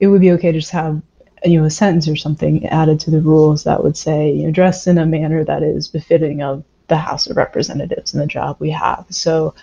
it 0.00 0.06
would 0.06 0.20
be 0.20 0.32
okay 0.32 0.52
to 0.52 0.58
just 0.58 0.70
have 0.70 1.02
you 1.44 1.60
know 1.60 1.66
a 1.66 1.70
sentence 1.70 2.08
or 2.08 2.16
something 2.16 2.66
added 2.66 2.98
to 3.00 3.10
the 3.10 3.20
rules 3.20 3.64
that 3.64 3.84
would 3.84 3.96
say 3.96 4.32
you 4.32 4.44
know 4.44 4.50
dress 4.50 4.86
in 4.86 4.98
a 4.98 5.04
manner 5.04 5.44
that 5.44 5.62
is 5.62 5.88
befitting 5.88 6.42
of 6.42 6.64
the 6.88 6.96
House 6.96 7.26
of 7.26 7.36
Representatives 7.36 8.12
and 8.12 8.22
the 8.22 8.26
job 8.26 8.56
we 8.58 8.70
have. 8.70 9.06
So 9.10 9.54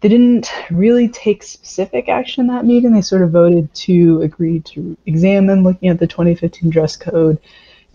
they 0.00 0.08
didn't 0.08 0.52
really 0.70 1.08
take 1.08 1.42
specific 1.42 2.08
action 2.08 2.46
that 2.48 2.66
meeting. 2.66 2.92
They 2.92 3.00
sort 3.00 3.22
of 3.22 3.30
voted 3.30 3.72
to 3.74 4.20
agree 4.22 4.60
to 4.60 4.96
examine 5.06 5.62
looking 5.62 5.88
at 5.88 5.98
the 5.98 6.06
2015 6.06 6.68
dress 6.68 6.96
code. 6.96 7.38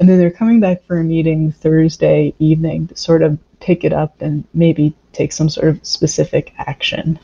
And 0.01 0.09
then 0.09 0.17
they're 0.17 0.31
coming 0.31 0.59
back 0.59 0.83
for 0.85 0.99
a 0.99 1.03
meeting 1.03 1.51
Thursday 1.51 2.33
evening 2.39 2.87
to 2.87 2.97
sort 2.97 3.21
of 3.21 3.37
pick 3.59 3.83
it 3.83 3.93
up 3.93 4.19
and 4.19 4.43
maybe 4.55 4.95
take 5.13 5.31
some 5.31 5.47
sort 5.47 5.67
of 5.67 5.85
specific 5.85 6.55
action. 6.57 7.19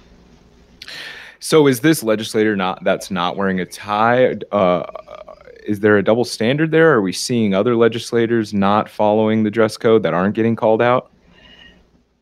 So 1.40 1.66
is 1.66 1.80
this 1.80 2.04
legislator 2.04 2.56
not 2.56 2.84
that's 2.84 3.10
not 3.10 3.36
wearing 3.36 3.60
a 3.60 3.66
tie? 3.66 4.36
Uh, 4.52 4.86
is 5.66 5.80
there 5.80 5.98
a 5.98 6.04
double 6.04 6.24
standard 6.24 6.70
there? 6.70 6.94
Are 6.94 7.02
we 7.02 7.14
seeing 7.14 7.56
other 7.56 7.76
legislators 7.76 8.54
not 8.54 8.88
following 8.90 9.42
the 9.42 9.50
dress 9.50 9.76
code 9.76 10.04
that 10.04 10.14
aren't 10.14 10.36
getting 10.36 10.56
called 10.56 10.84
out? 10.84 11.10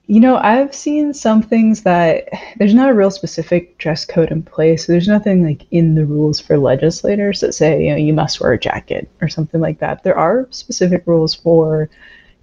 You 0.08 0.20
know, 0.20 0.38
I've 0.38 0.76
seen 0.76 1.16
some 1.16 1.42
things 1.42 1.82
that 1.82 2.30
there's 2.58 2.76
not 2.76 2.90
a 2.90 2.94
real 2.94 3.10
specific 3.10 3.76
dress 3.80 4.06
code 4.06 4.30
in 4.30 4.44
place. 4.44 4.86
So 4.86 4.92
there's 4.92 5.08
nothing 5.08 5.44
like 5.44 5.66
in 5.72 5.96
the 5.96 6.06
rules 6.06 6.40
for 6.40 6.60
legislators 6.60 7.40
that 7.40 7.56
say, 7.56 7.86
you 7.86 7.90
know, 7.90 7.98
you 7.98 8.14
must 8.14 8.40
wear 8.40 8.54
a 8.54 8.60
jacket 8.60 9.10
or 9.20 9.30
something 9.30 9.60
like 9.60 9.80
that. 9.80 10.04
There 10.04 10.18
are 10.18 10.48
specific 10.52 11.04
rules 11.08 11.34
for 11.34 11.90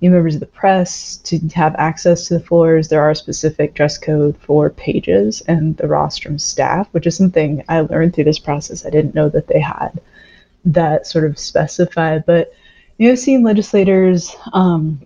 new 0.00 0.10
members 0.10 0.34
of 0.34 0.40
the 0.40 0.46
press 0.46 1.18
to 1.18 1.38
have 1.54 1.76
access 1.76 2.26
to 2.26 2.34
the 2.34 2.44
floors. 2.44 2.88
There 2.88 3.00
are 3.00 3.14
specific 3.14 3.74
dress 3.74 3.96
code 3.96 4.36
for 4.38 4.70
pages 4.70 5.40
and 5.42 5.76
the 5.76 5.86
rostrum 5.86 6.40
staff, 6.40 6.88
which 6.90 7.06
is 7.06 7.16
something 7.16 7.64
I 7.68 7.82
learned 7.82 8.14
through 8.14 8.24
this 8.24 8.40
process. 8.40 8.84
I 8.84 8.90
didn't 8.90 9.14
know 9.14 9.28
that 9.28 9.46
they 9.46 9.60
had 9.60 10.00
that 10.64 11.06
sort 11.06 11.24
of 11.24 11.38
specified. 11.38 12.26
But 12.26 12.52
you 12.98 13.06
know, 13.06 13.12
I've 13.12 13.20
seen 13.20 13.44
legislators. 13.44 14.34
Um, 14.52 15.00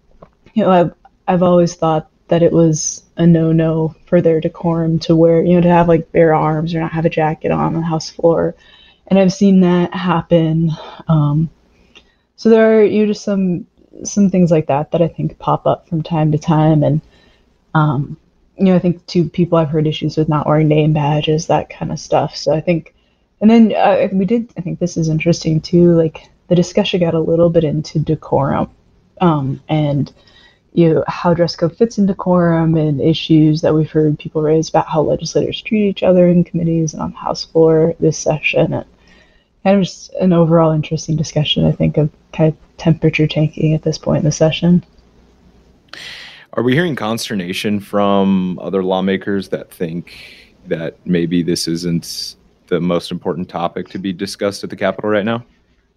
you 0.54 0.64
know, 0.64 0.70
I've 0.70 0.94
I've 1.28 1.42
always 1.42 1.74
thought 1.74 2.11
that 2.28 2.42
it 2.42 2.52
was 2.52 3.02
a 3.16 3.26
no-no 3.26 3.94
for 4.06 4.20
their 4.20 4.40
decorum 4.40 4.98
to 5.00 5.14
wear, 5.14 5.44
you 5.44 5.54
know, 5.54 5.60
to 5.60 5.68
have 5.68 5.88
like 5.88 6.12
bare 6.12 6.34
arms 6.34 6.74
or 6.74 6.80
not 6.80 6.92
have 6.92 7.06
a 7.06 7.10
jacket 7.10 7.50
on 7.50 7.74
the 7.74 7.82
House 7.82 8.10
floor, 8.10 8.54
and 9.08 9.18
I've 9.18 9.32
seen 9.32 9.60
that 9.60 9.94
happen. 9.94 10.70
Um, 11.08 11.50
so 12.36 12.50
there 12.50 12.78
are 12.78 12.84
you 12.84 13.00
know 13.00 13.12
just 13.12 13.24
some 13.24 13.66
some 14.04 14.30
things 14.30 14.50
like 14.50 14.66
that 14.66 14.90
that 14.90 15.02
I 15.02 15.08
think 15.08 15.38
pop 15.38 15.66
up 15.66 15.88
from 15.88 16.02
time 16.02 16.32
to 16.32 16.38
time, 16.38 16.82
and 16.82 17.00
um, 17.74 18.16
you 18.58 18.66
know, 18.66 18.76
I 18.76 18.78
think 18.78 19.06
two 19.06 19.28
people 19.28 19.58
I've 19.58 19.68
heard 19.70 19.86
issues 19.86 20.16
with 20.16 20.28
not 20.28 20.46
wearing 20.46 20.68
name 20.68 20.92
badges, 20.92 21.46
that 21.46 21.70
kind 21.70 21.92
of 21.92 22.00
stuff. 22.00 22.36
So 22.36 22.52
I 22.52 22.60
think 22.60 22.94
and 23.40 23.50
then 23.50 23.74
uh, 23.74 24.08
we 24.12 24.24
did, 24.24 24.52
I 24.56 24.60
think 24.60 24.78
this 24.78 24.96
is 24.96 25.08
interesting 25.08 25.60
too, 25.60 25.92
like 25.92 26.28
the 26.48 26.54
discussion 26.54 27.00
got 27.00 27.14
a 27.14 27.20
little 27.20 27.50
bit 27.50 27.64
into 27.64 27.98
decorum 27.98 28.70
um, 29.20 29.62
and 29.68 30.12
you 30.76 30.92
know, 30.92 31.04
how 31.08 31.32
dress 31.32 31.56
code 31.56 31.74
fits 31.74 31.96
into 31.96 32.12
decorum 32.12 32.76
and 32.76 33.00
issues 33.00 33.62
that 33.62 33.74
we've 33.74 33.90
heard 33.90 34.18
people 34.18 34.42
raise 34.42 34.68
about 34.68 34.86
how 34.86 35.00
legislators 35.00 35.62
treat 35.62 35.88
each 35.88 36.02
other 36.02 36.28
in 36.28 36.44
committees 36.44 36.92
and 36.92 37.02
on 37.02 37.12
the 37.12 37.16
House 37.16 37.46
floor 37.46 37.94
this 37.98 38.18
session. 38.18 38.74
And 38.74 38.84
kind 39.64 39.78
of 39.78 39.84
just 39.84 40.12
an 40.20 40.34
overall 40.34 40.72
interesting 40.72 41.16
discussion, 41.16 41.64
I 41.64 41.72
think, 41.72 41.96
of 41.96 42.10
kind 42.34 42.52
of 42.52 42.76
temperature 42.76 43.26
tanking 43.26 43.72
at 43.72 43.84
this 43.84 43.96
point 43.96 44.18
in 44.18 44.24
the 44.26 44.32
session. 44.32 44.84
Are 46.52 46.62
we 46.62 46.74
hearing 46.74 46.94
consternation 46.94 47.80
from 47.80 48.58
other 48.58 48.84
lawmakers 48.84 49.48
that 49.48 49.70
think 49.70 50.12
that 50.66 50.98
maybe 51.06 51.42
this 51.42 51.66
isn't 51.68 52.36
the 52.66 52.82
most 52.82 53.10
important 53.10 53.48
topic 53.48 53.88
to 53.88 53.98
be 53.98 54.12
discussed 54.12 54.62
at 54.62 54.68
the 54.68 54.76
Capitol 54.76 55.08
right 55.08 55.24
now? 55.24 55.42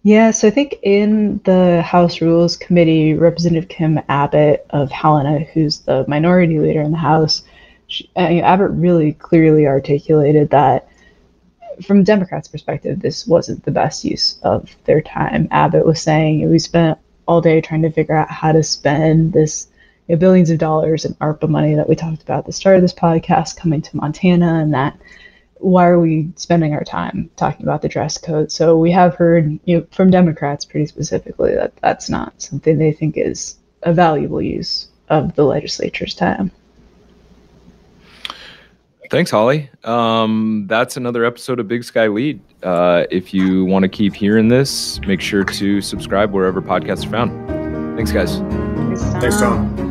Yeah, 0.02 0.30
so 0.30 0.48
I 0.48 0.50
think 0.50 0.76
in 0.82 1.40
the 1.44 1.82
House 1.82 2.22
Rules 2.22 2.56
Committee, 2.56 3.12
Representative 3.14 3.68
Kim 3.68 4.00
Abbott 4.08 4.64
of 4.70 4.90
Helena, 4.90 5.40
who's 5.40 5.80
the 5.80 6.06
minority 6.08 6.58
leader 6.58 6.80
in 6.80 6.92
the 6.92 6.98
House, 6.98 7.42
she, 7.86 8.08
uh, 8.16 8.20
Abbott 8.20 8.70
really 8.70 9.12
clearly 9.12 9.66
articulated 9.66 10.50
that 10.50 10.88
from 11.84 12.02
Democrats' 12.02 12.48
perspective, 12.48 13.00
this 13.00 13.26
wasn't 13.26 13.62
the 13.64 13.70
best 13.70 14.04
use 14.04 14.38
of 14.42 14.74
their 14.84 15.02
time. 15.02 15.48
Abbott 15.50 15.86
was 15.86 16.00
saying 16.00 16.48
we 16.48 16.58
spent 16.58 16.98
all 17.26 17.42
day 17.42 17.60
trying 17.60 17.82
to 17.82 17.90
figure 17.90 18.16
out 18.16 18.30
how 18.30 18.52
to 18.52 18.62
spend 18.62 19.32
this 19.34 19.68
you 20.08 20.14
know, 20.14 20.18
billions 20.18 20.50
of 20.50 20.58
dollars 20.58 21.04
in 21.04 21.14
ARPA 21.14 21.48
money 21.48 21.74
that 21.74 21.88
we 21.88 21.94
talked 21.94 22.22
about 22.22 22.40
at 22.40 22.46
the 22.46 22.52
start 22.52 22.76
of 22.76 22.82
this 22.82 22.94
podcast 22.94 23.56
coming 23.56 23.82
to 23.82 23.96
Montana, 23.96 24.60
and 24.60 24.72
that 24.72 24.98
why 25.60 25.86
are 25.86 26.00
we 26.00 26.30
spending 26.36 26.74
our 26.74 26.84
time 26.84 27.30
talking 27.36 27.64
about 27.64 27.82
the 27.82 27.88
dress 27.88 28.18
code? 28.18 28.50
So 28.50 28.76
we 28.76 28.90
have 28.92 29.14
heard 29.14 29.58
you 29.64 29.78
know, 29.78 29.86
from 29.92 30.10
Democrats 30.10 30.64
pretty 30.64 30.86
specifically 30.86 31.54
that 31.54 31.76
that's 31.76 32.08
not 32.10 32.40
something 32.40 32.78
they 32.78 32.92
think 32.92 33.16
is 33.16 33.56
a 33.82 33.92
valuable 33.92 34.42
use 34.42 34.88
of 35.08 35.34
the 35.34 35.44
legislature's 35.44 36.14
time. 36.14 36.50
Thanks, 39.10 39.30
Holly. 39.30 39.68
Um, 39.82 40.66
that's 40.68 40.96
another 40.96 41.24
episode 41.24 41.58
of 41.58 41.66
Big 41.66 41.82
Sky 41.82 42.06
Lead. 42.06 42.40
Uh, 42.62 43.06
if 43.10 43.34
you 43.34 43.64
want 43.64 43.82
to 43.82 43.88
keep 43.88 44.14
hearing 44.14 44.46
this, 44.46 45.00
make 45.00 45.20
sure 45.20 45.42
to 45.42 45.80
subscribe 45.80 46.30
wherever 46.30 46.62
podcasts 46.62 47.04
are 47.06 47.10
found. 47.10 47.96
Thanks, 47.96 48.12
guys. 48.12 48.38
Thanks, 49.20 49.40
Tom. 49.40 49.89